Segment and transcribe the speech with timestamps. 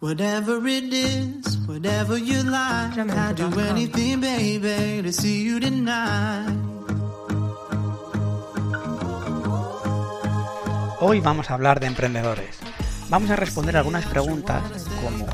[0.00, 6.48] Whatever it is, whatever you like, I'd do anything, baby, to see you tonight.
[11.00, 12.58] Hoy vamos a hablar de emprendedores.
[13.10, 14.62] Vamos a responder algunas preguntas
[15.02, 15.26] como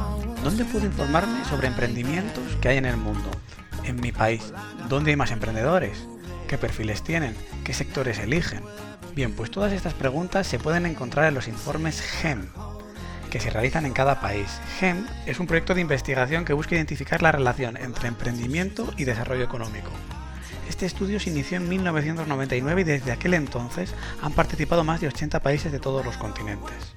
[0.42, 3.30] ¿dónde puedo informarme sobre emprendimientos que hay en el mundo?
[3.84, 4.52] En mi país,
[4.88, 6.06] ¿dónde hay más emprendedores?
[6.48, 7.34] ¿Qué perfiles tienen?
[7.64, 8.62] ¿Qué sectores eligen?
[9.14, 12.48] Bien, pues todas estas preguntas se pueden encontrar en los informes GEM,
[13.30, 14.48] que se realizan en cada país.
[14.80, 19.44] GEM es un proyecto de investigación que busca identificar la relación entre emprendimiento y desarrollo
[19.44, 19.90] económico.
[20.68, 25.38] Este estudio se inició en 1999 y desde aquel entonces han participado más de 80
[25.40, 26.96] países de todos los continentes.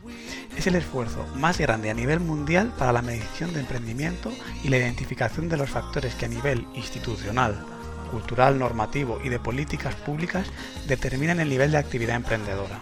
[0.57, 4.31] Es el esfuerzo más grande a nivel mundial para la medición de emprendimiento
[4.63, 7.63] y la identificación de los factores que a nivel institucional,
[8.07, 10.47] cultural, normativo y de políticas públicas
[10.87, 12.79] determinan el nivel de actividad emprendedora.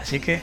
[0.00, 0.40] Así que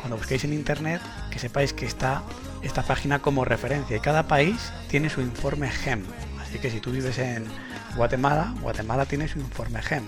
[0.00, 1.00] cuando busquéis en internet,
[1.30, 2.22] que sepáis que está
[2.62, 6.04] esta página como referencia y cada país tiene su informe GEM.
[6.40, 7.46] Así que si tú vives en
[7.96, 10.04] Guatemala, Guatemala tiene su informe GEM.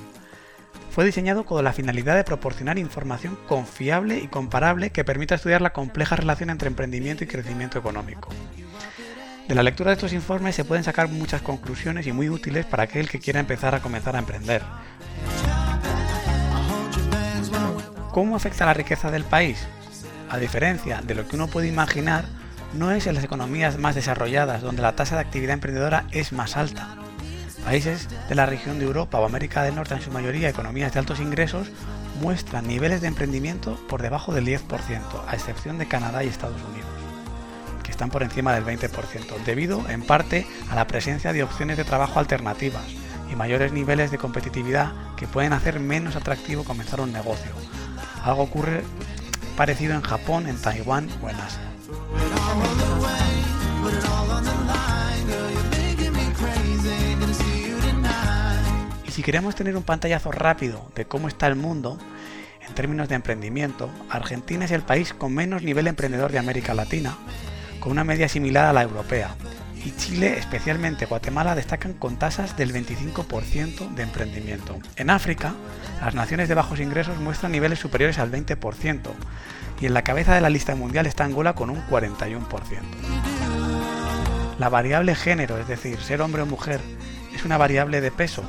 [0.91, 5.73] Fue diseñado con la finalidad de proporcionar información confiable y comparable que permita estudiar la
[5.73, 8.30] compleja relación entre emprendimiento y crecimiento económico.
[9.49, 12.85] De la lectura de estos informes se pueden sacar muchas conclusiones y muy útiles para
[12.85, 14.63] aquel que quiera empezar a comenzar a emprender.
[18.13, 19.67] ¿Cómo afecta la riqueza del país?
[20.31, 22.25] a diferencia de lo que uno puede imaginar,
[22.75, 26.57] no es en las economías más desarrolladas donde la tasa de actividad emprendedora es más
[26.57, 26.97] alta.
[27.65, 31.01] Países de la región de Europa o América del Norte, en su mayoría economías de
[31.01, 31.69] altos ingresos,
[32.21, 34.61] muestran niveles de emprendimiento por debajo del 10%,
[35.27, 36.88] a excepción de Canadá y Estados Unidos,
[37.99, 42.21] están por encima del 20%, debido en parte a la presencia de opciones de trabajo
[42.21, 42.85] alternativas
[43.29, 47.51] y mayores niveles de competitividad que pueden hacer menos atractivo comenzar un negocio.
[48.23, 48.85] Algo ocurre
[49.57, 51.61] parecido en Japón, en Taiwán o en Asia.
[59.08, 61.98] Y si queremos tener un pantallazo rápido de cómo está el mundo,
[62.64, 67.19] en términos de emprendimiento, Argentina es el país con menos nivel emprendedor de América Latina,
[67.80, 69.34] con una media similar a la europea,
[69.84, 74.78] y Chile, especialmente Guatemala, destacan con tasas del 25% de emprendimiento.
[74.96, 75.55] En África,
[76.00, 79.11] las naciones de bajos ingresos muestran niveles superiores al 20%,
[79.80, 82.40] y en la cabeza de la lista mundial está Angola con un 41%.
[84.58, 86.80] La variable género, es decir, ser hombre o mujer,
[87.34, 88.42] es una variable de peso.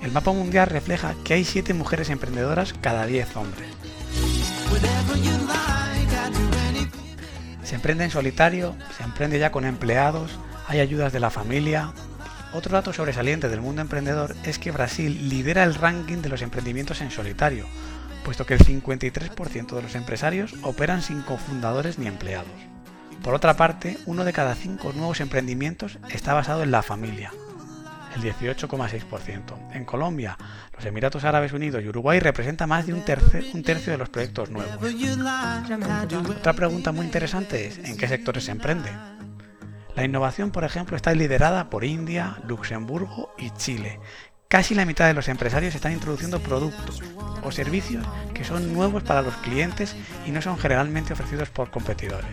[0.00, 3.68] El mapa mundial refleja que hay 7 mujeres emprendedoras cada 10 hombres.
[7.70, 11.92] Se emprende en solitario, se emprende ya con empleados, hay ayudas de la familia.
[12.52, 17.00] Otro dato sobresaliente del mundo emprendedor es que Brasil lidera el ranking de los emprendimientos
[17.00, 17.66] en solitario,
[18.24, 22.50] puesto que el 53% de los empresarios operan sin cofundadores ni empleados.
[23.22, 27.30] Por otra parte, uno de cada cinco nuevos emprendimientos está basado en la familia,
[28.14, 29.74] el 18,6%.
[29.74, 30.36] En Colombia,
[30.74, 34.50] los Emiratos Árabes Unidos y Uruguay representan más de un, un tercio de los proyectos
[34.50, 34.78] nuevos.
[36.36, 38.90] Otra pregunta muy interesante es ¿en qué sectores se emprende?
[39.94, 44.00] La innovación, por ejemplo, está liderada por India, Luxemburgo y Chile.
[44.50, 47.00] Casi la mitad de los empresarios están introduciendo productos
[47.44, 49.94] o servicios que son nuevos para los clientes
[50.26, 52.26] y no son generalmente ofrecidos por competidores.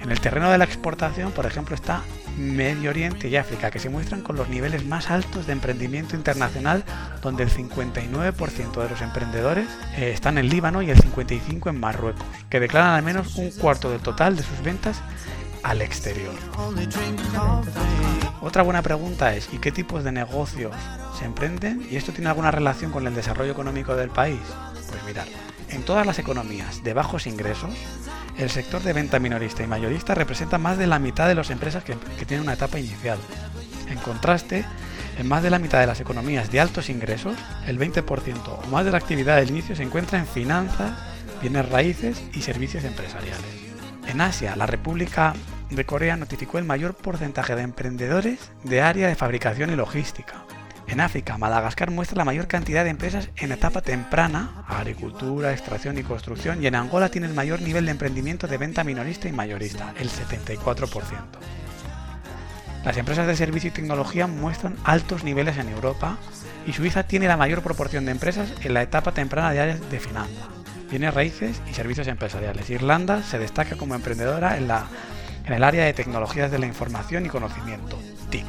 [0.00, 2.02] En el terreno de la exportación, por ejemplo, está
[2.36, 6.84] Medio Oriente y África, que se muestran con los niveles más altos de emprendimiento internacional,
[7.20, 12.24] donde el 59% de los emprendedores eh, están en Líbano y el 55% en Marruecos,
[12.48, 15.02] que declaran al menos un cuarto del total de sus ventas
[15.62, 16.34] al exterior.
[18.40, 20.74] Otra buena pregunta es, ¿y qué tipos de negocios
[21.18, 21.86] se emprenden?
[21.90, 24.40] ¿Y esto tiene alguna relación con el desarrollo económico del país?
[24.88, 25.26] Pues mirad,
[25.70, 27.70] en todas las economías de bajos ingresos,
[28.38, 31.82] el sector de venta minorista y mayorista representa más de la mitad de las empresas
[31.82, 33.18] que, tienen una etapa inicial.
[33.88, 34.64] En contraste,
[35.18, 37.36] en más de la mitad de las economías de altos ingresos,
[37.66, 38.04] el 20%
[38.46, 40.92] o más de la actividad del inicio se encuentra en finanzas,
[41.40, 43.67] bienes raíces y servicios empresariales.
[44.08, 45.34] En Asia, la República
[45.70, 50.44] de Corea notificó el mayor porcentaje de emprendedores de área de fabricación y logística,
[50.88, 56.02] en África, Madagascar muestra la mayor cantidad de empresas en etapa temprana, agricultura, extracción y
[56.02, 59.92] construcción, y en Angola tiene el mayor nivel de emprendimiento de venta minorista y mayorista,
[59.98, 61.02] el 74%.
[62.84, 66.16] Las empresas de servicio y tecnología muestran altos niveles en Europa
[66.66, 70.00] y Suiza tiene la mayor proporción de empresas en la etapa temprana de áreas de
[70.00, 70.46] finanzas,
[70.90, 72.70] bienes raíces y servicios empresariales.
[72.70, 74.86] Irlanda se destaca como emprendedora en, la,
[75.44, 77.98] en el área de tecnologías de la información y conocimiento,
[78.30, 78.44] TIC.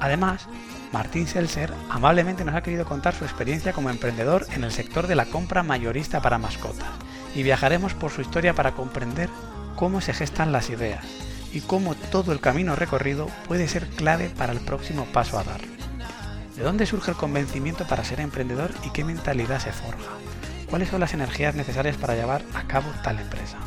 [0.00, 0.46] Además,
[0.92, 5.16] Martín Seltzer amablemente nos ha querido contar su experiencia como emprendedor en el sector de
[5.16, 6.88] la compra mayorista para mascotas
[7.34, 9.28] y viajaremos por su historia para comprender
[9.76, 11.04] cómo se gestan las ideas
[11.52, 15.77] y cómo todo el camino recorrido puede ser clave para el próximo paso a dar.
[16.58, 20.10] ¿De dónde surge el convencimiento para ser emprendedor y qué mentalidad se forja?
[20.68, 23.58] ¿Cuáles son las energías necesarias para llevar a cabo tal empresa?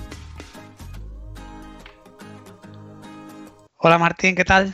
[3.77, 4.73] Hola Martín, ¿qué tal?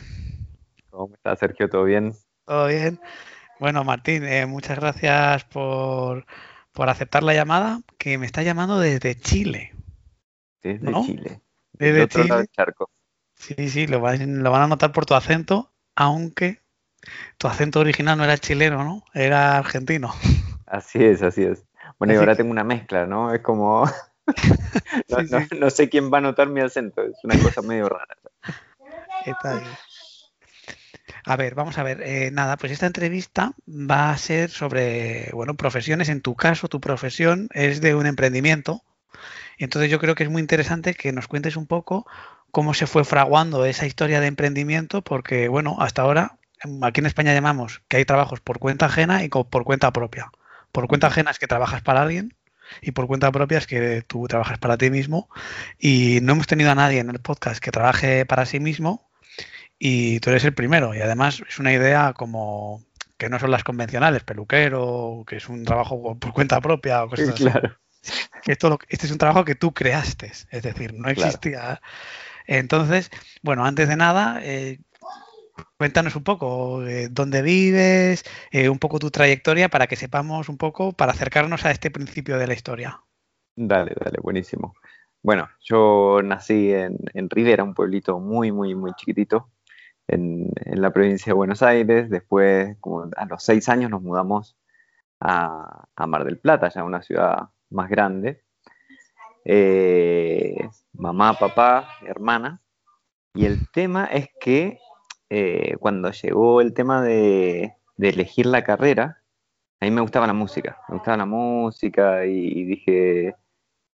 [0.90, 1.68] ¿Cómo estás, Sergio?
[1.68, 2.12] ¿Todo bien?
[2.44, 3.00] Todo bien.
[3.60, 6.26] Bueno, Martín, eh, muchas gracias por,
[6.74, 9.76] aceptar la llamada, que me está llamando desde Chile.
[10.60, 11.40] Desde Chile.
[11.72, 12.28] Desde otro Chile.
[12.30, 12.90] Lado del charco.
[13.36, 16.62] Sí, sí, lo van, lo van a notar por tu acento, aunque
[17.36, 19.04] tu acento original no era chileno, ¿no?
[19.14, 20.14] Era argentino.
[20.66, 21.64] Así es, así es.
[21.98, 23.32] Bueno, y ahora tengo una mezcla, ¿no?
[23.32, 23.84] Es como...
[25.58, 28.14] no, sé quién va a notar mi acento, es una cosa medio rara.
[31.24, 32.02] A ver, vamos a ver.
[32.02, 36.08] Eh, nada, pues esta entrevista va a ser sobre, bueno, profesiones.
[36.08, 38.82] En tu caso, tu profesión es de un emprendimiento.
[39.58, 42.06] Entonces yo creo que es muy interesante que nos cuentes un poco
[42.50, 46.37] cómo se fue fraguando esa historia de emprendimiento, porque, bueno, hasta ahora,
[46.82, 50.30] aquí en España llamamos que hay trabajos por cuenta ajena y por cuenta propia.
[50.72, 52.34] Por cuenta ajena es que trabajas para alguien
[52.82, 55.28] y por cuenta propia es que tú trabajas para ti mismo.
[55.78, 59.10] Y no hemos tenido a nadie en el podcast que trabaje para sí mismo
[59.78, 60.94] y tú eres el primero.
[60.94, 62.84] Y además es una idea como
[63.16, 67.34] que no son las convencionales, peluquero, que es un trabajo por cuenta propia o cosas
[67.34, 67.76] claro.
[68.46, 71.80] Esto este es un trabajo que tú creaste, es decir, no existía.
[72.46, 73.10] Entonces,
[73.42, 74.78] bueno, antes de nada, eh,
[75.76, 80.56] cuéntanos un poco eh, dónde vives, eh, un poco tu trayectoria para que sepamos un
[80.56, 83.00] poco, para acercarnos a este principio de la historia.
[83.56, 84.74] Dale, dale, buenísimo.
[85.22, 89.50] Bueno, yo nací en, Rivera, un pueblito muy, muy, muy chiquitito,
[90.06, 92.08] en, la provincia de Buenos Aires.
[92.08, 92.76] Después,
[93.16, 94.56] a los seis años, nos mudamos
[95.20, 98.44] a, Mar del Plata, ya una ciudad más grande.
[99.44, 102.62] Eh, mamá, papá, hermana.
[103.34, 104.78] Y el tema es que
[105.30, 109.22] eh, cuando llegó el tema de, elegir la carrera,
[109.80, 113.34] a mí me gustaba la música, me gustaba la música y, dije,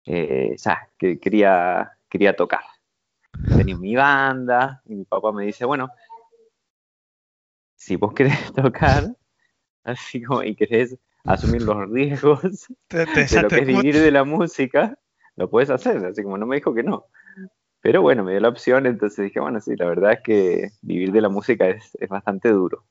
[0.06, 2.62] eh, ya, que quería, quería tocar.
[3.56, 5.88] Tenía mi banda y mi papá me dice, bueno,
[7.76, 9.14] si vos querés tocar,
[9.82, 14.98] así como, y querés asumir los riesgos de lo que es vivir de la música,
[15.36, 17.06] lo puedes hacer, así como no me dijo que no.
[17.84, 21.12] Pero bueno, me dio la opción, entonces dije, bueno, sí, la verdad es que vivir
[21.12, 22.86] de la música es, es bastante duro.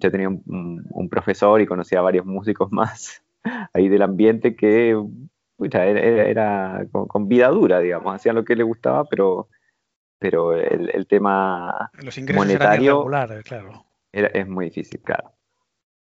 [0.00, 3.22] Yo tenía un, profesor y conocía a varios músicos más
[3.72, 5.00] ahí del ambiente que
[5.60, 9.50] era, con, vida dura, digamos, hacían lo que les gustaba, pero,
[10.18, 15.30] pero el, el tema Los monetario claro es muy difícil, claro.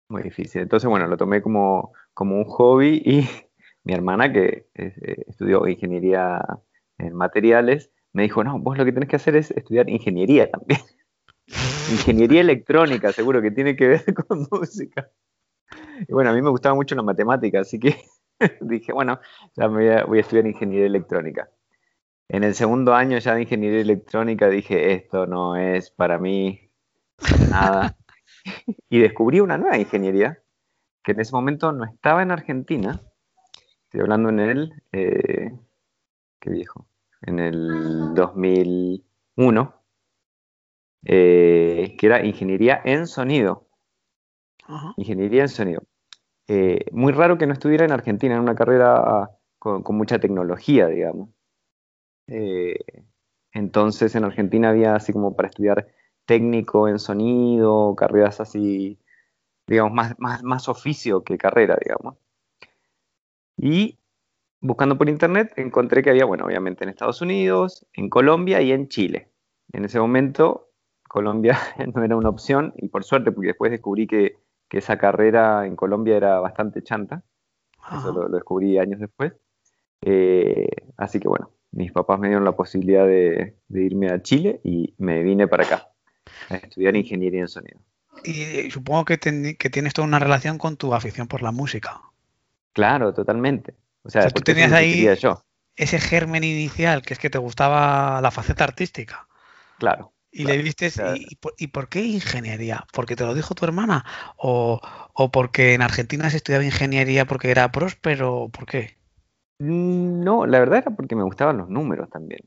[0.10, 0.64] Muy difícil.
[0.64, 3.30] Entonces, bueno, lo tomé como, como un hobby y
[3.84, 6.42] mi hermana, que eh, estudió ingeniería
[6.98, 10.80] en materiales, me dijo, no, vos lo que tenés que hacer es estudiar ingeniería también.
[11.92, 15.12] ingeniería electrónica, seguro que tiene que ver con música.
[16.08, 17.98] Y bueno, a mí me gustaba mucho la matemática, así que
[18.62, 19.20] dije, bueno,
[19.58, 21.50] ya me voy a, voy a estudiar ingeniería electrónica.
[22.30, 26.72] En el segundo año ya de ingeniería electrónica dije, esto no es para mí,
[27.50, 27.98] nada.
[28.90, 30.42] y descubrí una nueva ingeniería
[31.04, 33.02] que en ese momento no estaba en Argentina.
[33.84, 35.52] Estoy hablando en el, eh,
[36.40, 36.88] qué viejo,
[37.26, 39.82] en el 2001,
[41.04, 43.68] eh, que era ingeniería en sonido.
[44.98, 45.84] Ingeniería en sonido.
[46.48, 50.88] Eh, muy raro que no estuviera en Argentina en una carrera con, con mucha tecnología,
[50.88, 51.30] digamos.
[53.54, 55.88] entonces en Argentina había así como para estudiar
[56.26, 59.00] técnico en sonido, carreras así,
[59.68, 62.16] digamos, más, más, más oficio que carrera, digamos.
[63.58, 64.00] Y
[64.66, 68.88] buscando por internet encontré que había, bueno, obviamente en Estados Unidos, en Colombia y en
[68.88, 69.30] Chile.
[69.72, 70.70] En ese momento
[71.08, 71.58] Colombia
[71.96, 74.38] no era una opción y por suerte, porque después descubrí que,
[74.72, 77.24] esa carrera en Colombia era bastante chanta.
[77.98, 79.32] Eso lo, descubrí años después.
[80.02, 80.68] Eh,
[80.98, 85.24] así que bueno, mis papás me dieron la posibilidad de irme a Chile y me
[85.24, 85.88] vine para acá
[86.50, 87.80] a estudiar ingeniería en sonido.
[88.24, 92.02] Y supongo que, que, tienes toda una relación con tu afición por la música.
[92.74, 93.76] Claro, totalmente.
[94.06, 95.08] O sea, tú tenías ahí
[95.76, 99.28] ese germen inicial, que es que te gustaba la faceta artística.
[99.80, 100.14] Claro.
[100.32, 100.92] Y le viste,
[101.58, 102.86] y, por, qué ingeniería?
[102.94, 104.06] ¿Porque te lo dijo tu hermana?
[104.38, 104.82] ¿O,
[105.14, 108.50] ¿O, porque en Argentina se estudiaba ingeniería porque era próspero?
[108.50, 108.98] ¿Por qué?
[109.60, 112.42] No, la verdad era porque me gustaban los números también.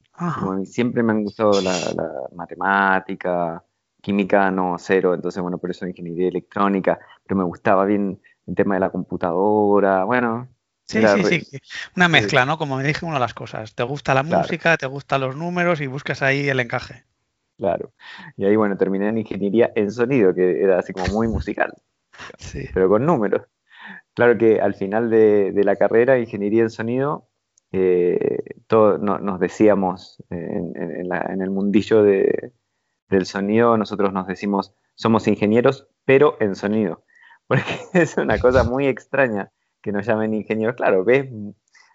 [0.65, 3.65] siempre me han gustado la, la matemática,
[4.03, 8.75] química no, cero, entonces bueno, por eso ingeniería electrónica, pero me gustaba bien el tema
[8.75, 10.49] de la computadora, bueno.
[10.89, 11.59] Sí, sí, sí,
[11.97, 12.57] una mezcla, ¿no?
[12.57, 13.75] Como me dije, una de las cosas.
[13.75, 17.05] Te gusta la música, te gustan los números y buscas ahí el encaje.
[17.59, 17.93] Claro.
[18.39, 21.73] Y ahí, bueno, terminé en ingeniería en sonido, que era así como muy musical.
[22.39, 22.69] Sí.
[22.75, 23.43] Pero con números.
[24.13, 27.29] Claro que al final de, la carrera, ingeniería en sonido,
[27.71, 36.57] eh, nos decíamos en, el mundillo del sonido, nosotros nos decimos, somos ingenieros, pero en
[36.57, 37.05] sonido.
[37.47, 40.77] Porque es una cosa muy extraña que nos llamen ingenieros.
[40.77, 41.29] Claro, ves,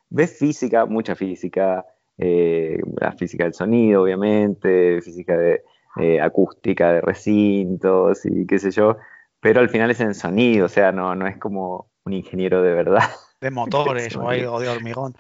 [0.10, 1.86] ves física, mucha física,
[2.18, 5.64] eh, la física del sonido, obviamente, física de
[5.98, 8.98] eh, acústica de recintos y qué sé yo,
[9.40, 12.74] pero al final es en sonido, o sea, no, no es como un ingeniero de
[12.74, 13.10] verdad.
[13.40, 15.16] De motores o, de hormigón.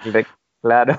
[0.61, 0.97] Claro.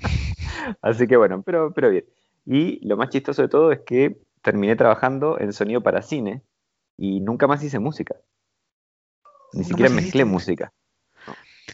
[0.82, 2.04] Así que bueno, pero, pero bien.
[2.46, 6.42] Y lo más chistoso de todo es que terminé trabajando en sonido para cine
[6.96, 8.16] y nunca más hice música.
[9.52, 10.72] Ni siquiera mezclé música.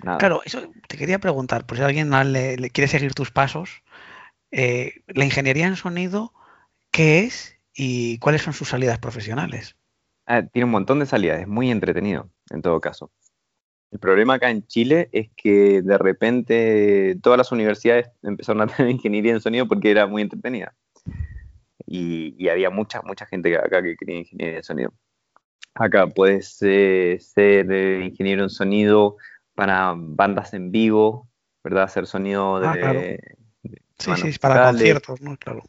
[0.00, 3.83] Claro, eso te quería preguntar, por si alguien le, quiere seguir tus pasos,
[4.50, 6.33] eh, la ingeniería en sonido,
[6.91, 9.76] ¿qué es y cuáles son sus salidas profesionales?
[10.26, 13.11] Ah, tiene un montón de salidas, es muy entretenido, en todo caso.
[13.93, 18.91] El problema acá en Chile es que de repente todas las universidades empezaron a tener
[18.91, 20.75] ingeniería en sonido porque era muy entretenida.
[21.87, 24.93] Y, había mucha, mucha gente acá que quería ingeniería en sonido.
[25.75, 29.17] Acá puedes eh, ser eh, ingeniero en sonido
[29.56, 31.28] para bandas en vivo,
[31.64, 31.84] ¿verdad?
[31.84, 33.18] Hacer sonido ah, de...
[33.98, 35.36] sí, sí, para conciertos, ¿no?
[35.36, 35.62] Claro.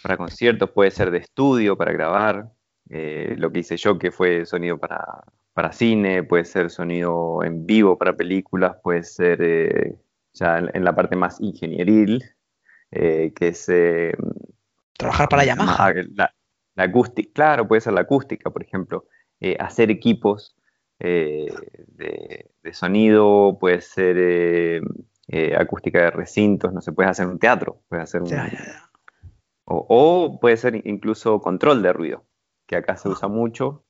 [0.00, 2.50] Para conciertos, puede ser de estudio, para grabar.
[2.88, 7.66] Eh, lo que hice yo, que fue sonido para, para, cine, puede ser sonido en
[7.66, 9.96] vivo para películas, puede ser eh,
[10.32, 12.24] ya en, la parte más ingenieril,
[12.92, 13.66] eh, que es...
[14.96, 15.92] Trabajar para Yamaha.
[16.14, 16.32] La,
[16.76, 19.06] la acústica, claro, puede ser la acústica, por ejemplo.
[19.58, 20.54] hacer equipos
[21.04, 21.52] eh,
[21.88, 24.80] de, sonido, puede ser eh,
[25.26, 28.28] eh, acústica de recintos, no se puede hacer un teatro, puede hacer un,
[29.64, 32.24] O, puede ser incluso control de ruido,
[32.68, 33.84] que acá se usa mucho,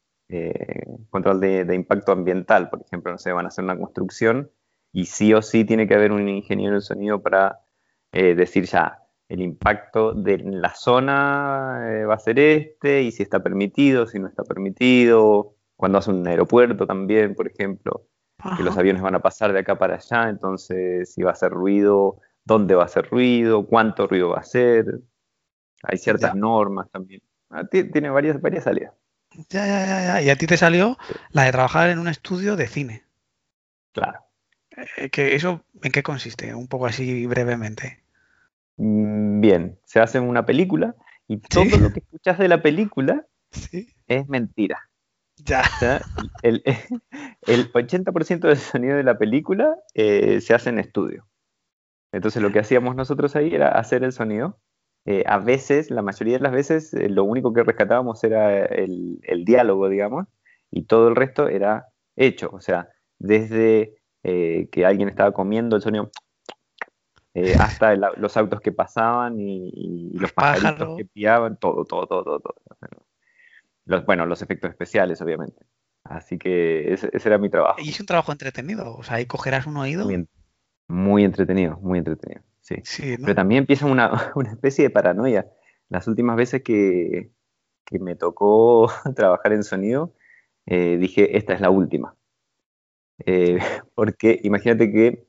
[1.11, 4.50] control de, impacto ambiental, por ejemplo, no sé, van a hacer una construcción
[4.90, 7.61] y sí o sí tiene que haber un ingeniero de sonido para
[8.11, 14.07] decir ya, el impacto de la zona va a ser este, y si está permitido,
[14.07, 18.07] si no está permitido, cuando hace un aeropuerto también, por ejemplo,
[18.57, 21.50] que los aviones van a pasar de acá para allá, entonces si va a hacer
[21.50, 25.00] ruido, dónde va a hacer ruido, cuánto ruido va a hacer.
[25.83, 27.23] Hay ciertas normas también.
[27.50, 28.93] Ah, tiene varias, varias salidas.
[29.49, 30.23] Ya, ya, ya, ya.
[30.23, 30.99] Y a ti te salió
[31.31, 33.05] la de trabajar en un estudio de cine.
[33.93, 34.21] Claro.
[34.97, 36.55] Eh, que ¿Eso en qué consiste?
[36.55, 38.02] Un poco así brevemente.
[38.76, 40.95] Mm, bien, se hace una película
[41.29, 43.26] y todo lo que escuchas de la película
[44.07, 44.88] es mentira.
[45.39, 45.62] Ya.
[46.43, 46.62] el,
[47.47, 51.27] el 80% del sonido de la película eh, se hace en estudio.
[52.12, 54.59] Entonces lo que hacíamos nosotros ahí era hacer el sonido.
[55.05, 59.19] Eh, a veces, la mayoría de las veces, eh, lo único que rescatábamos era el,
[59.45, 60.29] diálogo, digamos,
[60.71, 62.51] y todo el resto era hecho.
[62.53, 66.12] O sea, desde que alguien estaba comiendo el sonido
[67.59, 72.41] hasta los autos que pasaban y, los pajaritos que piaban, todo, todo, todo, todo.
[72.41, 73.12] todo
[73.85, 75.67] bueno, los efectos especiales, obviamente.
[76.05, 77.81] Así que ese, era mi trabajo.
[77.81, 80.09] Y es un trabajo entretenido, o sea, ahí cogerás un oído.
[80.89, 82.77] Muy, entretenido, muy entretenido, sí.
[83.21, 85.51] Pero también empieza una, especie de paranoia.
[85.89, 87.31] Las últimas veces que,
[88.01, 90.15] me tocó trabajar en sonido,
[90.67, 92.17] eh, dije, esta es la última.
[93.25, 93.59] Eh,
[93.95, 95.27] porque imagínate que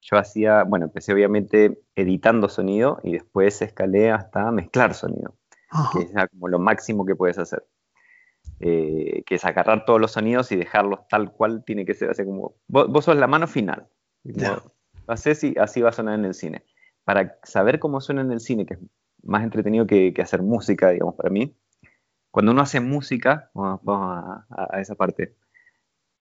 [0.00, 5.36] yo hacía, bueno, empecé obviamente editando sonido y después escalé hasta mezclar sonido,
[5.92, 7.66] que es como lo máximo que puedes hacer.
[8.58, 12.10] Eh, que es agarrar todos los sonidos y dejarlos tal cual tiene que ser.
[12.10, 13.88] Así como, vos, sos la mano final.
[14.24, 14.62] Lo
[15.06, 16.64] haces y así va a sonar en el cine.
[17.04, 18.80] Para saber cómo suena en el cine, que es
[19.22, 21.54] más entretenido que, hacer música, digamos, para mí,
[22.30, 25.36] cuando uno hace música, vamos, a, esa parte,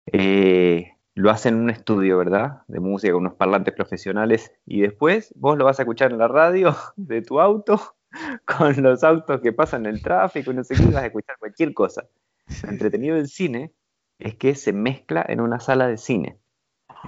[0.06, 2.62] eh, lo hace en un estudio, ¿verdad?
[2.66, 6.28] De música, con unos parlantes profesionales, y después vos lo vas a escuchar en la
[6.28, 7.97] radio de tu auto
[8.46, 11.74] con los autos que pasan en el tráfico, no sé qué, vas a escuchar cualquier
[11.74, 12.08] cosa.
[12.62, 13.72] Lo entretenido del cine
[14.18, 16.38] es que se mezcla en una sala de cine.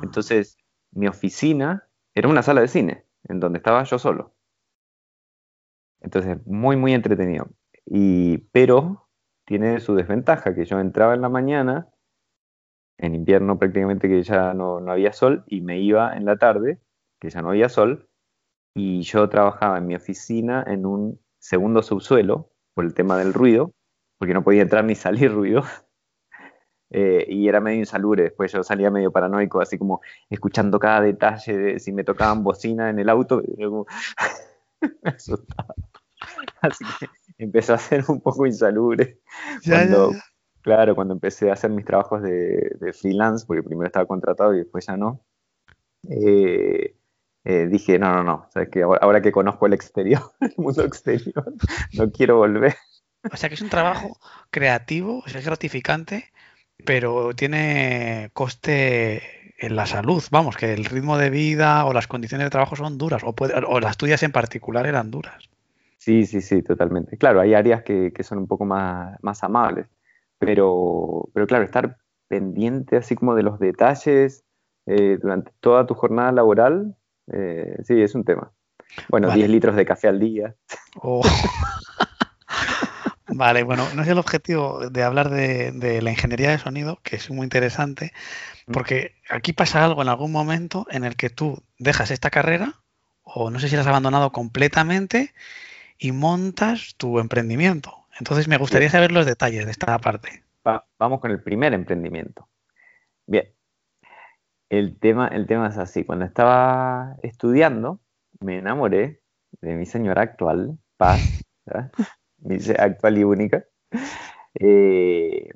[0.03, 0.59] Entonces,
[0.93, 4.35] mi oficina era una sala de cine, en donde estaba yo solo.
[6.01, 7.49] Entonces, muy, muy entretenido.
[7.87, 9.09] Y, pero
[9.45, 11.89] tiene su desventaja, que yo entraba en la mañana,
[12.99, 16.81] en invierno prácticamente que ya no, no había sol, y me iba en la tarde,
[17.19, 18.10] que ya no había sol,
[18.81, 23.73] y yo trabajaba en mi oficina en un segundo subsuelo por el tema del ruido
[24.19, 25.63] porque no podía entrar ni salir ruido.
[26.93, 28.25] Eh, y era medio insalubre.
[28.25, 32.91] Después yo salía medio paranoico, así como escuchando cada detalle de si me tocaban bocina
[32.91, 33.41] en el auto.
[34.81, 35.73] me asustaba.
[36.61, 37.07] Así que
[37.39, 39.21] empezó a ser un poco insalubre.
[39.65, 40.11] cuando,
[40.63, 44.85] Claro, cuando empecé a hacer mis trabajos de, freelance, porque primero estaba contratado y después
[44.85, 45.25] ya no,
[46.09, 46.97] eh,
[47.45, 51.53] eh, dije, no, no, no, ¿sabes que ahora, que conozco el exterior, el mundo exterior,
[51.95, 52.77] no quiero volver.
[53.31, 54.19] O sea que es un trabajo
[54.51, 56.31] creativo, es gratificante,
[56.85, 59.23] pero tiene coste
[59.59, 60.23] en la salud.
[60.31, 63.35] Vamos, que el ritmo de vida o las condiciones de trabajo son duras, o,
[63.69, 65.51] o las tuyas en particular eran duras.
[66.01, 67.19] Sí, sí, sí, totalmente.
[67.19, 69.87] Claro, hay áreas que, son un poco más, más amables,
[70.39, 74.45] pero, pero claro, estar pendiente así como de los detalles
[74.87, 76.97] eh, durante toda tu jornada laboral,
[77.33, 78.53] eh, sí, es un tema.
[79.09, 80.55] Bueno, 10 litros de café al día.
[80.97, 81.23] Oh.
[83.29, 87.31] Vale, bueno, no es el objetivo de hablar de, la ingeniería de sonido, que es
[87.31, 88.13] muy interesante,
[88.67, 88.73] mm.
[88.73, 92.75] porque aquí pasa algo en algún momento en el que tú dejas esta carrera,
[93.23, 95.33] o no sé si la has abandonado completamente,
[95.99, 98.05] y montas tu emprendimiento.
[98.19, 100.43] Entonces me gustaría saber los detalles de esta parte.
[100.99, 102.49] vamos con el primer emprendimiento.
[103.27, 103.49] Bien,
[104.71, 106.05] el tema, el tema es así.
[106.05, 108.01] Cuando estaba estudiando,
[108.41, 109.21] me enamoré
[109.61, 111.43] de mi señora actual, Paz,
[112.39, 113.65] mi actual y única,
[114.55, 115.51] eh,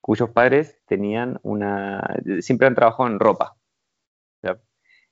[0.00, 3.56] cuyos padres tenían una, siempre han trabajado en ropa,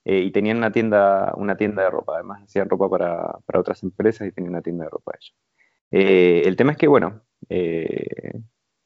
[0.04, 4.26] eh, y tenían una tienda, una tienda de ropa, además hacían ropa para, otras empresas
[4.26, 5.37] y tenían una tienda de ropa ellos.
[5.92, 7.23] Eh, el tema es que, bueno,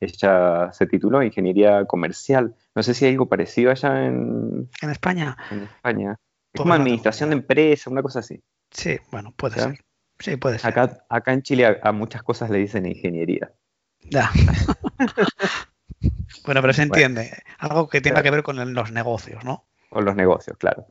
[0.01, 2.55] ella se tituló Ingeniería Comercial.
[2.75, 4.69] No sé si hay algo parecido allá en...
[4.83, 5.37] En España.
[5.51, 6.17] En España.
[6.53, 8.43] Es como administración de empresa, una cosa así.
[8.71, 9.85] Sí, bueno, puede ser.
[10.19, 10.71] Sí, puede ser.
[10.71, 13.53] Acá, acá en Chile a, muchas cosas le dicen ingeniería.
[14.01, 14.31] Ya.
[16.45, 17.31] bueno, pero se entiende.
[17.59, 19.67] Algo que tenga que ver con los negocios, ¿no?
[19.89, 20.87] Con los negocios, claro.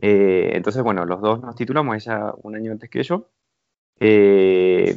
[0.00, 3.30] Eh, entonces, bueno, los dos nos titulamos, ella un año antes que yo.
[4.00, 4.96] Eh,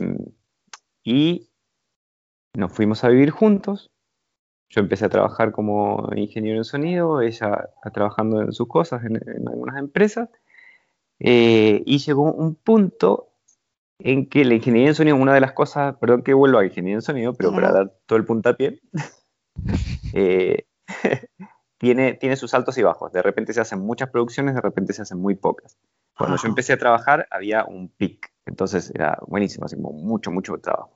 [1.03, 1.49] y
[2.55, 3.91] nos fuimos a vivir juntos.
[4.69, 9.77] Yo empecé a trabajar como ingeniero en sonido, ella trabajando en sus cosas en, algunas
[9.77, 10.29] empresas.
[11.19, 13.29] Eh, y llegó un punto
[13.99, 16.95] en que la ingeniería en sonido, una de las cosas, perdón que vuelvo a ingeniería
[16.95, 18.81] en sonido, pero para dar todo el puntapié,
[20.13, 20.65] eh,
[21.77, 23.11] tiene, tiene sus altos y bajos.
[23.11, 25.77] De repente se hacen muchas producciones, de repente se hacen muy pocas.
[26.17, 30.57] Cuando yo empecé a trabajar había un pic, entonces era buenísimo, así como mucho, mucho
[30.57, 30.94] trabajo.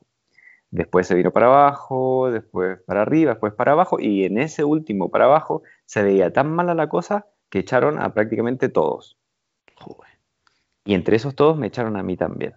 [0.71, 5.09] Después se vino para abajo, después para arriba, después para abajo, y en ese último
[5.09, 9.17] para abajo se veía tan mala la cosa que echaron a prácticamente todos.
[10.85, 12.55] Y entre esos todos me echaron a mí también.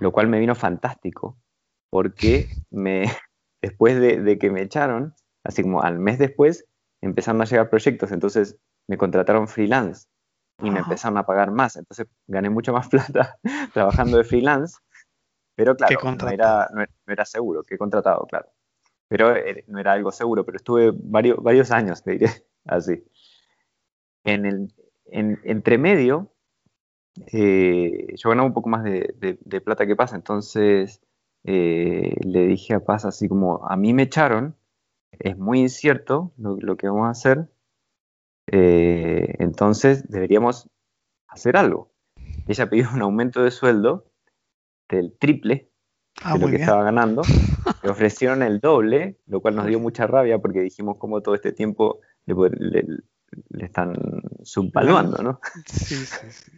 [0.00, 1.38] Lo cual me vino fantástico,
[1.90, 3.04] porque me,
[3.62, 6.66] después de, que me echaron, así como al mes después,
[7.00, 10.06] empezaron a llegar proyectos, entonces me contrataron freelance
[10.60, 13.38] y me empezaron a pagar más, entonces gané mucho más plata
[13.72, 14.76] trabajando de freelance
[15.58, 18.46] pero claro, no era, no, era, seguro, que he contratado, claro.
[19.08, 22.28] Pero eh, no era algo seguro, pero estuve varios, varios años, te diré,
[22.64, 23.04] así.
[24.22, 24.72] En el
[25.06, 26.30] en, entre medio,
[27.32, 31.00] eh, yo ganaba un poco más de, plata que pasa, entonces
[31.42, 34.54] eh, le dije a Paz así como, a mí me echaron,
[35.10, 37.48] es muy incierto lo, que vamos a hacer,
[38.46, 40.70] entonces deberíamos
[41.26, 41.90] hacer algo.
[42.46, 44.04] Ella pidió un aumento de sueldo
[44.90, 45.70] el triple
[46.22, 47.22] ah, de lo que estaba ganando.
[47.82, 51.52] Le ofrecieron el doble, lo cual nos dio mucha rabia porque dijimos como todo este
[51.52, 52.84] tiempo le,
[53.58, 53.94] están
[54.42, 55.40] subvaluando, ¿no?
[55.66, 56.52] Sí, sí, sí.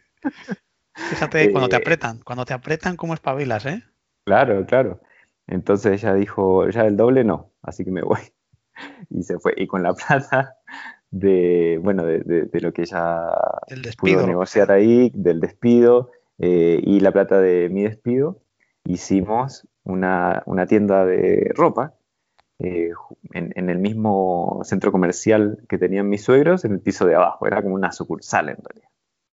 [0.94, 3.82] Fíjate, cuando te eh, apretan, cuando te apretan, ¿cómo espabilas, eh?
[4.24, 5.00] Claro, claro.
[5.46, 8.20] Entonces ella dijo, ya el doble no, así que me voy.
[9.10, 9.52] Y se fue.
[9.58, 10.56] Y con la plata
[11.10, 13.30] de, bueno, de, lo que ella
[13.98, 18.40] pudo negociar ahí, del despido, eh, y la plata de mi despido,
[18.84, 21.94] hicimos una, tienda de ropa
[22.58, 22.92] eh,
[23.34, 27.46] en, el mismo centro comercial que tenían mis suegros, en el piso de abajo.
[27.46, 28.88] Era como una sucursal en realidad.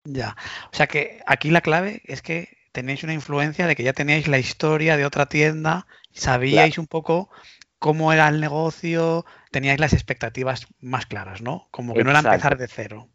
[0.04, 0.36] Ya,
[0.72, 4.26] o sea que aquí la clave es que tenéis una influencia de que ya teníais
[4.26, 7.30] la historia de otra tienda, sabíais un poco
[7.78, 11.68] cómo era el negocio, teníais las expectativas más claras, ¿no?
[11.70, 13.08] Como que no era empezar de cero.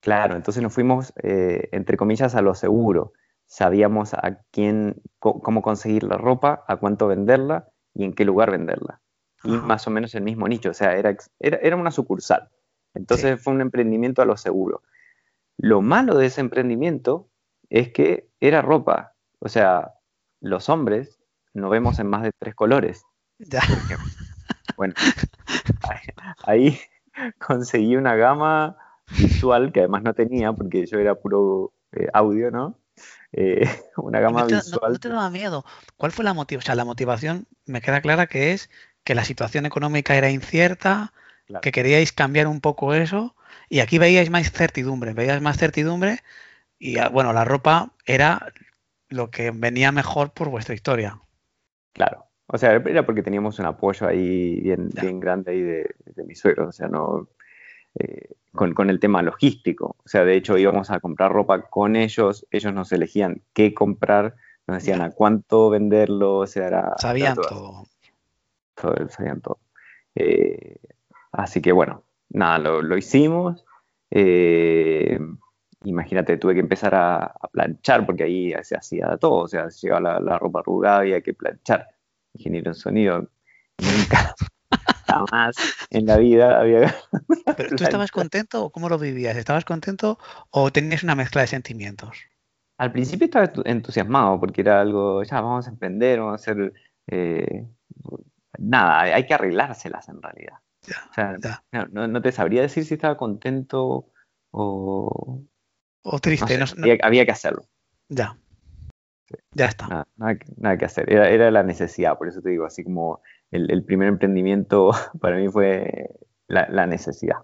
[0.00, 3.12] Claro, entonces nos fuimos, eh, entre comillas, a lo seguro
[3.48, 9.00] sabíamos a quién, cómo conseguir la ropa, a cuánto venderla y en qué lugar venderla.
[9.42, 12.50] Y más o menos el mismo nicho, o sea, era, era, una sucursal.
[12.94, 14.82] Entonces fue un emprendimiento a lo seguro.
[15.56, 17.30] Lo malo de ese emprendimiento
[17.70, 19.14] es que era ropa.
[19.38, 19.94] O sea,
[20.40, 21.18] los hombres
[21.54, 23.04] no vemos en más de tres colores.
[23.38, 23.62] Ya.
[24.76, 24.94] Bueno,
[26.44, 26.78] ahí
[27.46, 28.76] conseguí una gama
[29.18, 32.78] visual que además no tenía porque yo era puro eh, audio, ¿no?
[33.32, 33.60] Eh,
[33.96, 34.92] una gama no te, visual.
[34.92, 35.64] No, te daba miedo.
[35.96, 36.64] ¿Cuál fue la motivación?
[36.64, 38.70] O sea, la motivación me queda clara que es
[39.04, 41.12] que la situación económica era incierta,
[41.46, 41.60] claro.
[41.60, 43.34] que queríais cambiar un poco eso
[43.68, 46.20] y aquí veíais más certidumbre, veíais más certidumbre
[46.78, 48.52] y ah, bueno, la ropa era
[49.08, 51.20] lo que venía mejor por vuestra historia.
[51.92, 52.26] Claro.
[52.46, 56.34] O sea, era porque teníamos un apoyo ahí bien, bien grande ahí de, de mi
[56.34, 56.68] suegro.
[56.68, 57.28] O sea, no,
[57.94, 59.96] eh, con, con, el tema logístico.
[60.04, 64.34] O sea, de hecho íbamos a comprar ropa con ellos, ellos nos elegían qué comprar,
[64.66, 66.94] nos decían a cuánto venderlo, o sea, era...
[66.98, 67.86] Sabían era todo.
[68.74, 69.08] todo.
[69.08, 69.58] Sabían todo.
[70.14, 70.76] Eh,
[71.32, 73.64] así que bueno, nada, lo, lo hicimos.
[74.10, 75.18] Eh,
[75.84, 80.00] imagínate, tuve que empezar a, a, planchar porque ahí se hacía todo, o sea, llegaba
[80.00, 81.88] la, la ropa arrugada y hay que planchar.
[82.34, 83.28] Ingeniero en sonido,
[83.78, 84.34] nunca,
[85.08, 85.56] jamás
[85.90, 86.94] en la vida había.
[87.56, 89.36] ¿Pero tú estabas contento o cómo lo vivías?
[89.36, 90.18] ¿Estabas contento
[90.50, 92.18] o tenías una mezcla de sentimientos?
[92.78, 96.72] Al principio estaba entusiasmado porque era algo, ya vamos a emprender, vamos a hacer.
[97.08, 97.66] Eh,
[98.58, 100.58] nada, hay que arreglárselas en realidad.
[100.86, 101.36] Ya, o sea,
[101.72, 101.88] ya.
[101.90, 104.06] no, no, te sabría decir si estaba contento
[104.52, 105.42] o.
[106.02, 106.56] O triste.
[106.56, 107.64] No sé, había, había, que hacerlo.
[108.08, 108.36] Ya.
[109.26, 109.34] Sí.
[109.54, 109.88] Ya está.
[109.88, 111.12] Nada, nada, nada, que hacer.
[111.12, 115.36] Era, era la necesidad, por eso te digo, así como el, el primer emprendimiento para
[115.36, 116.10] mí fue
[116.48, 117.36] la, la necesidad.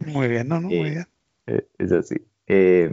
[0.00, 1.06] Muy bien, no, no, muy Eh, bien.
[1.46, 2.16] eh, es así.
[2.46, 2.90] Eh,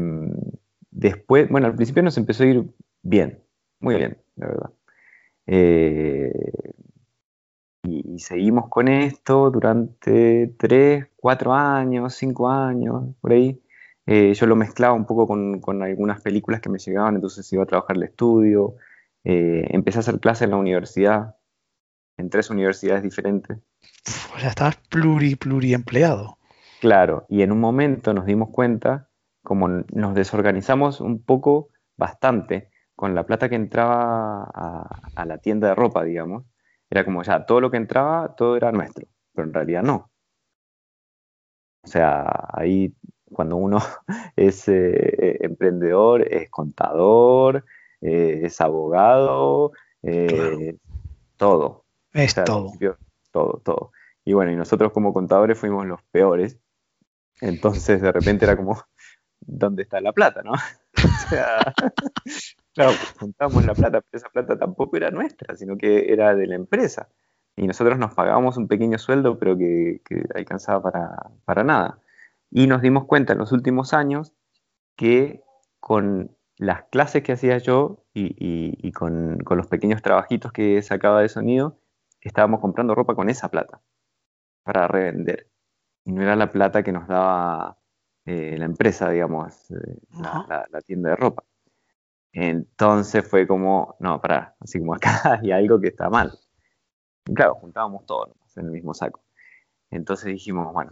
[0.91, 2.63] después, bueno, al principio nos empezó a ir
[3.01, 3.43] bien,
[3.79, 4.71] muy bien, la verdad.
[5.47, 6.31] Eh,
[7.83, 13.61] y, y seguimos con esto durante tres, cuatro años, cinco años, por ahí.
[14.07, 17.65] Yo lo mezclaba un poco con, con, algunas películas que me llegaban, entonces iba a
[17.65, 18.75] trabajar el estudio.
[19.23, 21.34] Empecé a hacer clases en la universidad,
[22.17, 23.57] en tres universidades diferentes.
[24.35, 26.37] O sea, estabas pluri, pluriempleado.
[26.81, 29.09] Claro, y en un momento nos dimos cuenta,
[29.43, 35.69] como nos desorganizamos un poco, bastante, con la plata que entraba a, a la tienda
[35.69, 36.45] de ropa, digamos.
[36.89, 40.11] Era como ya, todo lo que entraba, todo era nuestro, pero en realidad no.
[41.83, 42.93] O sea, ahí
[43.31, 43.79] cuando uno
[44.35, 47.65] es eh, emprendedor, es contador,
[48.01, 49.71] eh, es abogado,
[50.03, 50.77] eh, Claro.
[51.37, 51.84] todo.
[52.15, 52.71] Es O sea, todo.
[53.31, 53.91] todo, todo.
[54.23, 56.57] Y bueno, y nosotros como contadores fuimos los peores.
[57.41, 58.81] Entonces de repente era como,
[59.41, 60.53] ¿dónde está la plata, no?
[60.97, 61.73] O sea,
[62.73, 66.55] claro, juntamos la plata, pero esa plata tampoco era nuestra, sino que era de la
[66.55, 67.09] empresa.
[67.55, 71.99] Y nosotros nos pagábamos un pequeño sueldo, pero que, que alcanzaba para, para nada.
[72.49, 74.33] Y nos dimos cuenta en los últimos años
[74.95, 75.43] que
[75.79, 80.81] con las clases que hacía yo y, y, y con, con, los pequeños trabajitos que
[80.81, 81.77] sacaba de sonido,
[82.27, 83.81] estábamos comprando ropa con esa plata
[84.63, 85.49] para revender.
[86.03, 87.77] Y no era la plata que nos daba
[88.25, 91.43] eh, la empresa, digamos, eh, la, la, la, tienda de ropa.
[92.31, 96.37] Entonces fue como, no, pará, así como acá hay algo que está mal.
[97.27, 99.23] Y claro, juntábamos todo en el mismo saco.
[99.89, 100.91] Entonces dijimos, bueno,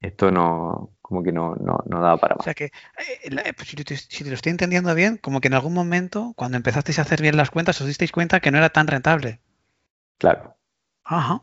[0.00, 2.40] esto no, como que no, no, no daba para más.
[2.40, 5.48] O sea que, eh, pues, si, te, si, te, lo estoy entendiendo bien, como que
[5.48, 8.58] en algún momento, cuando empezasteis a hacer bien las cuentas, os disteis cuenta que no
[8.58, 9.40] era tan rentable.
[10.18, 10.56] Claro.
[11.04, 11.42] Ajá.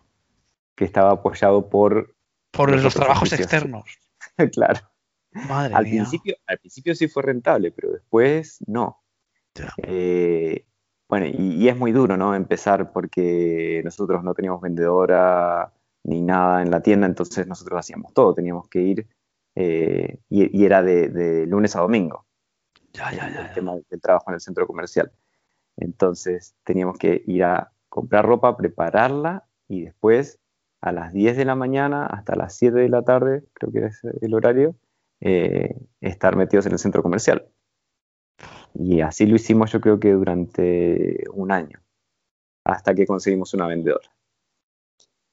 [0.75, 2.15] Que estaba apoyado por...
[2.51, 3.85] Por los, los trabajos externos.
[4.51, 4.79] claro.
[5.31, 6.01] Madre al mía.
[6.01, 9.01] Principio, al principio sí fue rentable, pero después no.
[9.77, 10.65] Eh,
[11.07, 12.35] bueno, y, y, es muy duro, ¿no?
[12.35, 18.33] Empezar porque nosotros no teníamos vendedora ni nada en la tienda, entonces nosotros hacíamos todo,
[18.33, 19.07] teníamos que ir
[19.55, 22.25] eh, y, y, era de, de, lunes a domingo.
[22.93, 25.11] Ya, ya, ya, el tema del trabajo en el centro comercial.
[25.77, 30.39] Entonces teníamos que ir a comprar ropa, prepararla y después
[30.79, 34.01] a las 10 de la mañana hasta las 7 de la tarde, creo que es
[34.21, 34.75] el horario,
[35.19, 37.45] eh, estar metidos en el centro comercial.
[38.73, 41.81] Y así lo hicimos yo creo que durante un año,
[42.63, 44.09] hasta que conseguimos una vendedora.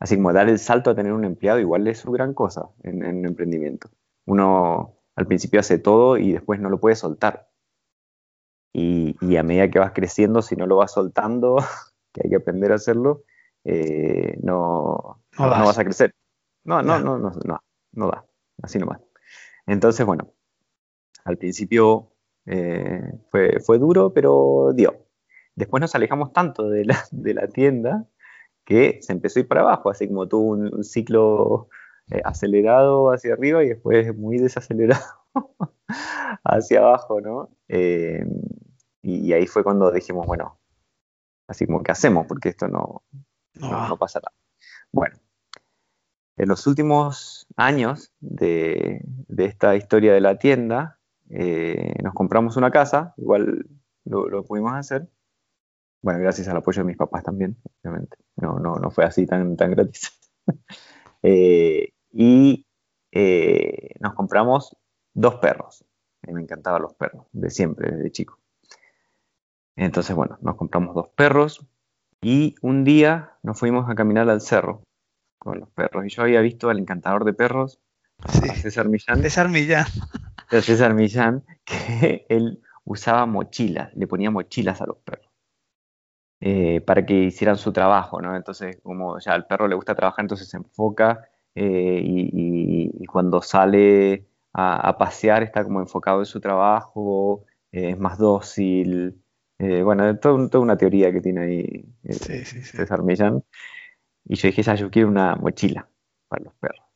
[0.01, 3.05] Así como dar el salto a tener un empleado igual es una gran cosa en,
[3.05, 3.89] en un emprendimiento.
[4.27, 7.49] Uno al principio hace todo y después no lo puede soltar.
[8.73, 11.57] Y, y, a medida que vas creciendo, si no lo vas soltando,
[12.19, 13.25] que hay que aprender a hacerlo,
[13.65, 16.15] eh, no, no, no, vas a crecer.
[16.65, 18.27] No, no, no, no, no, no da,
[18.63, 19.01] así nomás.
[19.67, 20.33] Entonces, bueno,
[21.25, 22.13] al principio
[22.47, 25.07] eh, fue, fue duro, pero dio.
[25.55, 28.07] Después nos alejamos tanto de la, de la tienda
[28.65, 31.69] que se empezó a ir para abajo, así como tuvo un, un ciclo
[32.11, 35.05] eh, acelerado hacia arriba y después muy desacelerado
[36.45, 37.51] hacia abajo, ¿no?
[37.69, 38.25] Eh,
[39.03, 40.58] y, y, ahí fue cuando dijimos, bueno,
[41.49, 42.27] así como, ¿qué hacemos?
[42.27, 43.03] Porque esto no,
[43.55, 44.33] no, pasa nada.
[44.93, 45.17] Bueno,
[46.37, 49.03] en los últimos años de,
[49.37, 53.67] esta historia de la tienda, eh, nos compramos una casa, igual
[54.05, 55.09] lo, pudimos hacer.
[56.01, 58.17] Bueno, gracias al apoyo de mis papás también, obviamente.
[58.37, 60.13] No, no, no fue así tan, tan gratis.
[61.25, 62.65] Eh, y
[63.11, 64.77] eh, nos compramos
[65.13, 65.85] dos perros.
[66.23, 68.38] Me encantaban los perros, de siempre, desde chico.
[69.79, 71.65] Entonces, bueno, nos compramos dos perros
[72.21, 74.83] y un día nos fuimos a caminar al cerro
[75.39, 76.05] con los perros.
[76.05, 77.81] Y yo había visto al encantador de perros,
[78.61, 79.23] César Millán.
[79.23, 79.87] César Millán.
[80.51, 85.31] César Millán, que él usaba mochilas, le ponía mochilas a los perros.
[86.41, 88.35] Eh, para que hicieran su trabajo, ¿no?
[88.35, 94.27] Entonces, como ya al perro le gusta trabajar, entonces se enfoca eh, y, cuando sale
[94.53, 99.23] a, pasear está como enfocado en su trabajo, eh, es más dócil.
[99.59, 103.43] Bueno, toda una teoría que tiene ahí César Millán.
[104.25, 105.89] Y yo dije, ya, yo quiero una mochila
[106.29, 106.87] para los perros.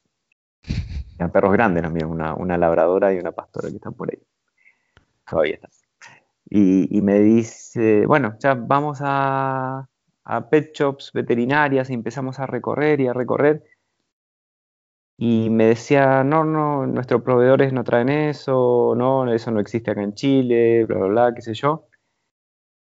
[1.19, 2.09] Eran perros grandes, ¿no?
[2.09, 4.23] una, una labradora y una pastora que están por ahí.
[5.29, 5.71] Todavía están.
[6.55, 9.89] Y, me dice, bueno, ya vamos a,
[10.51, 13.65] pet shops veterinarias y empezamos a recorrer y a recorrer.
[15.17, 20.03] Y me decía, no, no, nuestros proveedores no traen eso, no, eso no existe acá
[20.03, 21.87] en Chile, bla, bla, bla, qué sé yo.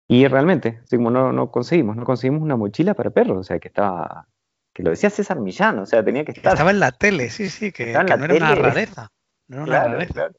[0.08, 3.68] Y realmente, como no, no conseguimos, no conseguimos una mochila para perros, o sea, que
[3.68, 4.28] estaba,
[4.74, 6.52] que lo decía César Millán, o sea, tenía que estar.
[6.52, 9.10] Estaba en la tele, sí, sí, que, no era una rareza.
[9.48, 10.30] No era una rareza.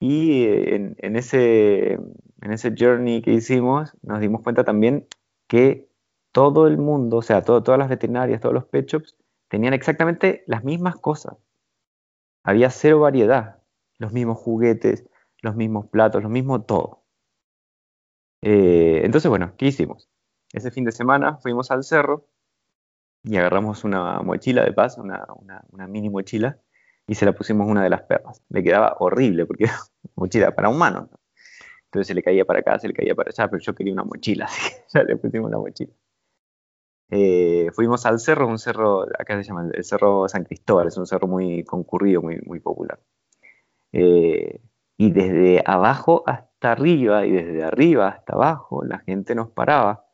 [0.00, 5.06] Y en, ese, en ese journey que hicimos, nos dimos cuenta también
[5.46, 5.88] que
[6.32, 9.16] todo el mundo, o sea, todas las veterinarias, todos los pet shops,
[9.48, 11.36] tenían exactamente las mismas cosas.
[12.44, 13.58] Había cero variedad,
[13.98, 15.04] los mismos juguetes,
[15.42, 16.99] los mismos platos, lo mismo todo.
[18.42, 20.08] Eh, entonces, bueno, ¿qué hicimos?
[20.52, 22.26] Ese fin de semana fuimos al cerro
[23.22, 25.26] y agarramos una mochila de paz, una,
[25.70, 26.58] una mini mochila,
[27.06, 28.42] y se la pusimos una de las perras.
[28.48, 29.78] Le quedaba horrible porque era
[30.14, 31.08] mochila para humanos.
[31.86, 34.04] Entonces se le caía para acá, se le caía para allá, pero yo quería una
[34.04, 35.92] mochila, así que ya le pusimos una mochila.
[37.10, 41.06] Eh, fuimos al cerro, un cerro, acá se llama el Cerro San Cristóbal, es un
[41.06, 43.00] cerro muy concurrido, muy, muy popular.
[43.92, 44.60] Eh,
[44.96, 50.06] y desde abajo hasta arriba y desde arriba hasta abajo la gente nos paraba.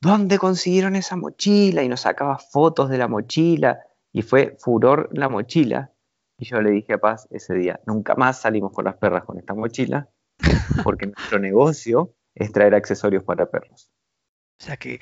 [0.00, 1.82] ¿Dónde consiguieron esa mochila?
[1.82, 3.80] Y nos sacaba fotos de la mochila
[4.12, 5.92] y fue furor la mochila.
[6.38, 9.38] Y yo le dije a Paz ese día, nunca más salimos con las perras con
[9.38, 10.08] esta mochila,
[10.82, 13.92] porque nuestro negocio es traer accesorios para perros.
[14.60, 14.98] O sea que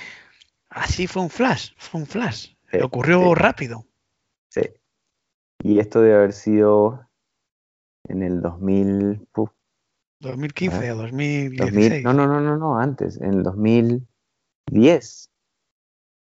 [0.69, 2.55] así fue un flash, fue un flash.
[2.83, 3.87] ocurrió rápido.
[4.49, 4.63] Sí.
[5.63, 7.09] Y esto debe haber sido
[8.05, 9.29] en el 2000...
[10.21, 12.05] 2015 o 2016.
[12.05, 15.31] no, no, no, no, no, antes, en el 2010.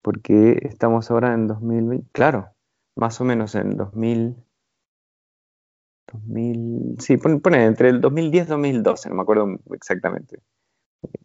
[0.01, 2.07] Porque estamos ahora en 2020.
[2.11, 2.53] Claro,
[2.95, 4.35] más o menos en 2000.
[6.11, 10.39] 2000, sí, pone, entre el 2010 y 2012, no me acuerdo exactamente.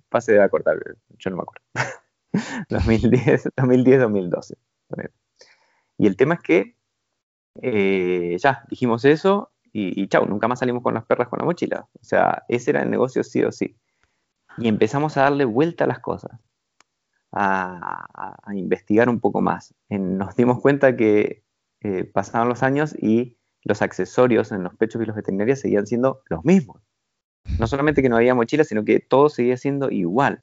[0.09, 0.79] Pase de acordar,
[1.19, 1.65] yo no me acuerdo.
[2.71, 4.55] 2010, 2010, 2012.
[5.99, 6.77] Y el tema es que
[7.61, 11.45] eh, ya dijimos eso y, y chau, nunca más salimos con las perras con la
[11.45, 11.89] mochila.
[12.01, 13.77] O sea, ese era el negocio sí o sí.
[14.59, 16.33] Y empezamos a darle vuelta a las cosas,
[17.33, 18.07] a,
[18.53, 19.75] investigar un poco más.
[19.89, 21.45] nos dimos cuenta que
[21.83, 26.23] eh, pasaban los años y los accesorios en los pechos y los veterinarios seguían siendo
[26.29, 26.83] los mismos.
[27.59, 30.43] No solamente que no había mochila, sino que todo seguía siendo igual.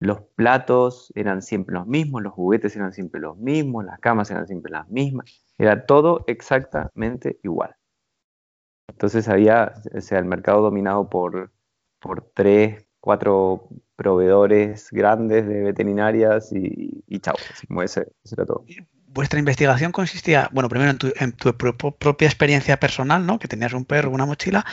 [0.00, 4.48] Los platos eran siempre los mismos, los juguetes eran siempre los mismos, las camas eran
[4.48, 5.44] siempre las mismas.
[5.58, 7.76] Era todo exactamente igual.
[8.92, 11.50] Entonces había, o sea, el mercado dominado por,
[11.98, 17.34] por tres, cuatro proveedores grandes de veterinarias y, y chao,
[17.82, 18.64] ese, ese era todo
[19.12, 23.38] vuestra investigación consistía, bueno, primero en tu, propia experiencia personal, ¿no?
[23.38, 24.64] Que tenías un perro, una mochila,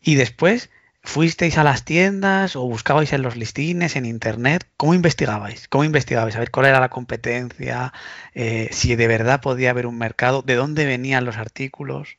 [0.00, 0.70] y después
[1.02, 4.68] fuisteis a las tiendas o buscabais en los listines, en internet.
[4.76, 5.66] ¿Cómo investigabais?
[5.68, 6.36] ¿Cómo investigabais?
[6.36, 7.92] A ver cuál era la competencia,
[8.34, 12.18] eh, si de verdad podía haber un mercado, de dónde venían los artículos.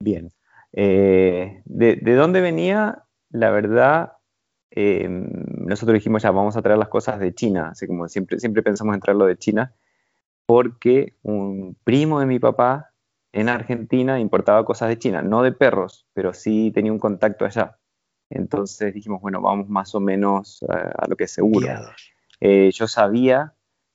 [0.00, 0.30] Bien.
[0.72, 3.04] Eh, de, dónde venía?
[3.30, 4.12] La verdad,
[4.70, 5.28] em,
[5.66, 8.94] nosotros dijimos ya, vamos a traer las cosas de China, así como siempre, siempre pensamos
[8.94, 9.74] en traerlo de China
[10.48, 12.94] porque un primo de mi papá
[13.32, 17.76] en Argentina importaba cosas de China, no de perros, pero sí tenía un contacto allá.
[18.30, 21.68] Entonces dijimos, bueno, vamos más o menos a, lo que es seguro.
[22.40, 23.52] Eh, yo sabía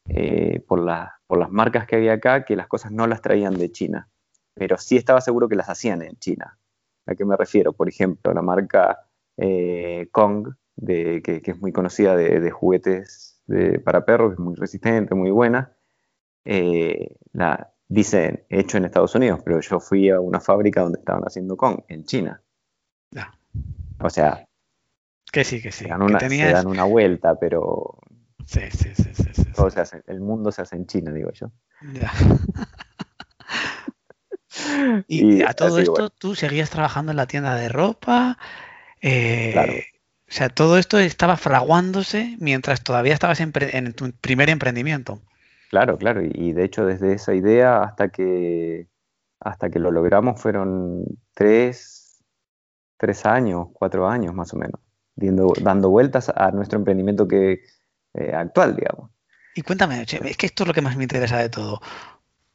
[0.07, 0.87] eh, por,
[1.25, 4.09] por las marcas que había acá que las cosas no las traían de China,
[4.53, 6.59] pero sí estaba seguro que las hacían en China.
[7.05, 7.73] ¿A qué me refiero?
[7.73, 14.05] Por ejemplo, la marca eh, Kong, de, que, es muy conocida de, juguetes de, para
[14.05, 15.75] perros, que es muy resistente, muy buena.
[16.45, 21.23] Eh, la, dicen hecho en Estados Unidos, pero yo fui a una fábrica donde estaban
[21.23, 22.41] haciendo con, en China.
[23.11, 23.33] Ya.
[23.99, 24.47] O sea,
[25.31, 25.83] Que sí, que sí.
[25.83, 27.97] se, dan que una, se tenías- dan una vuelta, pero
[28.45, 29.51] Sí, sí, sí, sí, sí, sí.
[29.55, 31.51] todo se hace- el mundo se hace en China, digo yo.
[31.93, 32.11] Ya.
[35.07, 36.09] Y, Y a todo esto, bueno.
[36.09, 38.37] tú seguías trabajando en la tienda de ropa.
[39.01, 39.73] eh, Claro.
[40.33, 45.21] O sea, todo esto estaba fraguándose mientras todavía estabas en, en tu primer emprendimiento.
[45.69, 48.87] Claro, claro, y, de hecho desde esa idea hasta que
[49.39, 52.23] hasta que lo logramos fueron tres,
[52.97, 54.79] tres años, cuatro años más o menos,
[55.15, 57.61] dando, dando vueltas a nuestro emprendimiento que
[58.13, 59.11] eh, actual, digamos.
[59.53, 61.81] Y cuéntame, es que esto es lo que más me interesa de todo.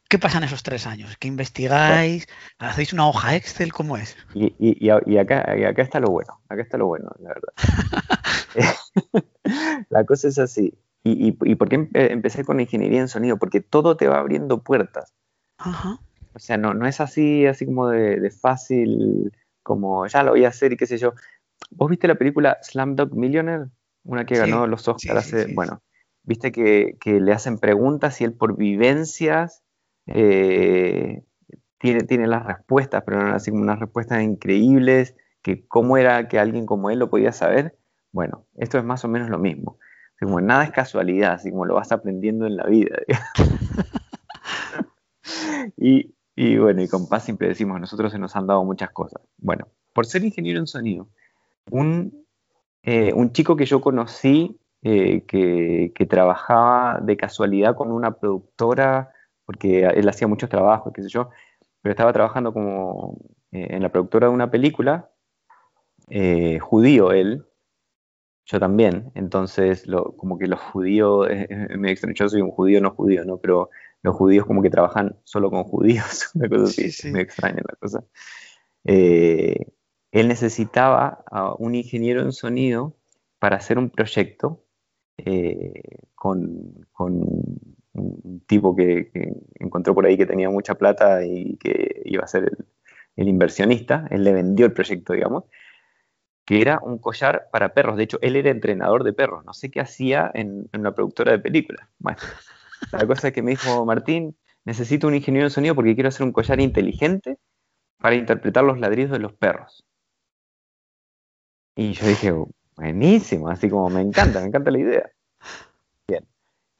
[0.08, 1.16] ¿Qué pasa en esos tres años?
[1.18, 2.26] ¿Qué investigáis?
[2.58, 3.72] ¿Hacéis una hoja Excel?
[3.72, 4.16] ¿Cómo es?
[4.34, 7.52] Y, y- y acá, y acá está lo bueno, acá está lo bueno, la verdad.
[9.90, 10.74] La cosa es así.
[11.04, 13.38] ¿Y, y, y por qué empe- empecé con ingeniería en sonido?
[13.38, 15.14] Porque todo te va abriendo puertas.
[15.58, 15.98] Ajá.
[16.34, 20.44] O sea, no, no es así, así como de, de fácil, como ya lo voy
[20.44, 21.14] a hacer y qué sé yo.
[21.70, 23.66] ¿Vos viste la película Slumdog Millionaire?
[24.04, 25.82] Una que Sí, ganó los Oscars sí, sí, hace, bueno,
[26.22, 29.62] viste que, que le hacen preguntas y él por vivencias
[30.08, 31.22] eh,
[31.78, 36.38] tiene, tiene las respuestas, pero eran así como unas respuestas increíbles, que cómo era que
[36.38, 37.76] alguien como él lo podía saber.
[38.12, 39.78] Bueno, esto es más o menos lo mismo.
[40.20, 42.96] Como nada es casualidad, como lo vas aprendiendo en la vida.
[45.76, 49.22] Y, y bueno, y con Paz siempre decimos, nosotros se nos han dado muchas cosas.
[49.36, 51.08] Bueno, por ser ingeniero en sonido,
[51.70, 52.26] un,
[52.82, 59.12] eh, un chico que yo conocí eh, que, que trabajaba de casualidad con una productora,
[59.48, 61.30] porque él hacía muchos trabajos, qué sé yo,
[61.80, 63.16] pero estaba trabajando como
[63.50, 65.08] eh, en la productora de una película,
[66.10, 67.46] eh, judío él,
[68.44, 72.50] yo también, entonces lo, como que los judíos, eh, eh, me extraño, yo soy un
[72.50, 73.38] judío no judío, ¿no?
[73.38, 73.70] Pero
[74.02, 78.04] los judíos como que trabajan solo con judíos, una cosa así, Sí, extraña la cosa.
[78.84, 79.64] Eh,
[80.12, 82.98] él necesitaba a un ingeniero en sonido
[83.38, 84.62] para hacer un proyecto
[86.14, 87.67] con, con
[87.98, 89.10] un tipo que,
[89.54, 92.50] encontró por ahí que tenía mucha plata y que iba a ser
[93.16, 95.44] el, inversionista, él le vendió el proyecto, digamos,
[96.44, 97.96] que era un collar para perros.
[97.96, 99.44] De hecho, él era entrenador de perros.
[99.44, 101.88] No sé qué hacía en, en una productora de películas.
[102.92, 106.24] La cosa es que me dijo, Martín, necesito un ingeniero de sonido porque quiero hacer
[106.24, 107.38] un collar inteligente
[107.98, 109.84] para interpretar los ladridos de los perros.
[111.76, 112.32] Y yo dije,
[112.76, 115.10] buenísimo, así como me encanta, me encanta la idea.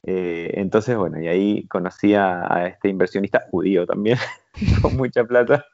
[0.03, 4.17] Eh, entonces, bueno, y ahí conocí a, este inversionista judío también,
[4.81, 5.65] con mucha plata,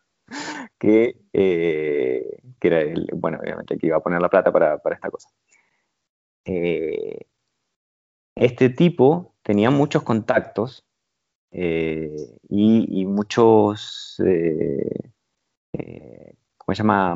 [0.79, 4.95] que, eh, que era el, bueno, obviamente que iba a poner la plata para, para
[4.95, 5.29] esta cosa.
[6.45, 7.27] Eh,
[8.35, 10.85] este tipo tenía muchos contactos
[11.51, 14.15] y, y muchos,
[16.57, 17.15] ¿cómo se llama?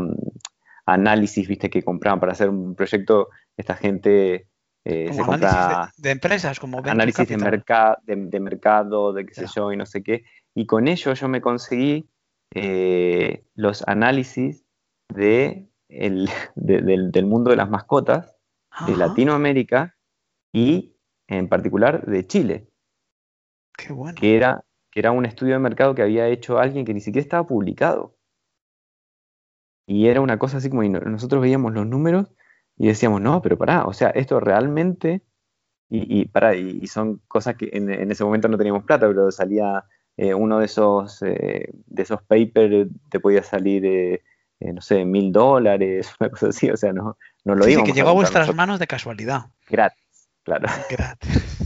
[0.85, 3.29] Análisis, viste, que compraban para hacer un proyecto.
[3.57, 4.48] Esta gente
[4.85, 9.13] eh, Como se análisis compra de, de empresas, como análisis de, merca- de, de mercado,
[9.13, 10.23] de qué sé yo, y no sé qué.
[10.55, 12.09] Y con ello yo me conseguí
[12.55, 14.65] eh, los análisis
[15.13, 18.35] de el- de- del, del mundo de las mascotas
[18.87, 19.95] de Ajá, Latinoamérica
[20.53, 20.95] y
[21.27, 22.67] en particular de Chile,
[23.77, 24.15] Qué bueno.
[24.19, 27.23] que era, que era un estudio de mercado que había hecho alguien que ni siquiera
[27.23, 28.15] estaba publicado.
[29.87, 32.27] Y era una cosa así como, nosotros veíamos los números
[32.79, 35.21] y decíamos, no, pero pará, o sea, esto realmente,
[35.89, 39.07] y, y pará, y, y son cosas que en, en ese momento no teníamos plata,
[39.07, 39.83] pero salía
[40.17, 44.23] eh, uno de esos, eh, de esos papers, te podía salir, eh,
[44.59, 47.85] no sé, mil dólares, una cosa así, o sea, no, no lo Sí, sí, íbamos
[47.85, 49.41] que a llegó a comprar vuestras nosotros manos de casualidad.
[49.69, 50.67] gratis, claro.
[50.89, 51.57] Gratis.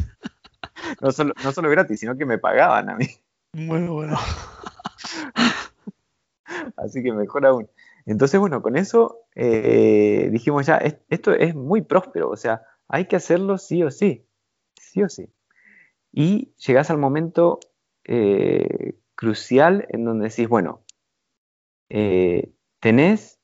[1.01, 3.07] No solo, no solo gratis, sino que me pagaban a mí.
[3.53, 4.17] Muy bueno.
[6.77, 7.69] Así que mejor aún.
[8.05, 13.05] Entonces, bueno, con eso eh, dijimos ya, es- esto es muy próspero, o sea, hay
[13.07, 14.27] que hacerlo sí o sí,
[14.79, 15.29] sí o sí.
[16.13, 17.59] Y llegás al momento
[18.05, 20.83] eh, crucial en donde decís, bueno,
[21.89, 23.39] eh, tenés,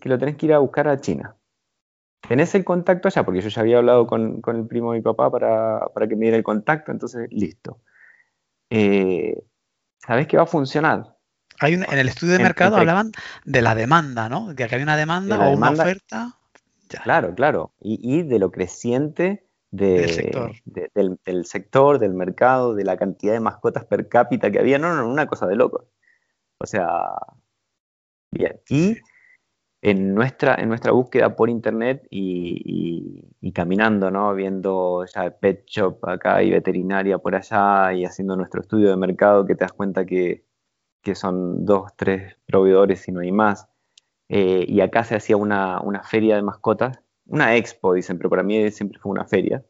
[0.00, 1.36] que lo tenés que ir a buscar a China.
[2.28, 5.04] Tenés el contacto allá, porque yo ya había hablado con, con el primo de mi
[5.04, 7.80] papá para, para que me diera el contacto, entonces listo.
[8.70, 9.36] Eh,
[9.98, 11.17] sabés que va a funcionar.
[11.60, 13.12] Hay un- en el estudio de mercado entre- hablaban
[13.44, 14.48] de la demanda, ¿no?
[14.48, 16.38] De que había una demanda De o una oferta.
[16.88, 17.02] Ya.
[17.02, 17.72] Claro, claro.
[17.80, 20.52] Y, y de lo creciente de- Del sector.
[20.64, 24.78] de- del, del sector, del mercado, de la cantidad de mascotas per cápita que había.
[24.78, 25.88] No, no, no, una cosa de loco.
[26.58, 27.14] O sea.
[28.68, 28.96] Y
[29.80, 34.34] en nuestra, en nuestra búsqueda por internet y, caminando, ¿no?
[34.34, 39.46] Viendo ya pet shop acá y veterinaria por allá y haciendo nuestro estudio de mercado
[39.46, 40.44] que te das cuenta que,
[41.14, 43.68] son dos, tres proveedores y no hay más.
[44.28, 48.70] Eh, y acá se hacía una, feria de mascotas, una expo, dicen, pero para mí
[48.70, 49.64] siempre fue una feria,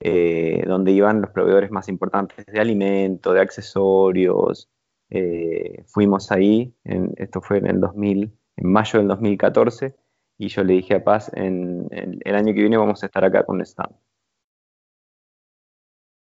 [0.00, 4.70] eh, donde iban los proveedores más importantes de alimentos, de accesorios.
[5.10, 9.96] Eh, fuimos ahí, en, esto fue en el 2000 en mayo del 2014
[10.38, 13.44] y yo le dije a Paz, en, el año que viene vamos a estar acá
[13.44, 13.94] con stand.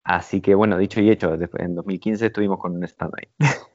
[0.05, 3.29] Así que bueno, dicho y hecho, en 2015 estuvimos con un stand ahí.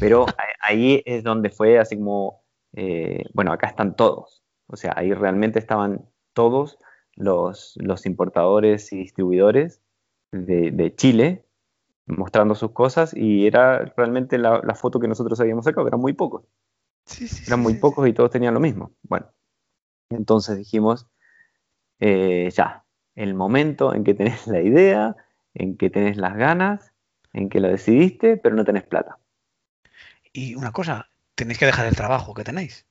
[0.00, 0.26] Pero
[0.60, 2.42] ahí es donde fue así como,
[2.74, 4.42] eh, bueno, acá están todos.
[4.66, 6.78] O sea, ahí realmente estaban todos
[7.16, 9.82] los, los importadores y distribuidores
[10.32, 11.44] de, Chile
[12.06, 16.12] mostrando sus cosas y era realmente la, la foto que nosotros habíamos sacado, eran muy
[16.12, 16.44] pocos.
[17.46, 18.92] Eran muy pocos y todos tenían lo mismo.
[19.02, 19.26] Bueno,
[20.10, 21.06] entonces dijimos,
[22.00, 22.84] eh, ya,
[23.14, 25.16] el momento en que tenés la idea,
[25.54, 26.92] en que tenés las ganas,
[27.32, 29.19] en que lo decidiste, pero no tenés plata.
[30.32, 32.86] Y una cosa, tenéis que dejar el trabajo que tenéis.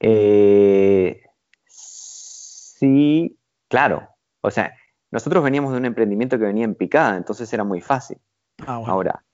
[0.00, 1.22] Eh,
[1.66, 3.38] sí,
[3.68, 4.08] claro.
[4.40, 4.74] O sea,
[5.10, 8.18] nosotros veníamos de un emprendimiento que venía en picada, entonces era muy fácil.
[8.66, 9.24] Ah, Ahora,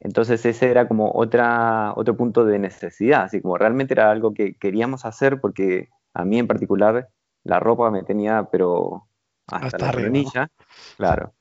[0.00, 4.54] entonces ese era como otra, otro punto de necesidad, así como realmente era algo que
[4.54, 7.08] queríamos hacer porque a mí en particular
[7.44, 9.08] la ropa me tenía, pero
[9.46, 10.50] hasta, la rodilla,
[10.96, 11.34] claro.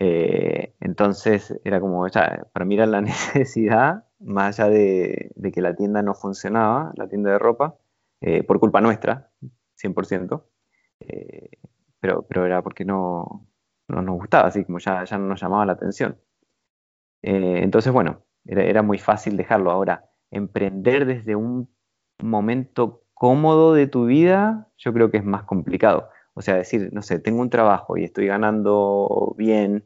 [0.00, 5.74] Eh, entonces era como, ya, para mí era la necesidad, más allá de, que la
[5.74, 7.76] tienda no funcionaba, la tienda de ropa,
[8.20, 9.32] eh, por culpa nuestra,
[9.74, 10.44] 100%,
[11.00, 11.50] eh,
[12.00, 13.48] pero, pero era porque no,
[13.88, 16.16] no nos gustaba, así como ya, ya no nos llamaba la atención.
[17.22, 19.70] Eh, entonces, bueno, era, muy fácil dejarlo.
[19.70, 21.68] Ahora, emprender desde un
[22.22, 26.10] momento cómodo de tu vida, yo creo que es más complicado.
[26.34, 29.84] O sea, decir, no sé, tengo un trabajo y estoy ganando bien,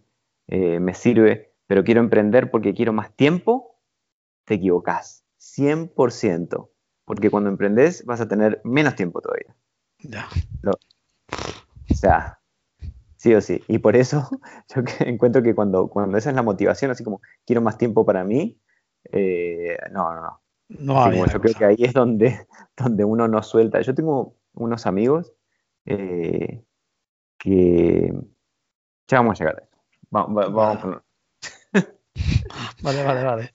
[0.48, 3.78] eh, me sirve, pero quiero emprender porque quiero más tiempo,
[4.44, 5.24] te equivocas.
[5.38, 6.70] 100%.
[7.04, 9.54] Porque cuando emprendes vas a tener menos tiempo todavía.
[9.98, 10.28] Ya.
[10.64, 12.42] o sea,
[13.22, 13.62] Sí o sí.
[13.68, 14.28] Y por eso
[14.74, 18.24] yo encuentro que cuando, cuando esa es la motivación, así como quiero más tiempo para
[18.24, 18.60] mí,
[19.12, 20.40] eh, no, no, no.
[20.70, 23.80] no yo creo que ahí es donde, donde uno no suelta.
[23.80, 25.32] Yo tengo unos amigos
[25.84, 26.64] eh,
[27.38, 28.12] que
[29.06, 29.68] ya vamos a llegar
[30.12, 30.52] a eso.
[30.52, 31.02] Vamos, vamos,
[32.82, 33.54] vale, vale, vale.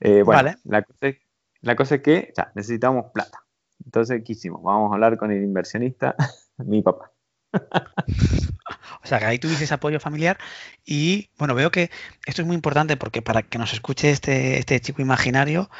[0.00, 1.16] Eh, bueno, La, cosa es,
[1.60, 3.44] la cosa es que ya, necesitamos plata.
[3.84, 4.62] Entonces, ¿qué hicimos?
[4.62, 6.14] Vamos a hablar con el inversionista,
[6.58, 7.12] mi papá.
[9.02, 10.36] O sea, que ahí tuviste apoyo familiar
[10.84, 11.90] y bueno, veo que
[12.26, 15.70] esto es muy importante porque para que nos escuche este, este chico imaginario,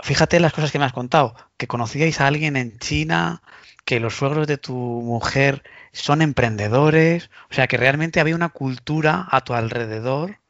[0.00, 3.42] fíjate las cosas que me has contado, que conocíais a alguien en China,
[3.88, 5.62] que los suegros de tu mujer
[5.92, 10.40] son emprendedores, o sea, que realmente había una cultura a tu alrededor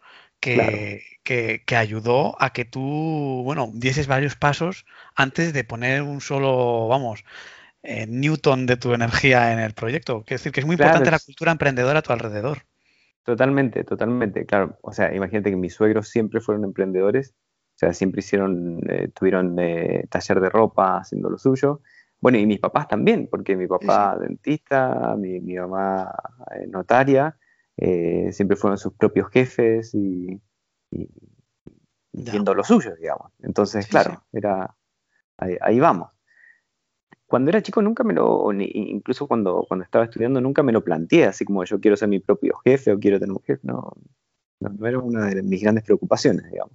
[0.40, 6.20] que, que, que, ayudó a que tú, bueno, dieses varios pasos antes de poner un
[6.20, 7.24] solo, vamos,
[7.84, 10.24] eh, Newton de tu energía en el proyecto.
[10.24, 12.62] Quiero decir que es muy importante la cultura emprendedora a tu alrededor.
[13.22, 14.78] Totalmente, totalmente, claro.
[14.82, 17.36] O sea, imagínate que mis suegros siempre fueron emprendedores,
[17.76, 21.82] o sea, siempre hicieron, eh, tuvieron eh, taller de ropa haciendo lo suyo.
[22.20, 26.12] Bueno, y mis papás también, porque mi papá dentista, mi, mamá
[26.68, 27.36] notaria,
[27.76, 30.40] siempre fueron sus propios jefes y,
[32.26, 33.32] haciendo lo suyo, digamos.
[33.40, 34.74] Entonces, claro, era
[35.36, 36.10] ahí, vamos
[37.28, 41.26] cuando era chico nunca me lo, incluso cuando, cuando estaba estudiando, nunca me lo planteé,
[41.26, 43.92] así como yo quiero ser mi propio jefe o quiero tener un jefe, no,
[44.60, 46.72] no, era una de mis grandes preocupaciones, digamos.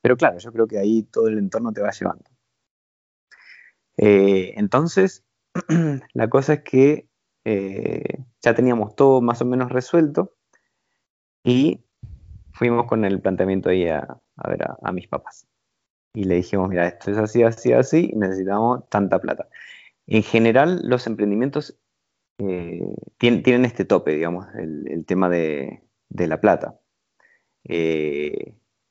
[0.00, 2.24] Pero claro, yo creo que ahí todo el entorno te va llevando.
[3.98, 5.24] Eh, entonces,
[6.14, 7.08] la cosa es que
[7.44, 10.34] eh, ya teníamos todo más o menos resuelto
[11.44, 11.84] y
[12.52, 15.46] fuimos con el planteamiento ahí a, ver a, mis papás.
[16.14, 19.48] Y le dijimos, mira, esto es así, así, así, y necesitamos tanta plata.
[20.06, 21.78] En general, los emprendimientos
[22.38, 22.80] eh,
[23.18, 26.80] tienen, este tope, digamos, el, tema de, la plata.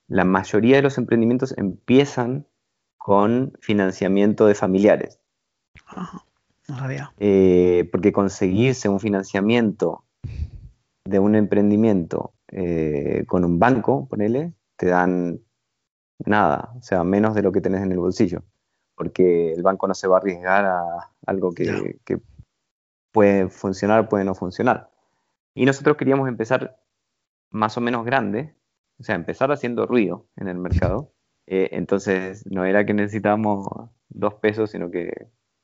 [0.07, 2.47] La mayoría de los emprendimientos empiezan
[3.07, 5.21] con financiamiento de familiares.
[6.67, 7.13] no sabía.
[7.19, 10.03] Eh, porque conseguirse un financiamiento
[11.05, 12.33] de un emprendimiento
[13.27, 15.39] con un banco, ponele, te dan
[16.25, 18.43] nada, o sea, menos de lo que tenés en el bolsillo
[18.97, 21.99] porque el banco no se va a arriesgar a algo que,
[23.11, 24.89] puede funcionar, puede no funcionar.
[25.53, 26.79] Y nosotros queríamos empezar
[27.51, 28.55] más o menos grande,
[28.99, 31.13] o sea, empezar haciendo ruido en el mercado.
[31.47, 33.67] Eh, entonces, no era que necesitábamos
[34.09, 35.11] dos pesos, sino que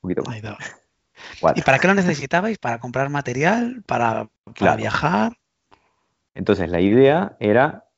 [0.00, 0.40] poquito más.
[1.56, 2.58] ¿Y para qué lo necesitabais?
[2.58, 3.82] ¿Para comprar material?
[3.86, 4.76] ¿Para, para Claro.
[4.78, 5.32] viajar?
[6.34, 7.88] Entonces la idea era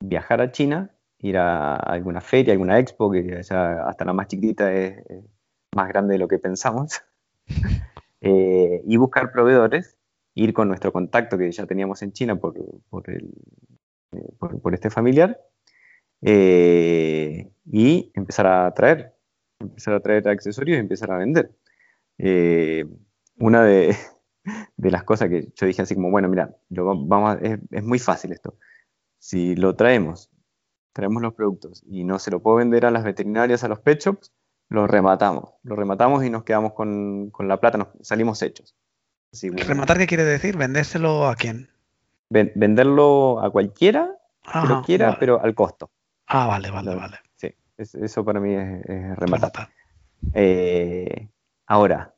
[0.00, 4.72] viajar a China, ir a alguna feria, alguna expo, que ya hasta la más chiquitita
[4.72, 5.24] es, es
[5.74, 7.02] más grande de lo que pensamos,
[8.20, 9.96] eh, y buscar proveedores,
[10.34, 12.54] ir con nuestro contacto que ya teníamos en China por,
[12.88, 13.32] por, el-
[14.12, 15.38] eh, por- por este familiar,
[16.22, 19.14] eh, y empezar a traer,
[19.60, 21.50] empezar a traer accesorios y empezar a vender.
[22.18, 22.84] Eh,
[23.38, 23.96] una de,
[24.76, 27.98] de las cosas que yo dije así como, bueno, mira, vamos a- es, es muy
[27.98, 28.56] fácil esto.
[29.18, 30.30] Si lo traemos,
[30.92, 34.00] traemos los productos y no se lo puedo vender a las veterinarias, a los pet
[34.00, 34.32] shops,
[34.68, 35.50] lo rematamos.
[35.62, 38.74] Lo rematamos y nos quedamos con, con la plata, nos salimos hechos.
[39.32, 40.56] Así ¿Rematar qué quiere decir?
[40.56, 41.68] ¿Vendérselo a quién?
[42.30, 44.16] ven- venderlo a cualquiera
[44.62, 45.16] que lo quiera, vale.
[45.20, 45.90] pero al costo.
[46.28, 47.18] Ah, vale, vale, vale.
[47.36, 49.68] Sí, es- eso para mí es, es rematar.
[50.34, 51.28] Eh,
[51.66, 52.14] ahora,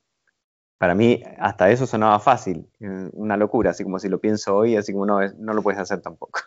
[0.78, 2.70] para mí hasta eso sonaba fácil,
[3.14, 6.00] una locura, así como si lo pienso hoy, así como no, no lo puedes hacer
[6.02, 6.40] tampoco.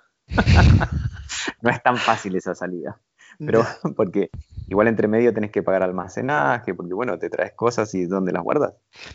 [1.62, 3.00] no es tan fácil esa salida,
[3.44, 3.64] pero
[3.96, 4.32] porque
[4.68, 8.44] igual entre medio tenés que pagar almacenaje, porque bueno, te traes cosas y ¿dónde las
[8.44, 8.74] guardas?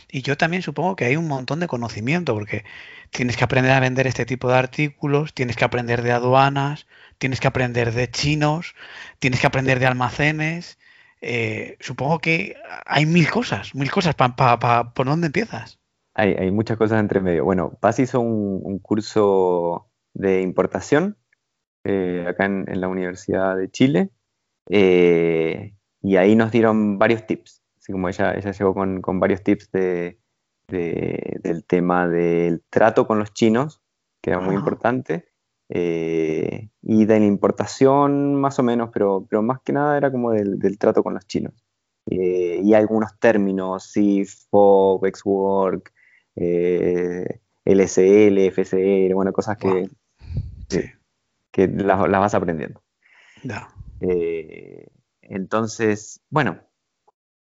[0.09, 2.65] Y yo también supongo que hay un montón de conocimiento, porque
[3.11, 6.87] tienes que aprender a vender este tipo de artículos, tienes que aprender de aduanas,
[7.19, 8.75] tienes que aprender de chinos,
[9.19, 10.79] tienes que aprender de almacenes.
[11.23, 12.57] eh, supongo que
[12.87, 14.15] hay mil cosas, mil cosas.
[14.15, 15.81] Pa, pa- pa- ¿Por dónde empiezas?
[16.15, 17.45] Hay, hay muchas cosas entre medio.
[17.45, 21.19] Bueno, Paz hizo un, un curso de importación
[21.87, 24.11] eh, acá en, en la Universidad de Chile
[24.69, 27.63] eh, y ahí nos dieron varios tips.
[27.79, 30.19] Así como ella, ella llegó con, con varios tips de,
[30.69, 33.81] de- del tema del trato con los chinos,
[34.21, 35.27] que era muy importante,
[35.69, 40.33] eh, y de la importación más o menos, pero, pero más que nada era como
[40.33, 41.55] del, del trato con los chinos.
[42.11, 45.93] Eh, y algunos términos, SIF, FOB, XWork,
[46.37, 49.89] eh, LSL, FCR, bueno, cosas que, Wow.
[50.69, 50.81] Sí,
[51.57, 52.83] que las, las vas aprendiendo.
[54.01, 54.89] Eh,
[55.23, 56.61] entonces, bueno,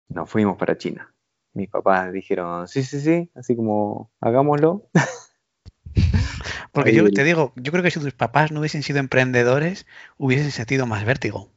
[0.10, 1.14] nos fuimos para China.
[1.54, 4.90] Mis papás dijeron, sí, sí, sí, así como hagámoslo.
[6.74, 9.86] Porque Ahí yo te digo, yo creo que si tus papás no hubiesen sido emprendedores,
[10.18, 11.50] hubiesen sentido más vértigo.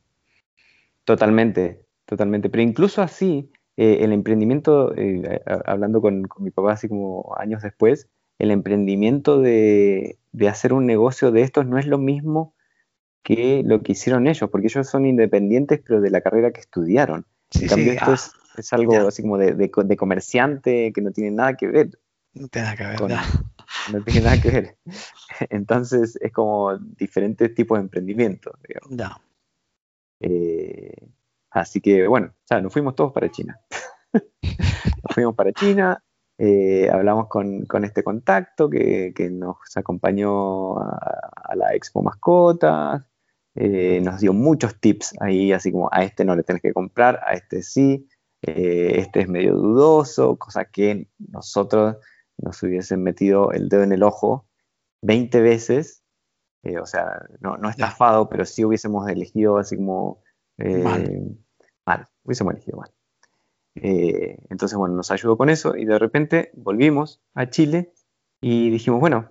[1.04, 2.48] Totalmente, totalmente.
[2.48, 7.62] Pero incluso así, eh, el emprendimiento, eh, hablando con, con mi papá así como años
[7.62, 12.54] después, el emprendimiento de, de hacer un negocio de estos no es lo mismo
[13.24, 17.24] que lo que hicieron ellos, porque ellos son independientes, pero de la carrera que estudiaron.
[17.50, 19.08] Sí, En cambio, sí, esto ah, es, es algo ya.
[19.08, 21.88] así como de, de de comerciante que no tiene nada que ver.
[22.34, 22.96] no tiene nada que ver.
[22.98, 23.24] con- ya.
[23.92, 24.76] no tiene nada que ver.
[25.48, 28.52] Entonces es como diferentes tipos de emprendimiento.
[28.68, 28.90] digamos.
[30.20, 30.92] Eh,
[31.50, 33.58] así que bueno, o sea, nos fuimos todos para China.
[34.12, 36.02] nos fuimos para China,
[36.38, 43.04] eh, hablamos con, con este contacto que, que nos acompañó a, a la Expo Mascotas,
[43.54, 47.20] eh, nos dio muchos tips ahí, así como a este no le tenés que comprar,
[47.24, 48.06] a este sí,
[48.42, 51.96] eh, este es medio dudoso, cosa que nosotros
[52.36, 54.46] nos hubiesen metido el dedo en el ojo
[55.02, 56.02] 20 veces,
[56.82, 60.20] o sea, no, estafado, pero sí hubiésemos elegido así como
[60.58, 61.38] Mal.
[61.86, 62.95] mal, hubiésemos elegido mal.
[63.76, 67.92] Eh, entonces, bueno, nos ayudó con eso y de repente volvimos a Chile
[68.40, 69.30] y dijimos, bueno,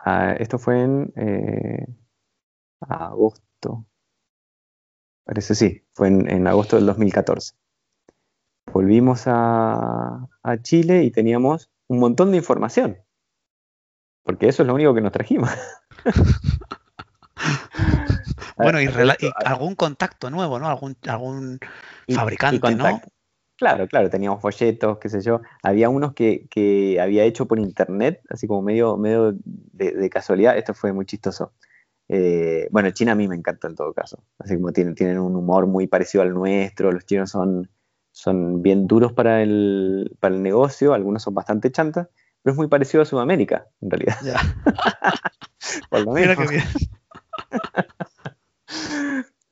[0.00, 1.86] ah, esto fue en eh,
[2.80, 3.86] agosto,
[5.24, 7.54] parece sí, fue en, en agosto del 2014.
[8.72, 12.98] Volvimos a, a Chile y teníamos un montón de información,
[14.24, 15.50] porque eso es lo único que nos trajimos.
[18.56, 18.86] Bueno, y,
[19.44, 20.68] algún contacto nuevo, ¿no?
[20.68, 21.58] Algún, algún
[22.06, 23.00] y- y fabricante, ¿no?
[23.62, 25.40] Claro, claro, teníamos folletos, qué sé yo.
[25.62, 30.58] Había unos que, que había hecho por internet, así como medio, medio de, de casualidad.
[30.58, 31.52] Esto fue muy chistoso.
[32.08, 34.24] Eh, bueno, China a mí me encanta en todo caso.
[34.40, 36.90] Así como tienen, tienen un humor muy parecido al nuestro.
[36.90, 37.70] Los chinos son,
[38.10, 42.08] son bien duros para el, para el negocio, algunos son bastante chantas,
[42.42, 44.16] pero es muy parecido a Sudamérica, en realidad.
[44.24, 44.40] Ya.
[45.88, 46.50] Por lo Mira menos.
[46.50, 46.64] bien.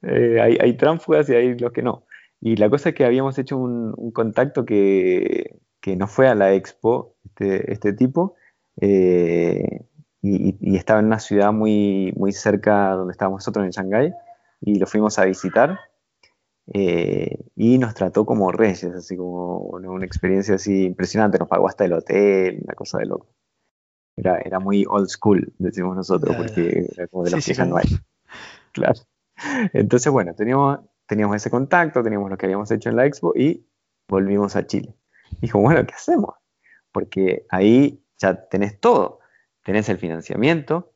[0.02, 2.06] Eh, hay, hay tránsfugas y hay los que no.
[2.40, 6.34] Y la cosa es que habíamos hecho un, un contacto que, que no fue a
[6.34, 8.34] la expo, este, este tipo,
[8.80, 9.82] eh,
[10.22, 14.12] y, estaba en una ciudad muy, muy cerca donde estábamos nosotros, en Shanghái,
[14.62, 15.78] y lo fuimos a visitar,
[16.72, 21.68] eh, y nos trató como reyes, así como una, una experiencia así impresionante, nos pagó
[21.68, 23.28] hasta el hotel, una cosa de loco.
[24.16, 27.62] Era, era muy old school, decimos nosotros, porque era como de Sí, los sí, que
[27.62, 27.86] como- hay.
[28.72, 29.00] Claro.
[29.72, 30.80] Entonces, bueno, teníamos,
[31.10, 33.66] teníamos ese contacto, teníamos lo que habíamos hecho en la expo y
[34.08, 34.94] volvimos a Chile.
[35.40, 36.36] Dijo, bueno, ¿qué hacemos?
[36.92, 39.18] Porque ahí ya tenés todo.
[39.64, 40.92] Tenés el financiamiento,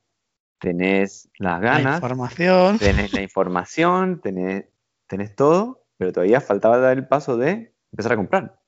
[0.60, 2.78] tenés las ganas, La información.
[2.78, 4.66] tenés la información, tenés,
[5.08, 8.60] tenés todo, pero todavía faltaba dar el paso de empezar a comprar.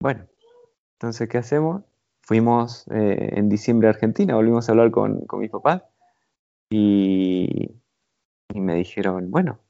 [0.00, 0.26] Bueno,
[0.94, 1.82] entonces, ¿qué hacemos?
[2.22, 5.82] Fuimos eh, en diciembre a Argentina, volvimos a hablar con, con mis papás
[6.70, 7.76] y,
[8.48, 9.60] y me dijeron, bueno,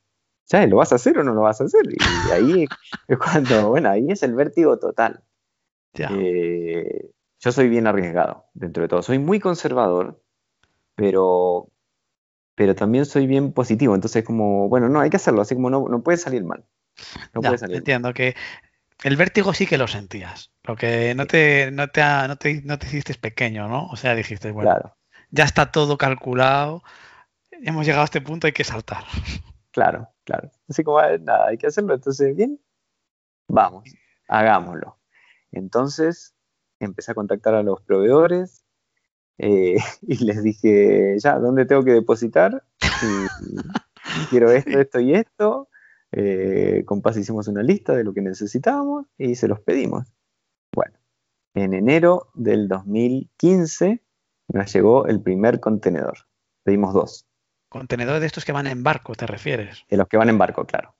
[0.51, 1.83] ¿ya lo vas a hacer o no lo vas a hacer?
[1.91, 2.67] Y ahí
[3.09, 5.23] es cuando, bueno, ahí es el vértigo total.
[5.95, 6.11] Ya.
[6.13, 9.03] Eh, yo soy bien arriesgado dentro de todo.
[9.03, 10.23] Soy muy conservador,
[10.95, 11.69] pero,
[12.55, 13.95] pero también soy bien positivo.
[13.95, 15.43] Entonces, como, bueno, no, hay que hacerlo.
[15.43, 16.65] Así como no, no puede salir mal.
[17.33, 17.79] No Ya, puede salir mal.
[17.79, 18.35] entiendo que
[19.03, 20.53] el vértigo sí que lo sentías.
[20.65, 23.87] Lo que no te, no te, no te, no te hiciste pequeño, ¿no?
[23.89, 24.97] O sea, dijiste, bueno, Claro,
[25.31, 26.83] ya está todo calculado,
[27.51, 29.05] hemos llegado a este punto, hay que saltar.
[29.73, 30.51] Claro, claro.
[30.69, 31.95] Así como, nada, hay que hacerlo.
[31.95, 32.61] Entonces, bien,
[33.49, 33.85] vamos,
[34.29, 34.99] hagámoslo.
[35.53, 36.35] Entonces,
[36.79, 38.65] empecé a contactar a los proveedores
[39.39, 42.63] eh, y les dije, ya, ¿dónde tengo que depositar?
[42.83, 45.69] Y quiero esto, esto y esto.
[46.13, 50.13] Eh, con Paz hicimos una lista de lo que necesitábamos y se los pedimos.
[50.75, 50.99] Bueno,
[51.55, 54.03] en enero del 2015
[54.49, 56.19] nos llegó el primer contenedor.
[56.65, 57.27] Pedimos dos,
[57.71, 59.85] Contenedores de estos que van en barco, ¿te refieres?
[59.89, 60.95] de los que van en barco, claro.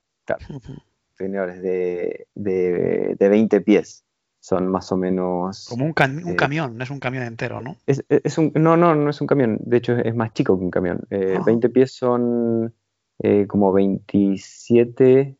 [0.49, 0.73] Ujú.
[1.09, 4.03] Contenedores de, de, de 20 pies.
[4.39, 5.67] Son más o menos...
[5.69, 7.75] Como un, cam- un Eh, camión, no es un camión entero, ¿no?
[7.85, 8.03] Es,
[8.39, 9.59] un, no, no, no es un camión.
[9.61, 11.01] De hecho, es más chico que un camión.
[11.11, 11.43] Eh, Ah.
[11.45, 12.73] 20 pies son
[13.19, 15.37] eh, como 27.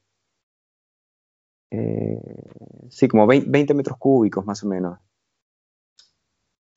[1.71, 2.19] eh,
[2.89, 4.99] sí, como 20, 20 metros cúbicos más o menos.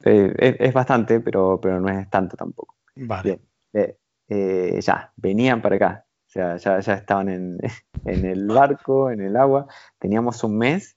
[0.05, 2.76] Eh, es, es bastante, pero, pero no es tanto tampoco.
[2.96, 3.22] Vale.
[3.22, 3.40] Bien.
[3.84, 3.96] Eh,
[4.28, 6.06] eh, ya, venían para acá.
[6.26, 7.58] O sea, ya, ya estaban en,
[8.04, 9.66] en el barco, en el agua.
[9.98, 10.96] Teníamos un mes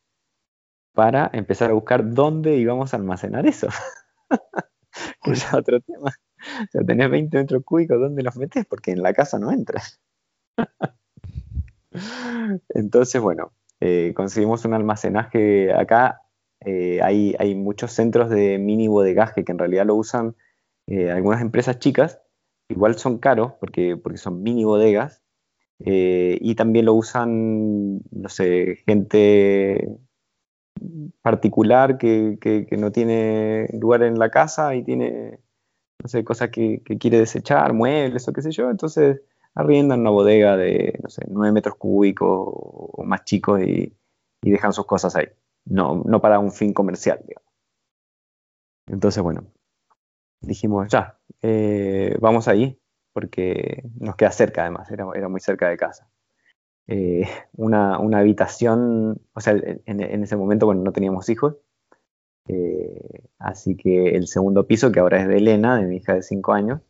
[0.94, 3.68] para empezar a buscar dónde íbamos a almacenar eso.
[5.24, 6.12] Que otro tema.
[6.64, 8.66] O sea, tenés 20 metros cúbicos, ¿dónde los metes?
[8.66, 10.00] Porque en la casa no entras.
[12.70, 16.22] Entonces, bueno, eh, conseguimos un almacenaje acá.
[16.62, 20.36] eh, hay, hay muchos centros de mini bodegaje que en realidad lo usan
[21.12, 22.22] algunas empresas chicas.
[22.70, 25.24] Igual son caros porque, porque son mini bodegas.
[25.80, 30.00] eh, y también lo usan, no sé, gente
[31.22, 35.40] particular que, que- no tiene lugar en la casa y tiene,
[36.04, 39.22] no sé, cosas que, que quiere desechar, muebles o qué sé yo, entonces
[39.56, 43.96] arriendan una bodega de, no sé, 9 metros cúbicos o más chicos y,
[44.44, 45.28] y dejan sus cosas ahí.
[45.66, 47.48] No, no para un fin comercial, digamos.
[48.88, 49.46] Entonces, bueno,
[50.42, 52.80] dijimos, ya, eh, vamos ahí,
[53.14, 56.10] porque nos queda cerca además, era, era muy cerca de casa.
[56.88, 59.54] Eh, una, una habitación, o sea,
[59.86, 61.58] en, ese momento, bueno, no teníamos hijos,
[62.48, 66.24] eh, así que el segundo piso, que ahora es de Elena, de mi hija de
[66.24, 66.82] 5 años,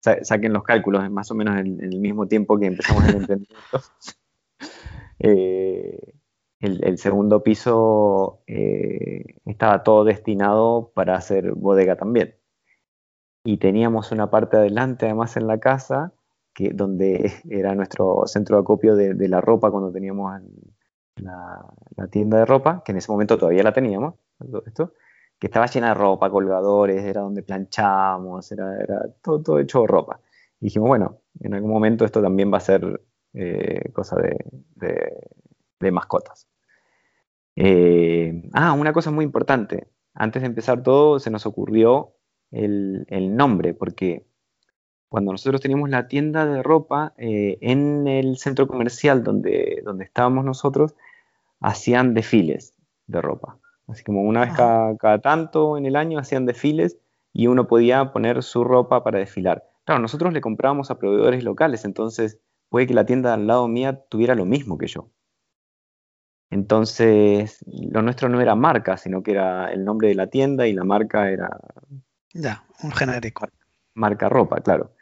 [0.00, 3.16] sa- saquen los cálculos, es más o menos en, el mismo tiempo que empezamos el
[3.16, 3.56] emprendimiento.
[5.22, 6.14] Eh,
[6.60, 12.39] el, segundo piso estaba todo destinado para hacer bodega también.
[13.44, 16.12] Y teníamos una parte adelante, además, en la casa,
[16.54, 20.40] que, donde era nuestro centro de acopio de, la ropa cuando teníamos
[21.16, 21.64] la,
[22.10, 24.14] tienda de ropa, que en ese momento todavía la teníamos,
[24.66, 24.94] esto,
[25.38, 30.20] que estaba llena de ropa, colgadores, era donde planchábamos, era, era todo, todo hecho ropa.
[30.60, 33.00] Y dijimos, bueno, en algún momento esto también va a ser
[33.34, 34.36] eh, cosa de,
[34.76, 35.28] de-
[35.80, 36.46] de mascotas.
[37.56, 39.88] Eh, ah, una cosa muy importante.
[40.14, 42.14] Antes de empezar todo, se nos ocurrió
[42.50, 44.24] el, el nombre, porque
[45.10, 50.44] cuando nosotros teníamos la tienda de ropa, eh, en el centro comercial donde, donde estábamos
[50.44, 50.94] nosotros,
[51.60, 52.74] hacían desfiles
[53.08, 53.58] de ropa.
[53.88, 56.96] Así como una vez cada, cada tanto en el año hacían desfiles
[57.32, 59.64] y uno podía poner su ropa para desfilar.
[59.84, 62.38] Claro, nosotros le comprábamos a proveedores locales, entonces
[62.68, 65.08] puede que la tienda al lado mía tuviera lo mismo que yo.
[66.50, 70.72] Entonces, lo nuestro no era marca, sino que era el nombre de la tienda y
[70.72, 71.48] la marca era
[72.32, 73.46] Ya, un genérico.
[73.94, 74.94] marca ropa, claro.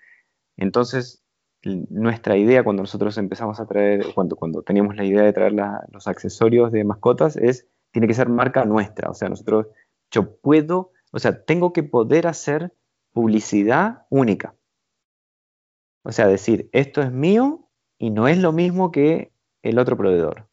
[0.57, 1.23] Entonces,
[1.63, 5.53] nuestra idea cuando nosotros empezamos a traer, cuando, cuando teníamos la idea de traer
[5.91, 9.11] los accesorios de mascotas, es, tiene que ser marca nuestra.
[9.11, 9.67] O sea, nosotros,
[10.11, 12.75] yo puedo, o sea, tengo que poder hacer
[13.13, 14.55] publicidad única.
[16.05, 17.69] O sea, decir, esto es mío
[17.99, 20.49] y no es lo mismo que el otro proveedor.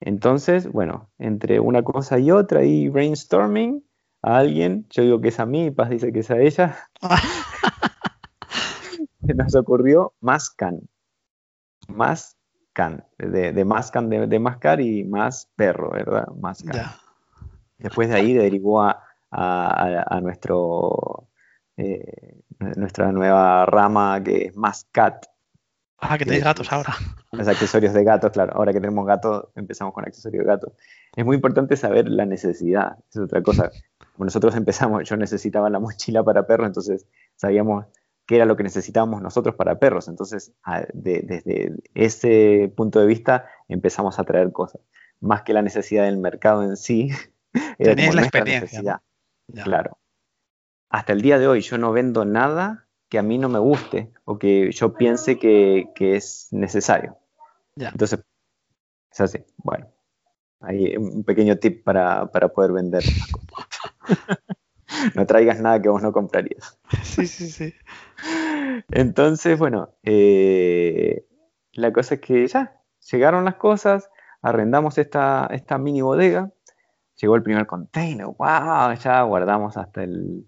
[0.00, 3.85] Entonces, bueno, entre una cosa y otra y brainstorming
[4.26, 6.76] a alguien, yo digo que es a mí, Paz dice que es a ella,
[9.24, 10.80] se nos ocurrió Mascan.
[11.86, 16.26] Mascan, de, de Mascan, de, de, mascar y más perro, ¿verdad?
[16.40, 16.90] Mascan.
[17.78, 19.00] Después de ahí derivó a,
[19.30, 21.28] a, a nuestro,
[21.76, 25.24] eh, nuestra nueva rama que es Mascat.
[25.98, 26.94] Ah, que tenéis gatos ahora.
[27.32, 28.52] Los accesorios de gatos, claro.
[28.54, 30.72] Ahora que tenemos gatos, empezamos con accesorios de gatos.
[31.14, 33.70] Es muy importante saber la necesidad, es otra cosa.
[34.12, 37.86] Como nosotros empezamos, yo necesitaba la mochila para perros, entonces sabíamos
[38.26, 40.08] qué era lo que necesitábamos nosotros para perros.
[40.08, 40.52] Entonces,
[40.92, 44.80] desde ese punto de vista, empezamos a traer cosas.
[45.20, 47.10] Más que la necesidad del mercado en sí.
[47.78, 49.02] Tenéis la experiencia.
[49.64, 49.98] Claro.
[50.90, 54.12] Hasta el día de hoy yo no vendo nada que a mí no me guste
[54.24, 57.16] o que yo piense que, es necesario.
[57.76, 58.20] Entonces,
[59.12, 59.44] es así.
[59.58, 59.86] Bueno,
[60.60, 63.04] hay un pequeño tip para, poder vender.
[65.14, 66.78] no traigas nada que vos no comprarías.
[67.02, 67.74] Sí, sí, sí.
[68.90, 71.26] Entonces, bueno, eh,
[71.72, 72.80] la cosa es que ya
[73.10, 74.10] llegaron las cosas,
[74.42, 76.50] arrendamos esta, esta mini bodega,
[77.20, 80.46] llegó el primer container, wow, ya guardamos hasta el,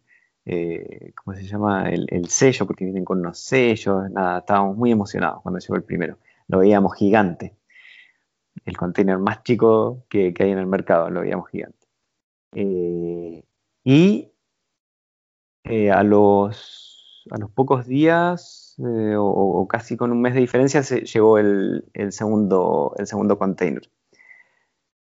[0.49, 1.91] eh, ¿cómo se llama?
[1.91, 6.19] El, sello, porque vienen con unos sellos, nada, estábamos muy emocionados cuando llegó el primero,
[6.49, 7.55] lo veíamos gigante,
[8.65, 11.87] el container más chico que, hay en el mercado, lo veíamos gigante.
[12.55, 13.45] Eh,
[13.85, 14.33] y
[15.91, 16.89] a los
[17.31, 21.85] a los pocos días eh, o, casi con un mes de diferencia se llegó el,
[22.11, 23.91] segundo, el segundo container.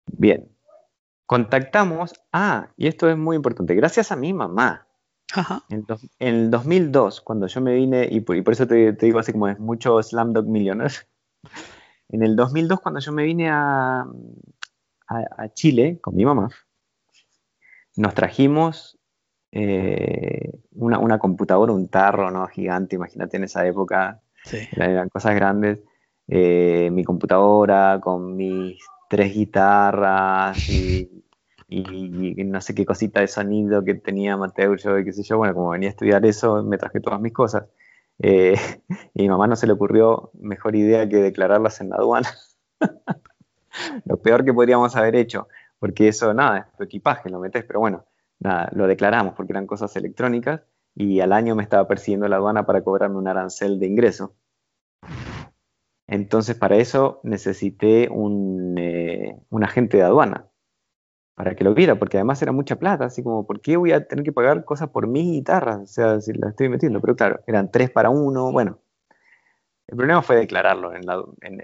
[0.07, 0.49] Bien,
[1.27, 4.84] contactamos, ah, y esto es muy importante, gracias a mi mamá.
[5.69, 5.87] En,
[6.19, 10.03] el 2002, cuando yo me vine, y por, eso te, digo así como es mucho
[10.03, 10.95] Slamdog Millionaire,
[12.09, 14.05] en el 2002 cuando yo me vine a,
[15.09, 16.51] a Chile con mi mamá,
[17.97, 18.99] nos trajimos
[19.57, 22.47] eh, una, computadora, un tarro, ¿no?
[22.49, 24.21] Gigante, imagínate en esa época,
[24.73, 25.81] eran cosas grandes.
[26.27, 31.14] Eh, mi computadora con mis tres guitarras y,
[31.83, 35.39] no sé qué cosita de sonido que tenía Mateo, yo y qué sé yo.
[35.39, 37.65] Bueno, como venía a estudiar eso, me traje todas mis cosas.
[38.19, 38.55] Eh,
[39.15, 42.29] y a mi mamá no se le ocurrió mejor idea que declararlas en la aduana.
[44.05, 45.49] lo peor que podríamos haber hecho,
[45.79, 48.05] porque eso, nada, es tu equipaje, lo metes, pero bueno,
[48.39, 50.63] nada, lo declaramos porque eran cosas electrónicas
[50.95, 54.35] y al año me estaba persiguiendo la aduana para cobrarme un arancel de ingreso.
[56.07, 60.49] Entonces para eso necesité un, eh, un, agente de aduana
[61.35, 64.07] para que lo viera, porque además era mucha plata, así como, ¿por qué voy a
[64.07, 65.81] tener que pagar cosas por mis guitarras?
[65.81, 68.79] O sea, si las estoy metiendo, pero claro, eran tres para uno, bueno.
[69.87, 71.23] El problema fue declararlo en la...
[71.43, 71.57] En,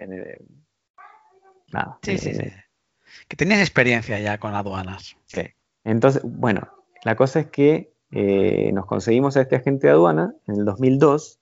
[1.72, 1.98] nada.
[2.02, 2.50] Sí, sí, sí.
[3.28, 5.16] Que tenías experiencia ya con aduanas.
[5.26, 5.42] Sí.
[5.84, 6.68] Entonces, bueno,
[7.04, 11.40] la cosa es que eh, nos conseguimos a este agente de aduana en el 2002,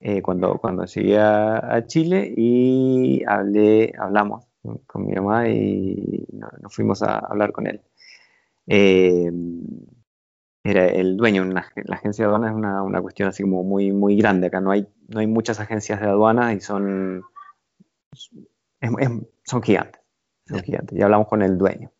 [0.00, 4.47] eh, cuando, cuando llegué a, Chile y hablé, hablamos
[4.86, 6.26] con mi mamá y
[6.60, 7.80] nos fuimos a hablar con él.
[8.66, 9.30] Eh,
[10.64, 14.48] era el dueño, la agencia de aduana es una, cuestión así como muy, muy grande.
[14.48, 17.22] Acá no hay, no hay muchas agencias de aduana y son,
[19.44, 20.02] son gigantes.
[20.46, 20.98] Son gigantes.
[20.98, 21.90] Y hablamos con el dueño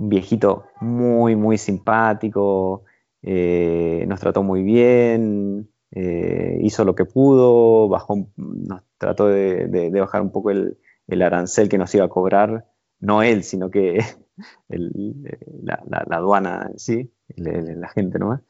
[0.00, 2.84] un viejito muy, muy simpático,
[3.22, 10.22] eh, nos trató muy bien, eh, hizo lo que pudo, bajó, nos trató de, bajar
[10.22, 10.78] un poco el,
[11.22, 12.66] arancel que nos iba a cobrar,
[13.00, 13.98] no él, sino que
[14.68, 18.42] la, aduana en sí, la gente nomás.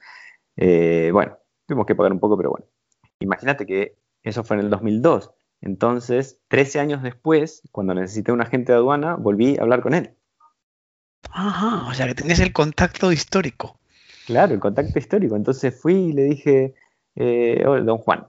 [0.56, 2.66] Eh, bueno, tuvimos que pagar un poco, pero bueno.
[3.20, 5.32] Imagínate que eso fue en el 2002.
[5.62, 10.14] Entonces, 13 años después, cuando necesité un agente de aduana, volví a hablar con él.
[11.30, 13.78] Ajá, o sea que tenías el contacto histórico.
[14.26, 15.36] Claro, el contacto histórico.
[15.36, 16.74] Entonces fui y le dije,
[17.14, 18.26] eh, don Juan.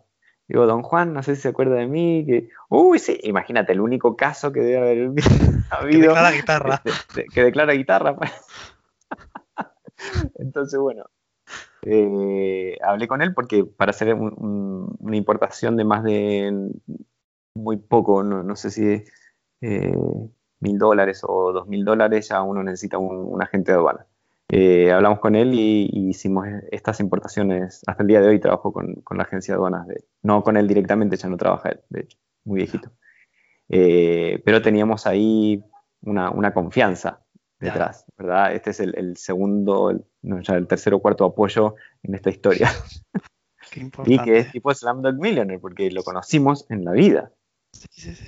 [0.52, 2.26] Digo, don Juan, no sé si se acuerda de mí.
[2.26, 2.50] Que...
[2.68, 5.12] Uy, sí, imagínate, el único caso que debe haber
[5.70, 6.02] habido.
[6.02, 6.82] Que declara guitarra.
[7.34, 8.18] que declara guitarra.
[8.18, 8.32] Pues.
[10.36, 11.06] Entonces, bueno,
[11.84, 16.70] eh, hablé con él porque para hacer una importación de más de
[17.56, 19.06] muy poco, no, sé si
[19.62, 19.96] eh,
[20.60, 24.06] mil dólares o dos mil dólares, ya uno necesita un, agente de aduana.
[24.54, 27.84] Eh, hablamos con él y, hicimos estas importaciones.
[27.88, 29.88] Hasta el día de hoy trabajo con, la agencia de aduanas.
[30.24, 32.92] no con él directamente, ya no trabaja él, de hecho, muy viejito.
[33.70, 35.64] Eh, pero teníamos ahí
[36.02, 37.22] una, confianza
[37.62, 38.54] detrás, ¿verdad?
[38.54, 42.70] Este es el, segundo, no, ya el tercer o cuarto apoyo en esta historia.
[44.06, 47.32] y que es tipo Slamdog Millionaire, porque lo conocimos en la vida.
[47.72, 48.26] Sí, sí, sí.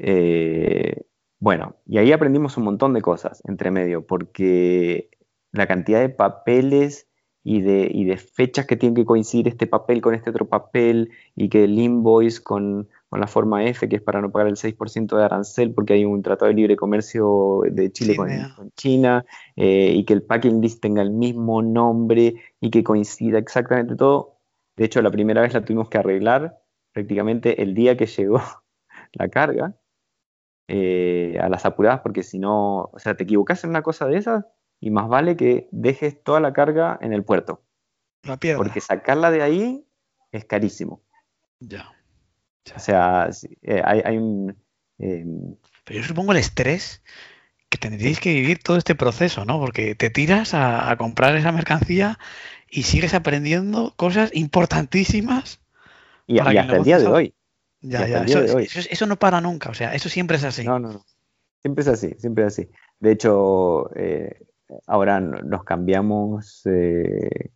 [0.00, 1.06] Eh,
[1.38, 5.10] bueno, y ahí aprendimos un montón de cosas entre medio, porque
[5.56, 7.08] la cantidad de papeles
[7.48, 11.48] y de, de fechas que tienen que coincidir este papel con este otro papel, y
[11.48, 15.16] que el invoice con, con la forma F, que es para no pagar el 6%
[15.16, 18.28] de arancel porque hay un tratado de libre comercio de Chile con,
[18.74, 23.94] China, eh, y que el packing list tenga el mismo nombre y que coincida exactamente
[23.94, 24.38] todo.
[24.76, 26.58] De hecho, la primera vez la tuvimos que arreglar
[26.92, 28.40] prácticamente el día que llegó
[29.12, 29.76] la carga
[30.66, 34.16] eh, a las apuradas, porque si no, o sea, te equivocas en una cosa de
[34.16, 34.46] esas
[34.80, 37.62] y más vale que dejes toda la carga en el puerto.
[38.22, 38.58] La piedra.
[38.58, 39.86] Porque sacarla de ahí
[40.32, 41.02] es carísimo.
[41.60, 41.92] Ya.
[42.74, 43.30] O sea,
[43.62, 44.56] eh, hay, un...
[44.98, 47.02] Em, Pero yo supongo el estrés
[47.68, 49.58] que tendríais que vivir todo este proceso, ¿no?
[49.58, 52.18] Porque te tiras a, comprar esa mercancía
[52.68, 55.60] y sigues aprendiendo cosas importantísimas.
[56.26, 57.34] Y, hasta el día de hoy.
[57.80, 60.64] Ya, ya, eso, no para nunca, o sea, eso siempre es así.
[60.64, 61.04] No, no, no.
[61.62, 62.68] Siempre es así, siempre es así.
[62.98, 64.46] De hecho, eh,
[64.86, 67.50] ahora nos cambiamos eh,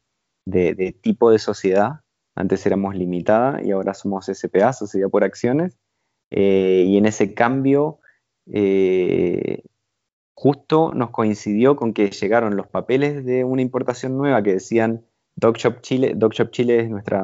[0.44, 2.00] de, tipo de sociedad
[2.34, 5.76] antes éramos limitada y ahora somos SPA, Sociedad por Acciones.
[6.30, 7.98] Eh, y en ese cambio,
[8.46, 9.64] eh,
[10.34, 15.04] justo nos coincidió con que llegaron los papeles de una importación nueva que decían
[15.36, 16.14] Dog Shop Chile.
[16.16, 17.22] Dog Shop Chile es nuestra,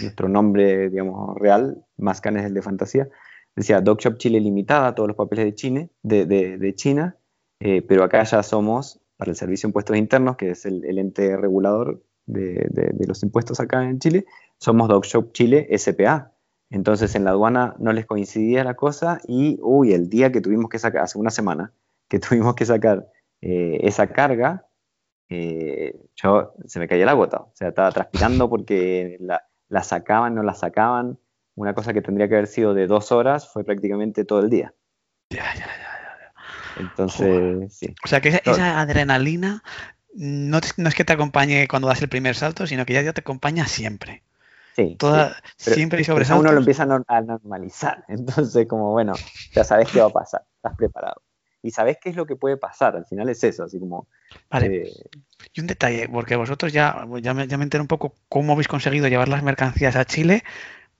[0.00, 3.08] nuestro nombre, digamos, real, más canes el de fantasía.
[3.54, 7.16] Decía Dog Shop Chile limitada, todos los papeles de, China, de, China
[7.58, 12.00] pero acá ya somos, para el Servicio de Impuestos Internos, que es el ente regulador
[12.28, 14.26] de, los impuestos acá en Chile,
[14.58, 16.32] somos Dog Shop Chile SPA.
[16.70, 20.68] Entonces en la aduana no les coincidía la cosa y, uy, el día que tuvimos
[20.68, 21.72] que sacar, hace una semana,
[22.08, 23.10] que tuvimos que sacar
[23.40, 24.66] eh, esa carga,
[25.30, 27.38] eh, yo se me caía la gota.
[27.38, 31.18] O sea, estaba transpirando porque la, sacaban, no la sacaban.
[31.54, 34.74] Una cosa que tendría que haber sido de dos horas fue prácticamente todo el día.
[35.30, 35.87] Ya, ya, ya.
[36.78, 37.94] Entonces, sí.
[38.04, 39.62] O sea, que esa adrenalina
[40.14, 43.66] no, es que te acompañe cuando das el primer salto, sino que ya, te acompaña
[43.66, 44.22] siempre.
[44.74, 44.96] Sí,
[45.56, 48.04] siempre y sobre Uno lo empieza a normalizar.
[48.08, 49.12] Entonces, como bueno,
[49.52, 51.22] ya sabes qué va a pasar, estás preparado.
[51.62, 54.06] Y sabes qué es lo que puede pasar, al final es eso, así como...
[54.48, 54.84] Vale.
[54.84, 54.92] Eh,
[55.52, 59.08] y un detalle, porque vosotros ya, ya, me, ya enteré un poco cómo habéis conseguido
[59.08, 60.44] llevar las mercancías a Chile.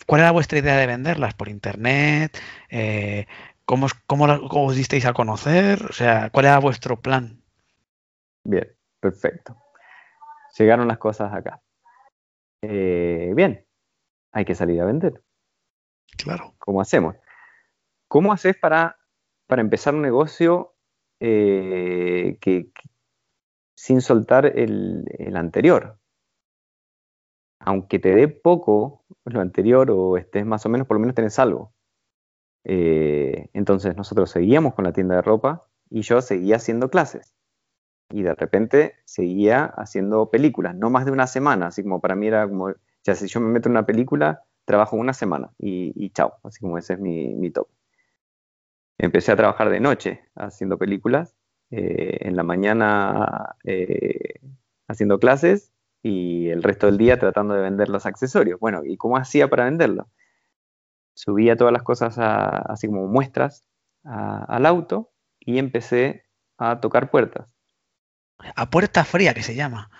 [0.07, 1.35] ¿Cuál era vuestra idea de venderlas?
[1.35, 2.37] ¿Por internet?
[2.71, 3.27] Eh,
[3.69, 5.85] ¿cómo, cómo, ¿Cómo os disteis a conocer?
[5.91, 7.43] O sea, ¿cuál era vuestro plan?
[8.45, 8.67] Bien,
[9.01, 9.57] Perfecto.
[10.59, 11.63] Llegaron las cosas acá.
[12.63, 13.65] Eh, bien,
[14.33, 15.23] hay que salir a vender.
[16.17, 16.55] Claro.
[16.59, 17.15] ¿Cómo hacemos?
[18.09, 18.99] ¿Cómo haces para,
[19.47, 20.75] para empezar un negocio
[21.21, 22.73] eh, que,
[23.77, 25.05] sin soltar el,
[25.37, 25.99] anterior?
[27.61, 31.39] Aunque te dé poco lo anterior o estés más o menos, por lo menos tenés
[31.39, 31.73] algo.
[32.71, 37.35] Eh, entonces nosotros seguíamos con la tienda de ropa y yo seguía haciendo clases
[38.11, 42.27] y de repente seguía haciendo películas, no más de una semana, así como para mí
[42.27, 46.61] era como, si yo me meto en una película, trabajo una semana y, chao, así
[46.61, 47.69] como ese es mi, mi top.
[48.99, 51.35] Empecé a trabajar de noche haciendo películas,
[51.71, 54.41] eh, en la mañana eh,
[54.89, 58.61] haciendo clases y el resto del día tratando de vender los accesorios.
[58.61, 60.09] Bueno, ¿y cómo hacía para venderlo?
[61.19, 63.65] Subía todas las cosas así como muestras
[64.05, 65.11] al auto
[65.41, 66.25] y empecé
[66.59, 67.59] a tocar puertas
[68.55, 69.91] a puerta fría, que se llama.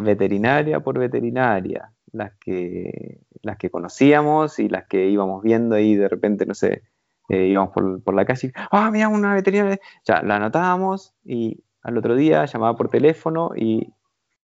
[0.00, 1.92] veterinaria por veterinaria.
[2.12, 6.82] Las que, las que conocíamos y las que íbamos viendo ahí de repente, no sé,
[7.28, 8.52] eh, íbamos por, la calle.
[8.70, 9.78] Ah, mira, una veterinaria.
[10.04, 13.92] Ya, la anotábamos y al otro día llamaba por teléfono y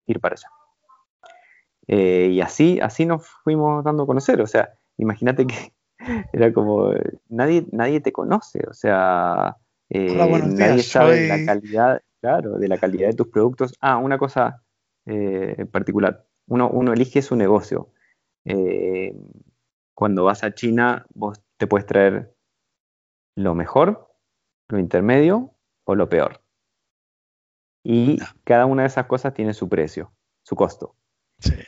[0.07, 0.49] ir para allá.
[1.87, 4.41] Eh, y así, así nos fuimos dando a conocer.
[4.41, 4.70] O sea,
[5.01, 5.73] imagínate que
[6.33, 6.93] era como
[7.29, 8.61] nadie, nadie te conoce.
[8.69, 9.57] O sea,
[9.89, 13.73] eh, nadie sabe la calidad, Claro, de la calidad de tus productos.
[13.81, 14.63] Ah, una cosa
[15.07, 16.27] eh, en particular.
[16.47, 17.93] Uno, uno, elige su negocio.
[18.45, 19.15] Eh,
[19.95, 22.35] cuando vas a China, vos te puedes traer
[23.37, 24.15] lo mejor,
[24.69, 26.43] lo intermedio o lo peor.
[27.83, 30.97] Y cada una de esas cosas tiene su precio, su costo.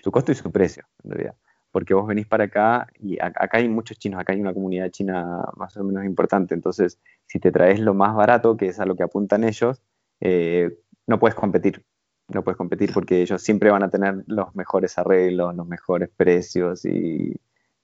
[0.03, 1.37] Su costo y su precio, en realidad.
[1.73, 5.43] Porque vos venís para acá y acá hay muchos chinos, acá hay una comunidad china
[5.57, 6.55] más o menos importante.
[6.55, 9.83] Entonces, si te traes lo más barato, que es a lo que apuntan ellos,
[10.21, 11.85] eh, no puedes competir.
[12.29, 16.85] No puedes competir porque ellos siempre van a tener los mejores arreglos, los mejores precios
[16.85, 17.35] y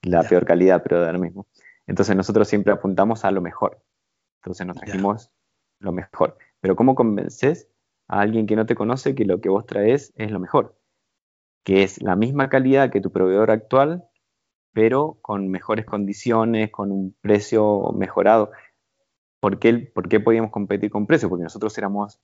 [0.03, 1.47] la peor calidad, pero de lo mismo.
[1.87, 3.83] Entonces nosotros siempre apuntamos a lo mejor.
[4.41, 5.31] Entonces nos trajimos
[5.81, 6.39] lo mejor.
[6.61, 7.69] Pero ¿cómo convences
[8.07, 10.78] a alguien que no te conoce que lo que vos traes es lo mejor?
[11.69, 14.09] Que es la misma calidad que tu proveedor actual,
[14.73, 18.53] pero con mejores condiciones, con un precio mejorado.
[19.39, 21.29] ¿Por qué, ¿Por qué podíamos competir con precios?
[21.29, 22.21] Porque nosotros éramos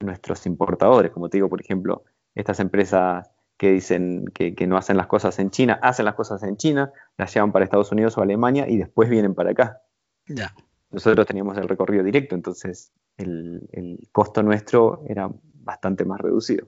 [0.00, 2.02] nuestros importadores, como te digo, por ejemplo,
[2.34, 6.56] estas empresas que dicen que, no hacen las cosas en China, hacen las cosas en
[6.56, 9.82] China, las llevan para Estados Unidos o Alemania y después vienen para acá.
[10.26, 10.52] Ya.
[10.90, 16.66] Nosotros teníamos el recorrido directo, entonces el, el costo nuestro era bastante más reducido.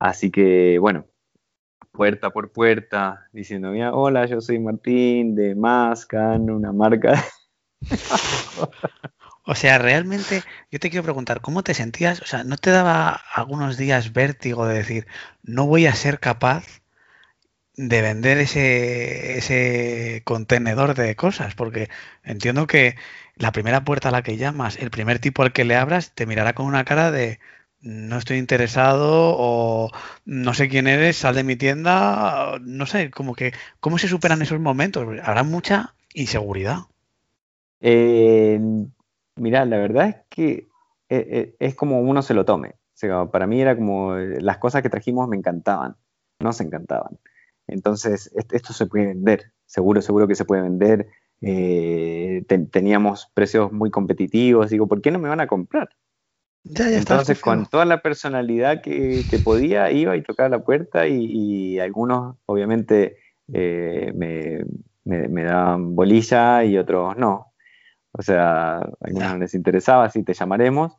[0.00, 1.06] Así que, bueno,
[1.92, 7.22] puerta por puerta, diciendo, mira, hola, yo soy Martín de Mascan, una marca.
[9.44, 12.22] o sea, realmente, yo te quiero preguntar, ¿cómo te sentías?
[12.22, 15.06] O sea, ¿no te daba algunos días vértigo de decir,
[15.42, 16.64] no voy a ser capaz
[17.76, 21.54] de vender ese, ese contenedor de cosas?
[21.54, 21.90] Porque
[22.24, 22.96] entiendo que
[23.36, 26.24] la primera puerta a la que llamas, el primer tipo al que le abras, te
[26.24, 27.38] mirará con una cara de,
[27.82, 29.90] no estoy interesado o
[30.24, 34.42] no sé quién eres, sal de mi tienda, no sé, como que, ¿cómo se superan
[34.42, 35.06] esos momentos?
[35.22, 36.80] Habrá mucha inseguridad.
[37.80, 38.60] Eh,
[39.36, 40.68] mira, la verdad es que
[41.08, 42.74] eh, eh, es como uno se lo tome.
[43.32, 45.96] para mí era como las cosas que trajimos me encantaban,
[46.40, 47.18] nos encantaban.
[47.66, 51.06] Entonces, esto se puede vender, seguro, seguro que se puede vender.
[52.70, 55.88] teníamos precios muy competitivos, digo, ¿por qué no me van a comprar?
[56.64, 63.16] Entonces, con toda la personalidad que, podía, iba y tocaba la puerta y, algunos, obviamente,
[63.52, 67.52] eh, me, daban bolilla y otros no.
[68.12, 70.96] O sea, a algunos les interesaba, sí, te llamaremos.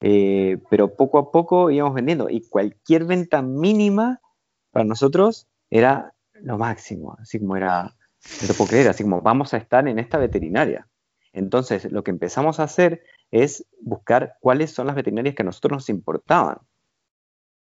[0.00, 4.20] Eh, pero poco a poco íbamos vendiendo y cualquier venta mínima
[4.70, 7.16] para nosotros era lo máximo.
[7.20, 10.86] Así como era, no te puedo creer, así como vamos a estar en esta veterinaria.
[11.34, 15.72] Entonces, lo que empezamos a hacer es buscar cuáles son las veterinarias que a nosotros
[15.72, 16.58] nos importaban.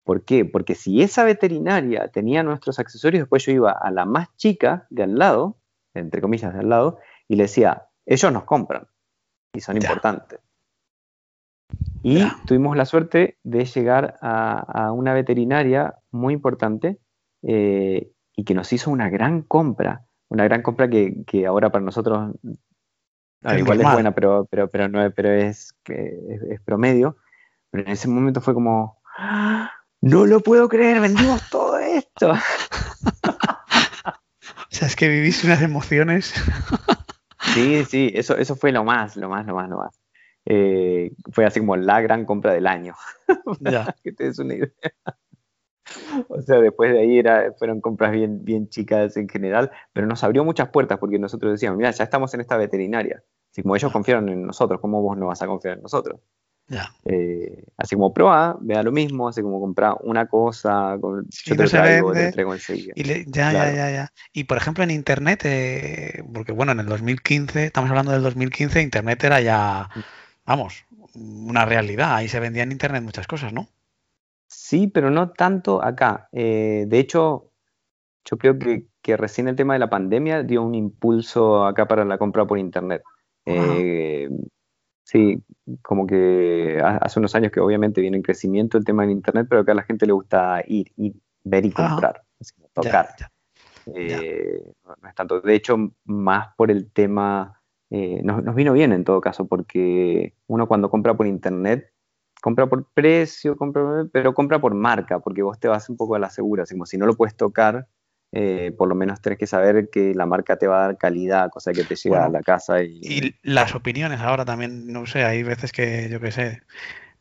[0.03, 0.45] ¿Por qué?
[0.45, 5.03] Porque si esa veterinaria tenía nuestros accesorios, después yo iba a la más chica de
[5.03, 5.57] al lado,
[5.93, 6.97] entre comillas de al lado,
[7.28, 8.88] y le decía, ellos nos compran
[9.53, 10.39] y son importantes.
[12.01, 16.97] Y tuvimos la suerte de llegar a, una veterinaria muy importante
[17.43, 21.86] eh, y que nos hizo una gran compra, una gran compra que, que ahora para
[21.86, 22.32] nosotros
[23.44, 27.18] Ah, igual es buena, pero, pero, pero, no, pero es, es, es, promedio.
[27.72, 29.72] Pero en ese momento fue como, ¡Ah!
[30.02, 32.32] no lo puedo creer, vendimos todo esto.
[32.34, 32.38] o
[34.70, 36.34] sea, es que vivís unas emociones.
[37.54, 40.00] sí, sí, eso, eso fue lo más, lo más, lo más, lo más.
[40.46, 42.96] Eh, fue así como la gran compra del año.
[43.60, 43.96] Ya.
[44.04, 44.72] que te des una idea.
[46.30, 50.24] O sea, después de ahí era, fueron compras bien, bien chicas en general, pero nos
[50.24, 53.24] abrió muchas puertas porque nosotros decíamos, mira, ya estamos en esta veterinaria.
[53.52, 56.20] Así como ellos confiaron en nosotros, ¿cómo vos no vas a confiar en nosotros?
[57.06, 62.14] Eh, así como prueba, vea lo mismo, así como comprar una cosa, yo te traigo,
[62.14, 62.94] te entrego enseguida.
[62.96, 64.14] Y ya, ya, ya, ya.
[64.32, 68.82] Y por ejemplo en Internet, eh, porque bueno, en el 2015, estamos hablando del 2015,
[68.82, 70.00] Internet era ya, mm.
[70.46, 72.16] vamos, una realidad.
[72.16, 73.68] Ahí se vendía en Internet muchas cosas, ¿no?
[74.52, 76.28] Sí, pero no tanto acá.
[76.34, 77.52] Eh, de hecho,
[78.26, 82.18] yo creo que, recién el tema de la pandemia dio un impulso acá para la
[82.18, 83.02] compra por Internet.
[83.45, 84.30] Eh,
[85.04, 85.41] sí,
[85.82, 89.62] como que hace unos años que obviamente viene en crecimiento el tema de Internet, pero
[89.62, 92.22] acá a la gente le gusta ir, y ver y comprar,
[92.74, 93.08] tocar.
[93.95, 95.39] Eh, no es tanto.
[95.39, 100.68] De hecho, más por el tema, nos, nos, vino bien en todo caso, porque uno
[100.68, 101.89] cuando compra por Internet
[102.42, 106.20] compra por precio, compra, pero compra por marca, porque vos te vas un poco a
[106.20, 107.88] la segura, como si no lo puedes tocar,
[108.34, 111.50] eh, por lo menos tenés que saber que la marca te va a dar calidad,
[111.52, 112.84] cosa que te llega a la casa.
[112.84, 113.00] Y...
[113.04, 116.62] y, las opiniones ahora también, no sé, hay veces que, yo qué sé,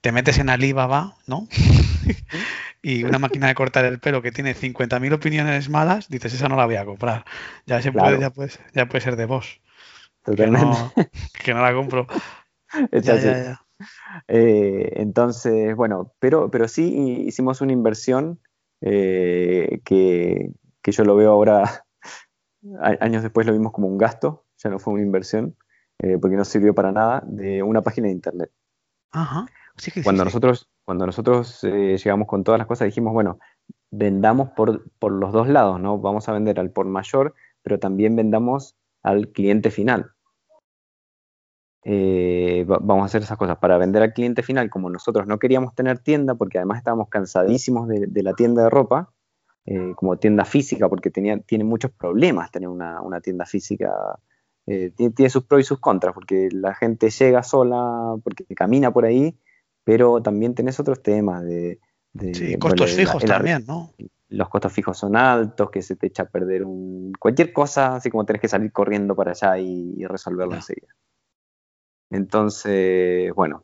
[0.01, 1.47] te metes en Alibaba, ¿no?
[2.83, 6.57] y una máquina de cortar el pelo que tiene 50.000 opiniones malas, dices, esa no
[6.57, 7.25] la voy a comprar.
[7.67, 9.61] Ya se puede, ya puede, ya puede ser de vos.
[10.25, 10.67] Totalmente.
[11.45, 12.07] Que no, la compro.
[12.93, 13.61] ya, ya, ya.
[14.29, 18.41] Eh, entonces, bueno, pero, pero sí hicimos una inversión
[18.81, 20.53] eh, que,
[20.85, 21.85] yo lo veo ahora,
[23.01, 25.57] años después lo vimos como un gasto, ya no fue una inversión,
[25.99, 28.51] eh, porque no sirvió para nada, de una página de internet.
[29.13, 29.47] Ajá.
[30.05, 33.39] cuando, nosotros, cuando nosotros llegamos con todas las cosas, dijimos, bueno,
[33.91, 35.99] vendamos por, por los dos lados, ¿no?
[35.99, 40.13] Vamos a vender al por mayor, pero también vendamos al cliente final.
[41.83, 45.75] Eh, vamos a hacer esas cosas para vender al cliente final, como nosotros no queríamos
[45.75, 49.13] tener tienda, porque además estábamos cansadísimos de, la tienda de ropa,
[49.65, 53.93] eh, como tienda física, porque tenía, tiene muchos problemas tener una, tienda física.
[54.67, 59.07] Eh, tiene, sus pros y sus contras, porque la gente llega sola, porque camina por
[59.07, 59.39] ahí,
[59.83, 61.81] pero también tenés otros temas de...
[62.59, 63.91] costos fijos también, ¿no?
[64.29, 68.11] Los costos fijos son altos, que se te echa a perder un, cualquier cosa, así
[68.11, 70.95] como tenés que salir corriendo para allá y, resolverlo enseguida.
[72.11, 73.63] Entonces, bueno,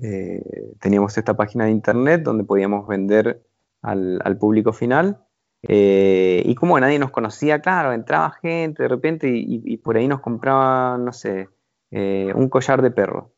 [0.00, 0.42] eh,
[0.80, 3.42] teníamos esta página de internet donde podíamos vender
[3.82, 5.24] al, al público final.
[5.62, 10.08] Eh, y como nadie nos conocía, claro, entraba gente de repente y, y por ahí
[10.08, 11.50] nos compraba, no sé,
[11.90, 13.32] eh, un collar de perro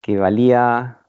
[0.00, 1.00] que valía,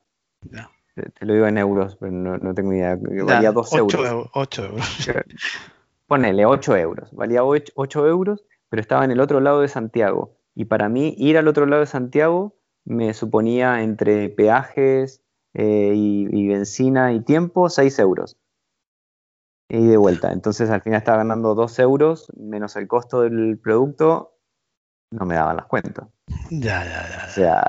[0.41, 0.69] Ya.
[0.95, 3.77] te, te lo digo en euros, pero no, no tengo idea, que valía 2 8
[3.79, 4.09] euros.
[4.09, 4.29] euros.
[4.33, 4.97] 8 euros.
[6.07, 10.35] Ponele 8 euros, valía 8, euros, pero estaba en el otro lado de Santiago.
[10.60, 15.22] Y para mí ir al otro lado de Santiago me suponía entre peajes
[15.53, 18.38] eh, y, y benzina y tiempo 6 euros.
[19.70, 20.32] Y de vuelta.
[20.32, 24.34] Entonces al final estaba ganando 2 euros menos el costo del producto,
[25.12, 26.08] no me daban las cuentas.
[26.49, 27.26] Ya, ya, ya.
[27.28, 27.64] O sea,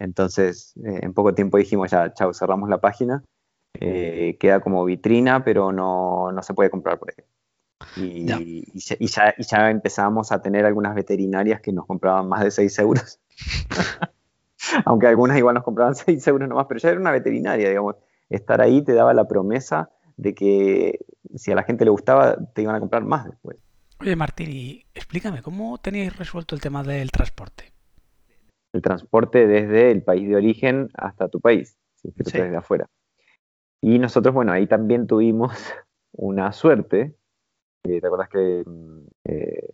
[0.00, 3.22] entonces eh, en poco tiempo dijimos ya, chao, cerramos la página.
[3.78, 7.24] Eh, queda como vitrina, pero no, no se puede comprar por ahí.
[7.96, 8.38] Y Ya.
[8.40, 12.42] y ya, y, ya, y ya empezamos a tener algunas veterinarias que nos compraban más
[12.44, 13.20] de 6 euros.
[14.84, 17.96] Aunque algunas igual nos compraban 6 euros nomás, pero ya era una veterinaria, digamos.
[18.28, 20.98] Estar ahí te daba la promesa de que
[21.36, 23.56] si a la gente le gustaba, te iban a comprar más después.
[24.00, 27.72] Oye, Martín, y explícame, ¿cómo teníais resuelto el tema del transporte?
[28.72, 32.36] El transporte desde el país de origen hasta tu país, si es que tú Sí.
[32.36, 32.86] traes de afuera.
[33.80, 35.52] Y nosotros, bueno, ahí también tuvimos
[36.12, 37.14] una suerte.
[37.84, 39.68] Eh, ¿Te acuerdas que, mm, eh,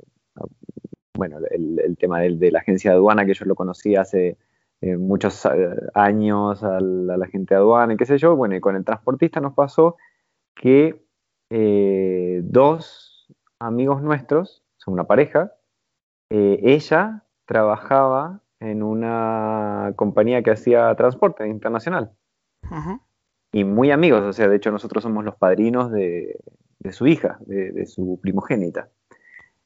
[1.16, 4.36] bueno, el, el tema del- de, la agencia de aduana, que yo lo conocí hace
[4.80, 5.48] eh, muchos
[5.94, 8.84] años al- a la gente de aduana y qué sé yo, bueno, y con el
[8.84, 9.96] transportista nos pasó
[10.54, 11.00] que
[11.50, 13.26] eh, dos
[13.58, 15.52] amigos nuestros, son una pareja,
[16.28, 22.10] ella trabajaba en una compañía que hacía transporte internacional
[22.64, 23.00] Ujú.
[23.52, 26.38] y muy amigos, o sea, de hecho nosotros somos los padrinos de,
[26.84, 28.90] de su hija, de, de su primogénita.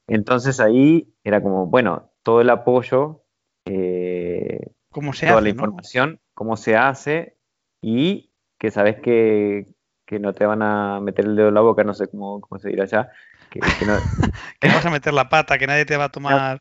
[0.07, 3.25] Entonces ahí era como, bueno, todo el apoyo,
[3.67, 4.61] eh,
[4.91, 5.71] ¿Cómo se toda hace, la no?
[5.71, 7.39] información, cómo se hace
[7.83, 9.67] y que sabes que,
[10.07, 12.59] que no te van a meter el dedo en la boca, no sé cómo, cómo
[12.61, 13.11] se dirá allá.
[13.51, 14.01] Que, que no-
[14.61, 16.61] Que vas a meter la pata, que nadie te va a tomar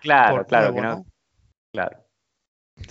[0.00, 1.08] claro, por claro, que no, ¿no?
[1.72, 2.04] claro.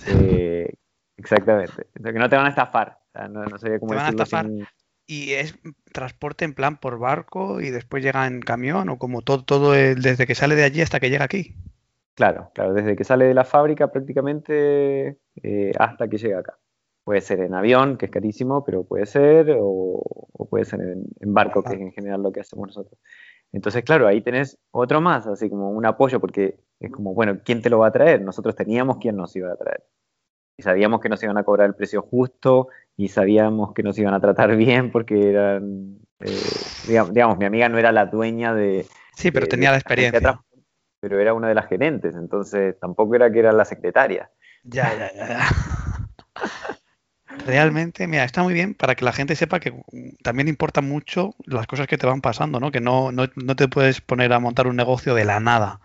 [0.06, 0.68] Eh,
[1.16, 1.88] exactamente.
[1.98, 3.00] O sea, que no te van a estafar.
[3.08, 4.52] O sea, no, no sabía cómo Te van a decirlo estafar.
[4.54, 4.68] sin-
[5.08, 5.58] ¿Y es
[5.92, 10.00] transporte en plan por barco y después llega en camión o como todo, todo el-
[10.02, 11.54] desde que sale de allí hasta que llega aquí?
[12.14, 16.58] Claro, claro, desde que sale de la fábrica prácticamente eh, hasta que llega acá.
[17.04, 20.02] Puede ser en avión, que es carísimo, pero puede ser, o,
[20.32, 22.98] o puede ser en, en barco, que es en general lo que hacemos nosotros.
[23.52, 27.62] Entonces, claro, ahí tenés otro más, así como un apoyo, porque es como, bueno, ¿quién
[27.62, 28.22] te lo va a traer?
[28.22, 29.84] Nosotros teníamos quién nos iba a traer.
[30.58, 34.14] Y sabíamos que nos iban a cobrar el precio justo, y sabíamos que nos iban
[34.14, 38.88] a tratar bien, porque eran, eh, digamos, digamos, mi amiga no era la dueña de,
[39.16, 40.40] Sí, pero de- tenía la de experiencia.
[41.00, 44.30] pero era una de las gerentes, entonces tampoco era que era la secretaria.
[44.64, 45.40] Ya, ya, ya, ya.
[47.28, 49.72] Realmente, mira, está muy bien para que la gente sepa que
[50.22, 52.70] también importa mucho las cosas que te van pasando, ¿no?
[52.70, 55.80] Que no, no, no te puedes poner a montar un negocio de la nada.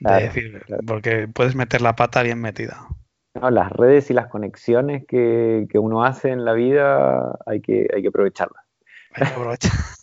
[0.00, 0.84] De Claro, decir, claro.
[0.86, 2.88] porque puedes meter la pata bien metida.
[3.34, 7.88] No, las redes y las conexiones que, que uno hace en la vida hay que,
[7.94, 8.64] hay que aprovecharlas.
[9.14, 9.72] Hay que aprovechar.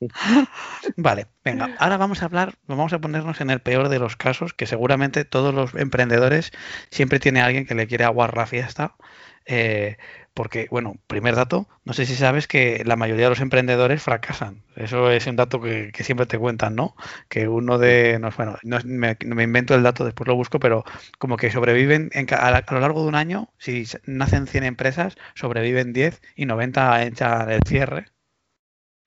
[0.96, 4.54] Vale, venga, ahora vamos a hablar, vamos a ponernos en el peor de los casos,
[4.54, 6.52] que seguramente todos los emprendedores
[6.90, 8.96] siempre tiene alguien que le quiere aguar la fiesta.
[9.46, 9.96] eh,
[10.38, 14.62] porque, bueno, primer dato, no sé si sabes que la mayoría de los emprendedores fracasan.
[14.76, 16.94] Eso es un dato que, que siempre te cuentan, ¿no?
[17.28, 20.84] Que uno de, no, bueno, no me, me invento el dato, después lo busco, pero
[21.18, 24.62] como que sobreviven en a, la- a lo largo de un año, si nacen 100
[24.62, 28.06] empresas, sobreviven 10 y 90 echan el cierre.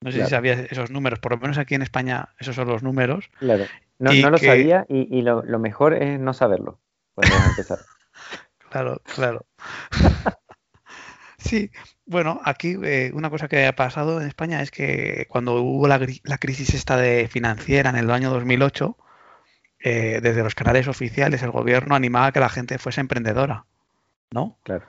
[0.03, 0.27] No sé Claro.
[0.27, 3.29] si sabías esos números, por lo menos aquí en España esos son los números.
[3.39, 3.65] Claro.
[3.99, 6.79] No, lo que- sabía y, y lo, lo mejor es no saberlo.
[7.15, 7.79] Podemos empezar.
[8.71, 9.45] Claro, claro.
[11.43, 11.71] Sí,
[12.05, 15.99] bueno, aquí eh, una cosa que ha pasado en España es que cuando hubo la,
[16.39, 18.95] crisis esta de financiera en el año 2008,
[19.79, 23.65] eh, desde los canales oficiales el gobierno animaba a que la gente fuese emprendedora,
[24.31, 24.59] ¿no?
[24.63, 24.85] Claro.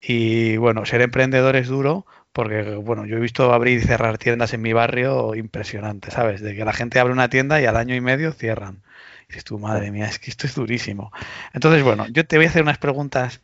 [0.00, 4.52] Y bueno, ser emprendedor es duro porque, bueno, yo he visto abrir y cerrar tiendas
[4.52, 6.40] en mi barrio impresionante, ¿sabes?
[6.42, 8.82] De que la gente abre una tienda y al año y medio cierran.
[9.24, 11.10] Y dices tú, madre mía, es que esto es durísimo.
[11.52, 13.40] Entonces, bueno, yo te voy a hacer unas preguntas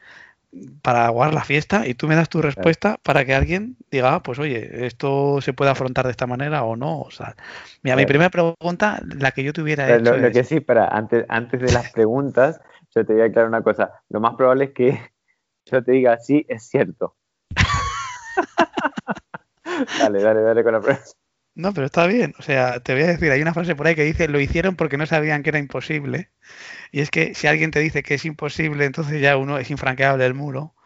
[0.82, 4.22] para aguar la fiesta y tú me das tu respuesta para que alguien diga, ah,
[4.22, 7.01] pues oye, esto se puede afrontar de esta manera o no.
[7.01, 7.35] O sea,
[7.82, 8.09] mira, mi Claro.
[8.09, 10.89] primera pregunta, la que yo te hubiera Pero hecho lo, lo es- que sí, para,
[10.89, 12.60] antes, antes de las preguntas,
[12.94, 13.93] yo te voy a aclarar una cosa.
[14.09, 15.01] Lo más probable es que
[15.66, 17.16] yo te diga, sí, es cierto.
[19.98, 21.09] dale, dale, dale con la pregunta.
[21.56, 22.35] No, pero está bien.
[22.39, 24.74] O sea, te voy a decir, hay una frase por ahí que dice, lo hicieron
[24.74, 26.31] porque no sabían que era imposible.
[26.95, 30.25] Y es que si alguien te dice que es imposible, entonces ya uno es infranqueable
[30.27, 30.77] el muro.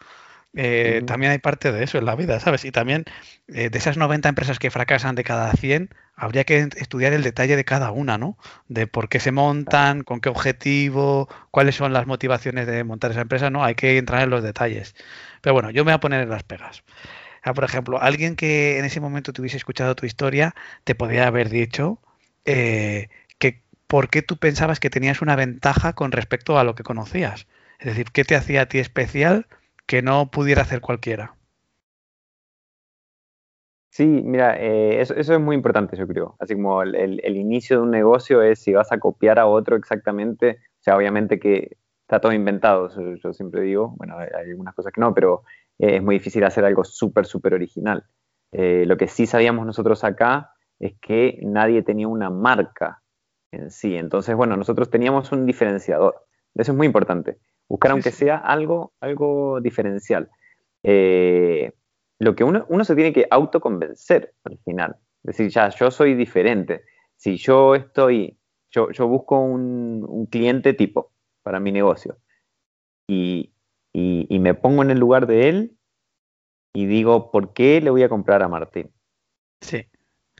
[0.54, 2.64] eh, también hay parte de eso en la vida, ¿sabes?
[2.64, 3.04] Y también
[3.48, 7.56] eh, de esas 90 empresas que fracasan de cada 100, habría que estudiar el detalle
[7.56, 8.38] de cada una, ¿no?
[8.68, 13.20] De por qué se montan, con qué objetivo, cuáles son las motivaciones de montar esa
[13.22, 13.62] empresa, ¿no?
[13.64, 14.94] Hay que entrar en los detalles.
[15.42, 16.84] Pero bueno, yo me voy a poner en las pegas.
[17.54, 20.54] por ejemplo, alguien que en ese momento te hubiese escuchado tu historia,
[20.84, 22.00] te podría haber dicho
[22.46, 23.08] eh,
[23.88, 27.48] por qué tú pensabas que tenías una ventaja con respecto a lo que conocías.
[27.80, 29.46] Es decir, ¿qué te hacía a ti especial
[29.86, 31.34] que no pudiera hacer cualquiera?
[33.90, 36.36] Sí, mira, eh, eso, es muy importante, yo creo.
[36.38, 40.60] Así como el, inicio de un negocio es si vas a copiar a otro exactamente,
[40.80, 45.00] o sea, obviamente que está todo inventado, yo, siempre digo, bueno, hay, algunas cosas que
[45.00, 45.42] no, pero
[45.78, 48.04] eh, es muy difícil hacer algo súper, súper original.
[48.52, 53.02] Eh, lo que sí sabíamos nosotros acá es que nadie tenía una marca
[53.52, 56.26] en sí, entonces, bueno, nosotros teníamos un diferenciador.
[56.54, 57.38] Eso es muy importante,
[57.68, 60.30] buscar aunque sea algo, algo diferencial.
[60.82, 61.72] Eh,
[62.18, 64.96] lo que uno, uno se tiene que autoconvencer al final.
[65.22, 66.84] Decir, ya, yo soy diferente.
[67.16, 68.38] Si yo estoy,
[68.70, 71.12] yo, yo busco un, cliente tipo
[71.42, 72.18] para mi negocio
[73.06, 73.52] y,
[73.94, 75.76] me pongo en el lugar de él
[76.72, 78.92] y digo, ¿por qué le voy a comprar a Martín?
[79.60, 79.84] Sí.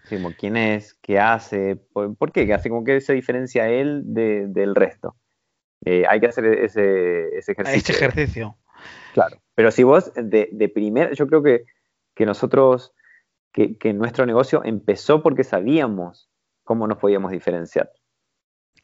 [0.08, 0.94] Como, ¿Quién es?
[0.94, 1.76] ¿Qué hace?
[1.76, 2.52] ¿Por, qué?
[2.52, 5.16] Hace como que se diferencia él del resto.
[5.84, 7.78] Eh, hay que hacer ese, ese ejercicio.
[7.78, 8.56] Ese ejercicio.
[9.14, 9.38] Claro.
[9.54, 11.64] Pero si vos de, de primera, yo creo que,
[12.18, 12.92] que nosotros,
[13.52, 16.28] que, nuestro negocio empezó porque sabíamos
[16.64, 17.92] cómo nos podíamos diferenciar.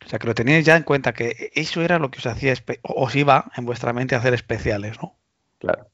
[0.05, 2.55] O sea, que lo teníais ya en cuenta, que eso era lo que os hacía,
[2.82, 5.18] os iba en vuestra mente a hacer especiales, ¿no?
[5.59, 5.88] Claro.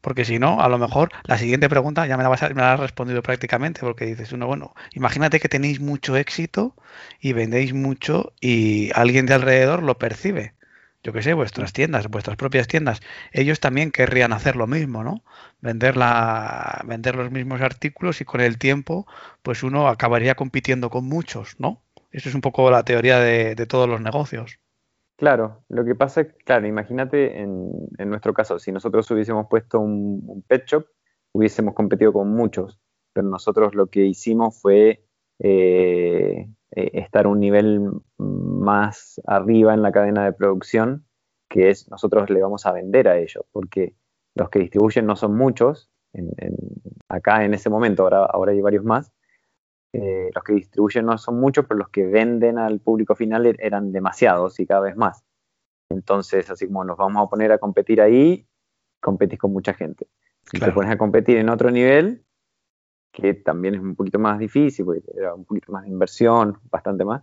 [0.00, 2.74] Porque si no, a lo mejor la siguiente pregunta ya me la, vas me la
[2.74, 6.74] has respondido prácticamente, porque dices uno, bueno, imagínate que tenéis mucho éxito
[7.20, 10.54] y vendéis mucho y alguien de alrededor lo percibe
[11.02, 13.00] yo qué sé, vuestras tiendas, vuestras propias tiendas,
[13.32, 15.22] ellos también querrían hacer lo mismo, ¿no?
[15.60, 19.06] Vender, la, vender los mismos artículos y con el tiempo,
[19.42, 21.82] pues uno acabaría compitiendo con muchos, ¿no?
[22.10, 24.58] Eso es un poco la teoría de, todos los negocios.
[25.18, 29.80] Claro, lo que pasa es, claro, imagínate en, en nuestro caso, si nosotros hubiésemos puesto
[29.80, 30.86] un, pet shop,
[31.32, 32.78] hubiésemos competido con muchos,
[33.12, 35.04] pero nosotros lo que hicimos fue
[35.40, 41.04] eh, eh, estar un nivel más arriba en la cadena de producción,
[41.50, 43.96] que es nosotros le vamos a vender a ellos, porque
[44.36, 45.90] los que distribuyen no son muchos,
[47.08, 49.12] acá en ese momento, ahora, ahora hay varios más,
[49.92, 53.56] eh, los que distribuyen no son muchos, pero los que venden al público final er,
[53.60, 55.24] eran demasiados y cada vez más.
[55.90, 58.46] Entonces, así como nos vamos a poner a competir ahí,
[59.00, 60.08] competís con mucha gente.
[60.50, 62.24] Si te pones a competir en otro nivel,
[63.12, 67.04] que también es un poquito más difícil, porque era un poquito más de inversión, bastante
[67.04, 67.22] más.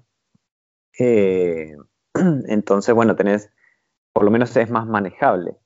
[1.00, 1.76] Eh,
[2.48, 3.52] entonces, bueno, tenés,
[4.14, 5.58] por lo menos es más manejable.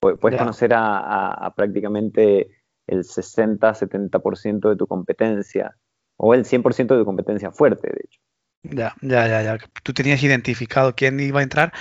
[0.00, 2.50] Puedes conocer a, prácticamente
[2.86, 5.76] el 60-70% de tu competencia,
[6.22, 8.20] o el 100% de competencia fuerte, de hecho.
[8.62, 9.58] Ya, ya, ya, ya.
[9.82, 11.72] Tú tenías identificado quién iba a entrar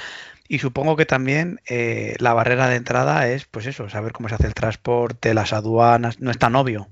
[0.47, 4.35] y supongo que también eh, la barrera de entrada es, pues eso, saber cómo se
[4.35, 6.87] hace el transporte, las aduanas, no es tan obvio.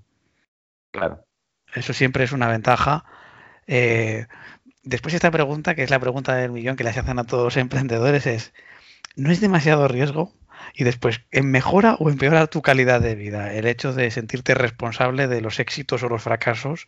[0.92, 1.24] Claro.
[1.74, 3.06] Eso siempre es una ventaja.
[3.66, 4.28] Eh,
[4.84, 7.58] después esta pregunta, que es la pregunta del millón que le hacen a todos los
[7.58, 8.54] emprendedores, es,
[9.16, 10.34] ¿no es demasiado riesgo?
[10.74, 13.54] Y después, ¿en mejora o empeora tu calidad de vida?
[13.54, 16.88] El hecho de sentirte responsable de los éxitos o los fracasos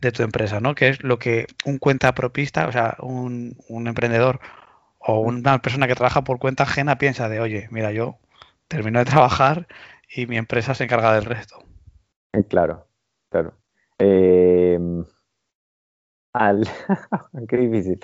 [0.00, 0.74] de tu empresa, ¿no?
[0.74, 4.40] Que es lo que un cuenta propista, o sea, un, un emprendedor
[4.98, 8.18] o una persona que trabaja por cuenta ajena piensa de, oye, mira, yo
[8.68, 9.66] termino de trabajar
[10.14, 11.58] y mi empresa se encarga del resto.
[12.48, 12.86] Claro,
[13.30, 13.54] claro.
[13.98, 14.78] Eh,
[16.32, 16.68] al,
[17.48, 18.00] qué difícil.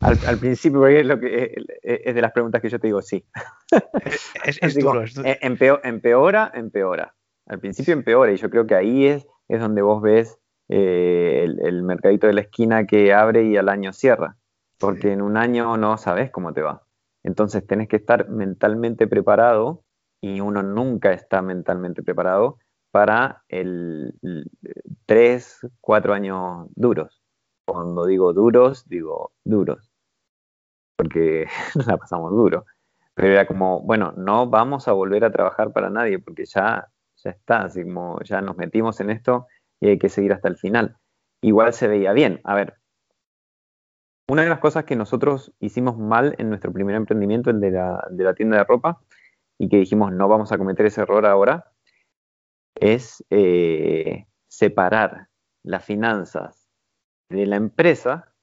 [0.00, 3.24] Al, principio, es, lo que, es de las preguntas que yo te digo, sí.
[4.44, 7.14] Es, duro, empeora, empeora.
[7.46, 10.38] Al principio empeora y yo creo que ahí es, es donde vos ves
[10.68, 14.36] eh, el, mercadito de la esquina que abre y al año cierra.
[14.78, 16.82] Porque en un año no sabes cómo te va.
[17.22, 19.82] Entonces tenés que estar mentalmente preparado
[20.20, 22.58] y uno nunca está mentalmente preparado
[22.90, 24.14] para el,
[25.06, 27.22] tres, cuatro años duros.
[27.66, 29.90] Cuando digo duros, digo duros,
[30.96, 31.46] porque
[31.86, 32.66] la pasamos duro.
[33.14, 37.30] Pero era como, bueno, no vamos a volver a trabajar para nadie, porque ya, ya
[37.30, 39.46] está, así como ya nos metimos en esto
[40.00, 40.96] que seguir hasta el final.
[41.42, 42.40] Igual se veía bien.
[42.44, 42.78] A ver,
[44.28, 48.06] una de las cosas que nosotros hicimos mal en nuestro primer emprendimiento, el de la,
[48.10, 49.00] de la tienda de ropa,
[49.58, 51.72] y que dijimos no vamos a cometer ese error ahora,
[52.74, 55.28] es eh, separar
[55.62, 56.68] las finanzas
[57.28, 58.34] de la empresa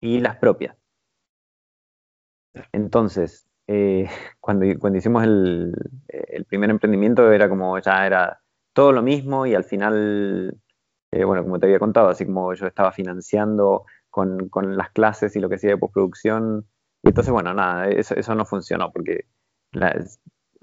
[0.00, 0.76] y las propias.
[2.72, 4.08] Entonces, eh,
[4.40, 5.74] cuando, cuando hicimos el,
[6.08, 8.40] el, primer emprendimiento era como ya era
[8.72, 10.58] todo lo mismo y al final,
[11.10, 15.40] eh, bueno, como te había contado, así como yo estaba financiando con, las clases y
[15.40, 16.66] lo que hacía de postproducción,
[17.02, 19.26] y entonces, bueno, nada, eso, eso no funcionó porque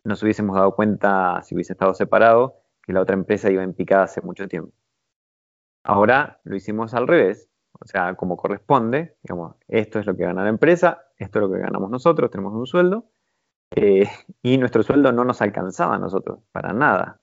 [0.03, 4.03] nos hubiésemos dado cuenta, si hubiese estado separado, que la otra empresa iba en picada
[4.03, 4.73] hace mucho tiempo.
[5.83, 7.49] Ahora lo hicimos al revés,
[7.79, 11.51] o sea, como corresponde, digamos, esto es lo que gana la empresa, esto es lo
[11.51, 13.09] que ganamos nosotros, tenemos un sueldo,
[13.75, 14.07] eh,
[14.41, 17.21] y nuestro sueldo no nos alcanzaba a nosotros, para nada,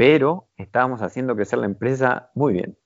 [0.00, 2.78] pero estábamos haciendo crecer la empresa muy bien.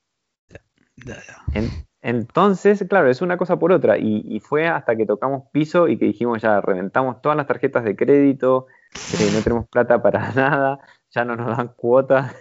[2.03, 6.07] entonces, claro, es una cosa por otra, y, fue hasta que tocamos piso y que
[6.07, 11.25] dijimos ya, reventamos todas las tarjetas de crédito, eh, no tenemos plata para nada, ya
[11.25, 12.35] no nos dan cuotas,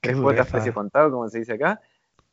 [0.00, 1.80] tres cuotas precio contado, como se dice acá,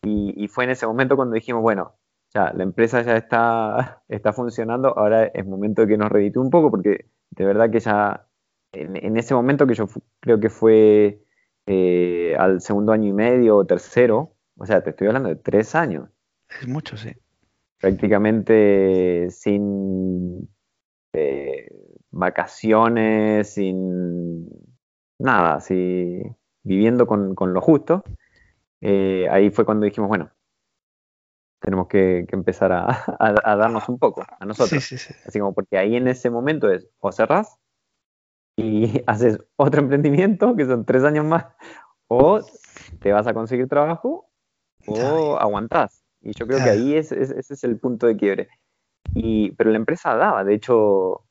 [0.01, 1.93] y, fue en ese momento cuando dijimos, bueno,
[2.33, 6.49] ya la empresa ya está, está funcionando, ahora es momento de que nos reditúe un
[6.49, 8.25] poco, porque de verdad que ya
[8.71, 9.87] en, ese momento que yo
[10.21, 11.26] creo que fue
[11.67, 15.75] eh, al segundo año y medio o tercero, o sea, te estoy hablando de tres
[15.75, 16.09] años.
[16.61, 17.11] Es mucho, sí.
[17.79, 20.49] Prácticamente sin
[21.11, 21.69] eh,
[22.09, 24.49] vacaciones, sin
[25.19, 26.23] nada, así
[26.63, 28.03] viviendo con, con lo justo.
[28.79, 30.31] Eh, ahí fue cuando dijimos, bueno,
[31.59, 32.71] tenemos que, empezar
[33.19, 34.89] a, darnos un poco a nosotros.
[35.25, 37.59] Así como porque ahí en ese momento es o cerrás
[38.57, 41.45] y haces otro emprendimiento, que son tres años más,
[42.07, 42.41] o
[42.99, 44.29] te vas a conseguir trabajo
[44.87, 46.03] o aguantás.
[46.21, 48.49] Y yo creo que ahí es, ese es el punto de quiebre.
[49.13, 51.23] Y, pero la empresa daba, de hecho,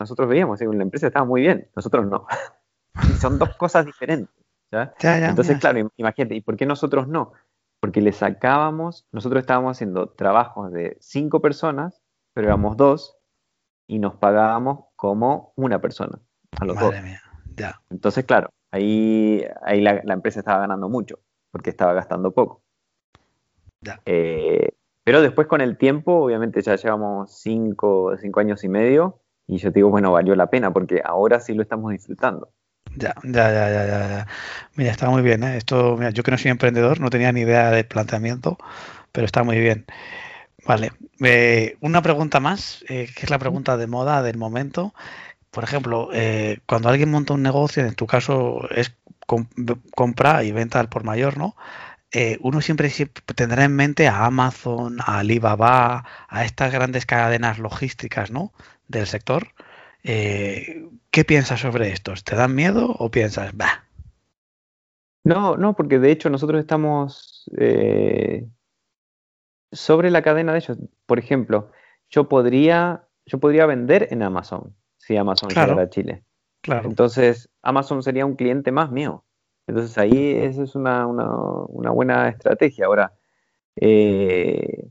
[0.00, 2.26] nosotros veíamos, la empresa estaba muy bien, nosotros no.
[3.20, 4.34] son dos cosas diferentes.
[5.02, 7.32] Entonces, claro, imagínate, ¿y por qué nosotros no?
[7.80, 12.02] Porque le sacábamos, nosotros estábamos haciendo trabajos de cinco personas,
[12.34, 13.18] pero éramos dos,
[13.88, 16.20] y nos pagábamos como una persona,
[16.58, 16.94] a los dos.
[17.90, 21.18] Entonces, claro, ahí, ahí la, empresa estaba ganando mucho,
[21.50, 22.62] porque estaba gastando poco.
[24.04, 24.70] Eh,
[25.04, 29.72] pero después con el tiempo, obviamente ya llevamos cinco, cinco años y medio, y yo
[29.72, 32.52] te digo, bueno, valió la pena, porque ahora sí lo estamos disfrutando.
[32.96, 34.26] Ya, ya, ya, ya, ya.
[34.74, 35.56] Mira, está muy bien, ¿eh?
[35.56, 38.58] Esto, mira, yo que no soy emprendedor, no tenía ni idea de planteamiento,
[39.12, 39.86] pero está muy bien.
[40.66, 44.92] Vale, eh, una pregunta más, eh, que es la pregunta de moda del momento.
[45.50, 48.96] Por ejemplo, eh, cuando alguien monta un negocio, en tu caso es
[49.94, 51.54] compra y venta al por mayor, ¿no?
[52.40, 52.90] uno siempre
[53.36, 58.52] tendrá en mente a Amazon, a Alibaba, a estas grandes cadenas logísticas, ¿no?
[58.88, 59.46] Del sector.
[60.02, 62.24] Eh, ¿Qué piensas sobre estos?
[62.24, 63.84] ¿Te dan miedo o piensas, bah?
[65.24, 68.46] No, no, porque de hecho nosotros estamos eh,
[69.70, 70.78] sobre la cadena de ellos.
[71.06, 71.70] Por ejemplo,
[72.08, 74.74] yo podría, yo podría vender en Amazon
[75.10, 76.24] si Amazon llegara a Chile.
[76.60, 76.88] Claro.
[76.88, 79.24] Entonces, Amazon sería un cliente más mío.
[79.66, 82.86] Entonces ahí esa es una, buena estrategia.
[82.86, 83.14] Ahora,
[83.76, 84.88] eh,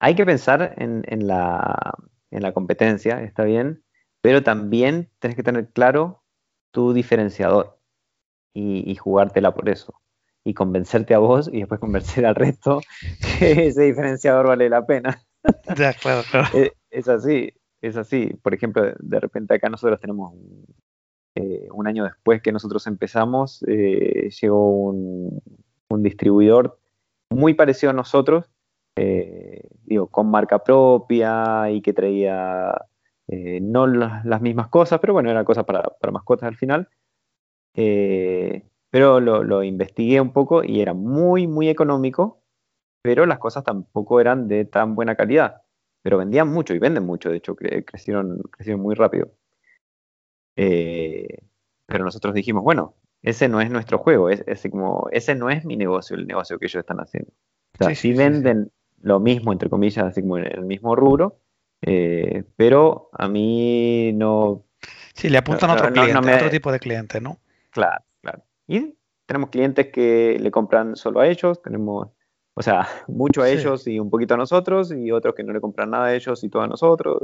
[0.00, 1.94] hay que pensar en la
[2.34, 3.84] en la competencia, está bien,
[4.20, 6.24] pero también tienes que tener claro
[6.72, 7.78] tu diferenciador
[8.52, 10.00] y, jugártela por eso.
[10.44, 12.80] Y convencerte a vos y después convencer al resto
[13.38, 15.22] que ese diferenciador vale la pena.
[15.76, 16.48] Ya, claro, claro.
[16.90, 17.52] Es, así,
[17.86, 18.34] es así.
[18.42, 20.66] Por ejemplo, de repente acá nosotros tenemos un,
[21.34, 25.42] eh, año después que nosotros empezamos, eh, llegó un,
[25.88, 26.78] un distribuidor
[27.30, 28.50] muy parecido a nosotros,
[28.96, 32.74] eh, digo, con marca propia y que traía
[33.26, 35.82] no las, mismas cosas, pero bueno, era cosas para,
[36.12, 36.88] mascotas al final.
[37.74, 42.42] Pero lo, investigué un poco y era muy, muy económico,
[43.02, 45.63] pero las cosas tampoco eran de tan buena calidad.
[46.04, 49.32] Pero vendían mucho y venden mucho, de hecho, crecieron, crecieron muy rápido.
[50.54, 55.78] pero nosotros dijimos, bueno, ese no es nuestro juego, es, como, ese no es mi
[55.78, 57.32] negocio, el negocio que ellos están haciendo.
[57.80, 58.70] O sea, si venden
[59.00, 61.38] lo mismo, entre comillas, así como en el mismo rubro,
[61.80, 64.66] eh, pero a mí no...
[65.14, 67.38] Sí, le apuntan a otro cliente, otro tipo de cliente, ¿no?
[67.70, 68.42] Claro, claro.
[68.66, 68.94] Y
[69.24, 72.08] tenemos clientes que le compran solo a ellos, tenemos,
[72.54, 75.60] o sea, mucho a ellos y un poquito a nosotros, y otros que no le
[75.60, 77.18] compran nada a ellos y todo a nosotros.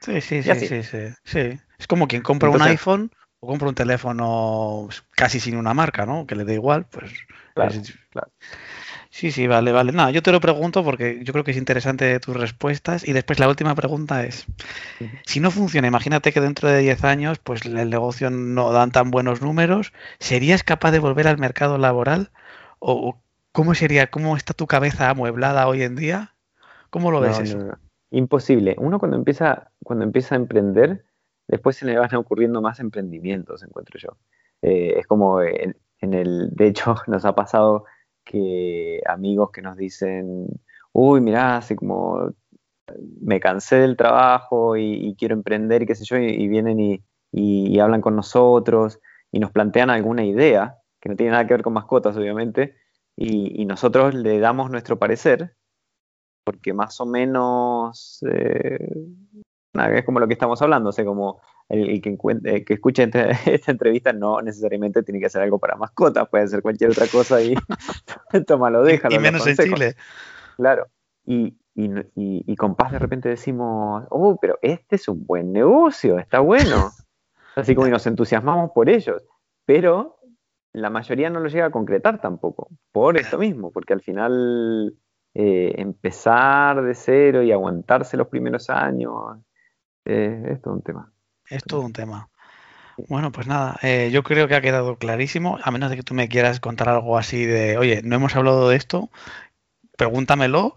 [0.00, 4.88] Sí, sí, sí, sí, sí, Es como quien compra un iPhone o compra un teléfono
[5.10, 6.26] casi sin una marca, ¿no?
[6.26, 7.12] Que le da igual, pues...
[7.54, 7.74] Claro,
[8.10, 8.30] claro.
[9.16, 9.92] Sí, sí, vale, vale.
[9.92, 13.08] Nada, yo te lo pregunto porque yo creo que es interesante tus respuestas.
[13.08, 14.44] Y después la última pregunta es,
[15.24, 19.10] si no funciona, imagínate que dentro de 10 años pues el negocio no dan tan
[19.10, 22.30] buenos números, ¿serías capaz de volver al mercado laboral?
[22.78, 23.18] ¿O
[23.56, 26.34] cómo sería, cómo está tu cabeza amueblada hoy en día?
[26.90, 27.58] ¿Cómo lo ves eso?
[28.10, 28.76] imposible.
[28.78, 31.06] Uno cuando empieza, cuando empieza a emprender,
[31.48, 34.10] después se le van ocurriendo más emprendimientos, encuentro yo.
[34.60, 37.86] Eh, es como en, el, de hecho, nos ha pasado
[38.24, 40.48] que amigos que nos dicen,
[40.92, 42.34] uy, mirá, así como
[43.22, 47.00] me cansé del trabajo y, quiero emprender y qué sé yo, y, vienen
[47.32, 49.00] y, hablan con nosotros
[49.32, 52.74] y nos plantean alguna idea, que no tiene nada que ver con mascotas, obviamente,
[53.16, 55.56] y, nosotros le damos nuestro parecer,
[56.44, 58.94] porque más o menos eh,
[59.72, 63.10] es como lo que estamos hablando, o sea, como el, que, eh, que escuche
[63.46, 67.40] esta entrevista no necesariamente tiene que hacer algo para mascotas, puede hacer cualquier otra cosa
[67.40, 67.54] y
[68.46, 69.14] tómalo, déjalo.
[69.14, 69.96] Y menos en Chile.
[70.56, 70.88] Claro.
[71.24, 76.18] Y, y, y, con paz de repente decimos, oh, pero este es un buen negocio,
[76.18, 76.90] está bueno.
[77.56, 79.22] Así como nos entusiasmamos por ellos.
[79.64, 80.15] Pero
[80.76, 84.94] la mayoría no lo llega a concretar tampoco, por esto mismo, porque al final
[85.34, 89.38] eh, empezar de cero y aguantarse los primeros años
[90.04, 91.12] eh, es todo un tema.
[91.48, 92.28] Es todo un tema.
[93.08, 96.12] Bueno, pues nada, eh, yo creo que ha quedado clarísimo, a menos de que tú
[96.12, 99.10] me quieras contar algo así de, oye, no hemos hablado de esto,
[99.96, 100.74] pregúntamelo.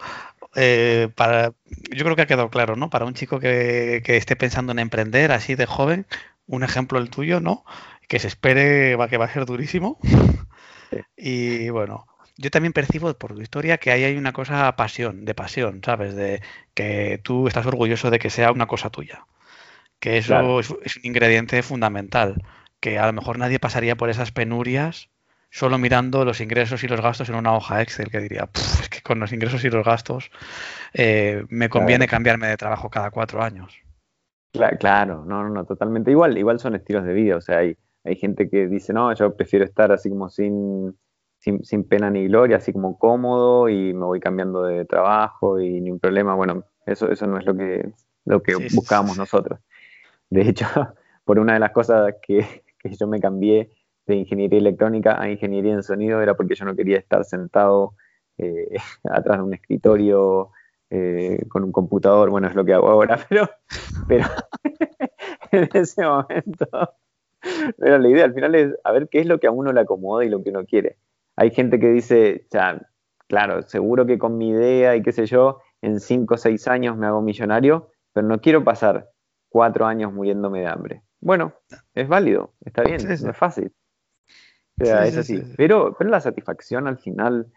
[0.55, 1.53] Eh, para,
[1.91, 2.89] yo creo que ha quedado claro, ¿no?
[2.89, 6.07] Para un chico que, esté pensando en emprender así de joven,
[6.47, 7.65] un ejemplo el tuyo, ¿no?
[8.09, 9.97] Que se espere va, que va a ser durísimo.
[11.15, 15.35] Y bueno, yo también percibo por tu historia que ahí hay una cosa pasión, de
[15.35, 16.15] pasión, ¿sabes?
[16.15, 16.41] De
[16.73, 19.27] que tú estás orgulloso de que sea una cosa tuya
[19.99, 22.41] que eso es, un ingrediente fundamental,
[22.79, 25.09] que a lo mejor nadie pasaría por esas penurias
[25.51, 29.01] solo mirando los ingresos y los gastos en una hoja Excel, que diría, es que
[29.01, 30.31] con los ingresos y los gastos
[30.93, 33.75] eh, me conviene cambiarme de trabajo cada cuatro años.
[34.51, 38.15] Claro, no, no, no, totalmente igual, igual son estilos de vida, o sea, hay, hay
[38.15, 40.97] gente que dice, no, yo prefiero estar así como sin,
[41.39, 45.91] sin, pena ni gloria, así como cómodo y me voy cambiando de trabajo y ni
[45.91, 47.91] un problema, bueno, eso, eso no es lo que,
[48.25, 49.59] lo que buscábamos nosotros.
[50.29, 50.65] De hecho,
[51.25, 53.71] por una de las cosas que, yo me cambié
[54.05, 57.93] de ingeniería electrónica a ingeniería en sonido era porque yo no quería estar sentado
[58.37, 60.51] eh, atrás de un escritorio
[60.89, 63.47] eh, con un computador, bueno, es lo que hago ahora, pero,
[64.07, 64.25] pero
[65.51, 66.67] en ese momento
[67.79, 69.81] era la idea, al final es a ver qué es lo que a uno le
[69.81, 70.97] acomoda y lo que uno quiere.
[71.35, 72.81] Hay gente que dice, ya,
[73.27, 76.97] claro, seguro que con mi idea y qué sé yo, en cinco o seis años
[76.97, 79.09] me hago millonario, pero no quiero pasar
[79.49, 81.03] cuatro años muriéndome de hambre.
[81.21, 81.53] Bueno,
[81.93, 83.73] es válido, está bien, no es fácil.
[84.81, 85.41] O sea, es así.
[85.57, 87.51] Pero, pero la satisfacción al final,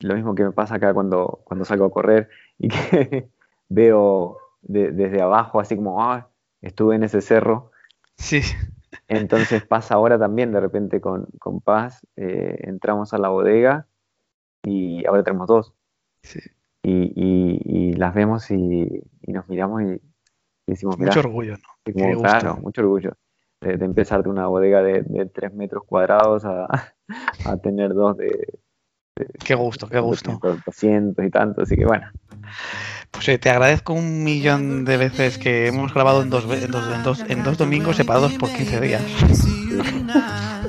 [0.00, 2.28] lo mismo que me pasa acá cuando, cuando salgo a correr
[2.58, 3.28] y que
[3.68, 6.30] veo desde abajo, así como, ah,
[6.62, 7.70] estuve en ese cerro.
[8.16, 8.40] Sí.
[9.08, 13.86] Entonces pasa ahora también, de repente con, con Paz, eh, entramos a la bodega
[14.62, 15.74] y ahora tenemos dos.
[16.22, 16.40] Sí.
[16.82, 20.00] Y, y, las vemos y, y, nos miramos y
[20.98, 22.20] mucho orgullo, ¿no?
[22.20, 23.16] claro, mucho orgullo
[23.64, 26.66] de, empezar de una bodega de, de 3 metros cuadrados a,
[27.46, 28.58] a tener dos de,
[29.44, 30.40] Qué gusto, qué gusto.
[30.66, 32.10] 200 y tanto, así que bueno.
[33.12, 36.84] Pues eh, te agradezco un millón de veces que hemos grabado en dos, en dos,
[36.92, 39.02] en dos, en dos domingos separados por 15 días.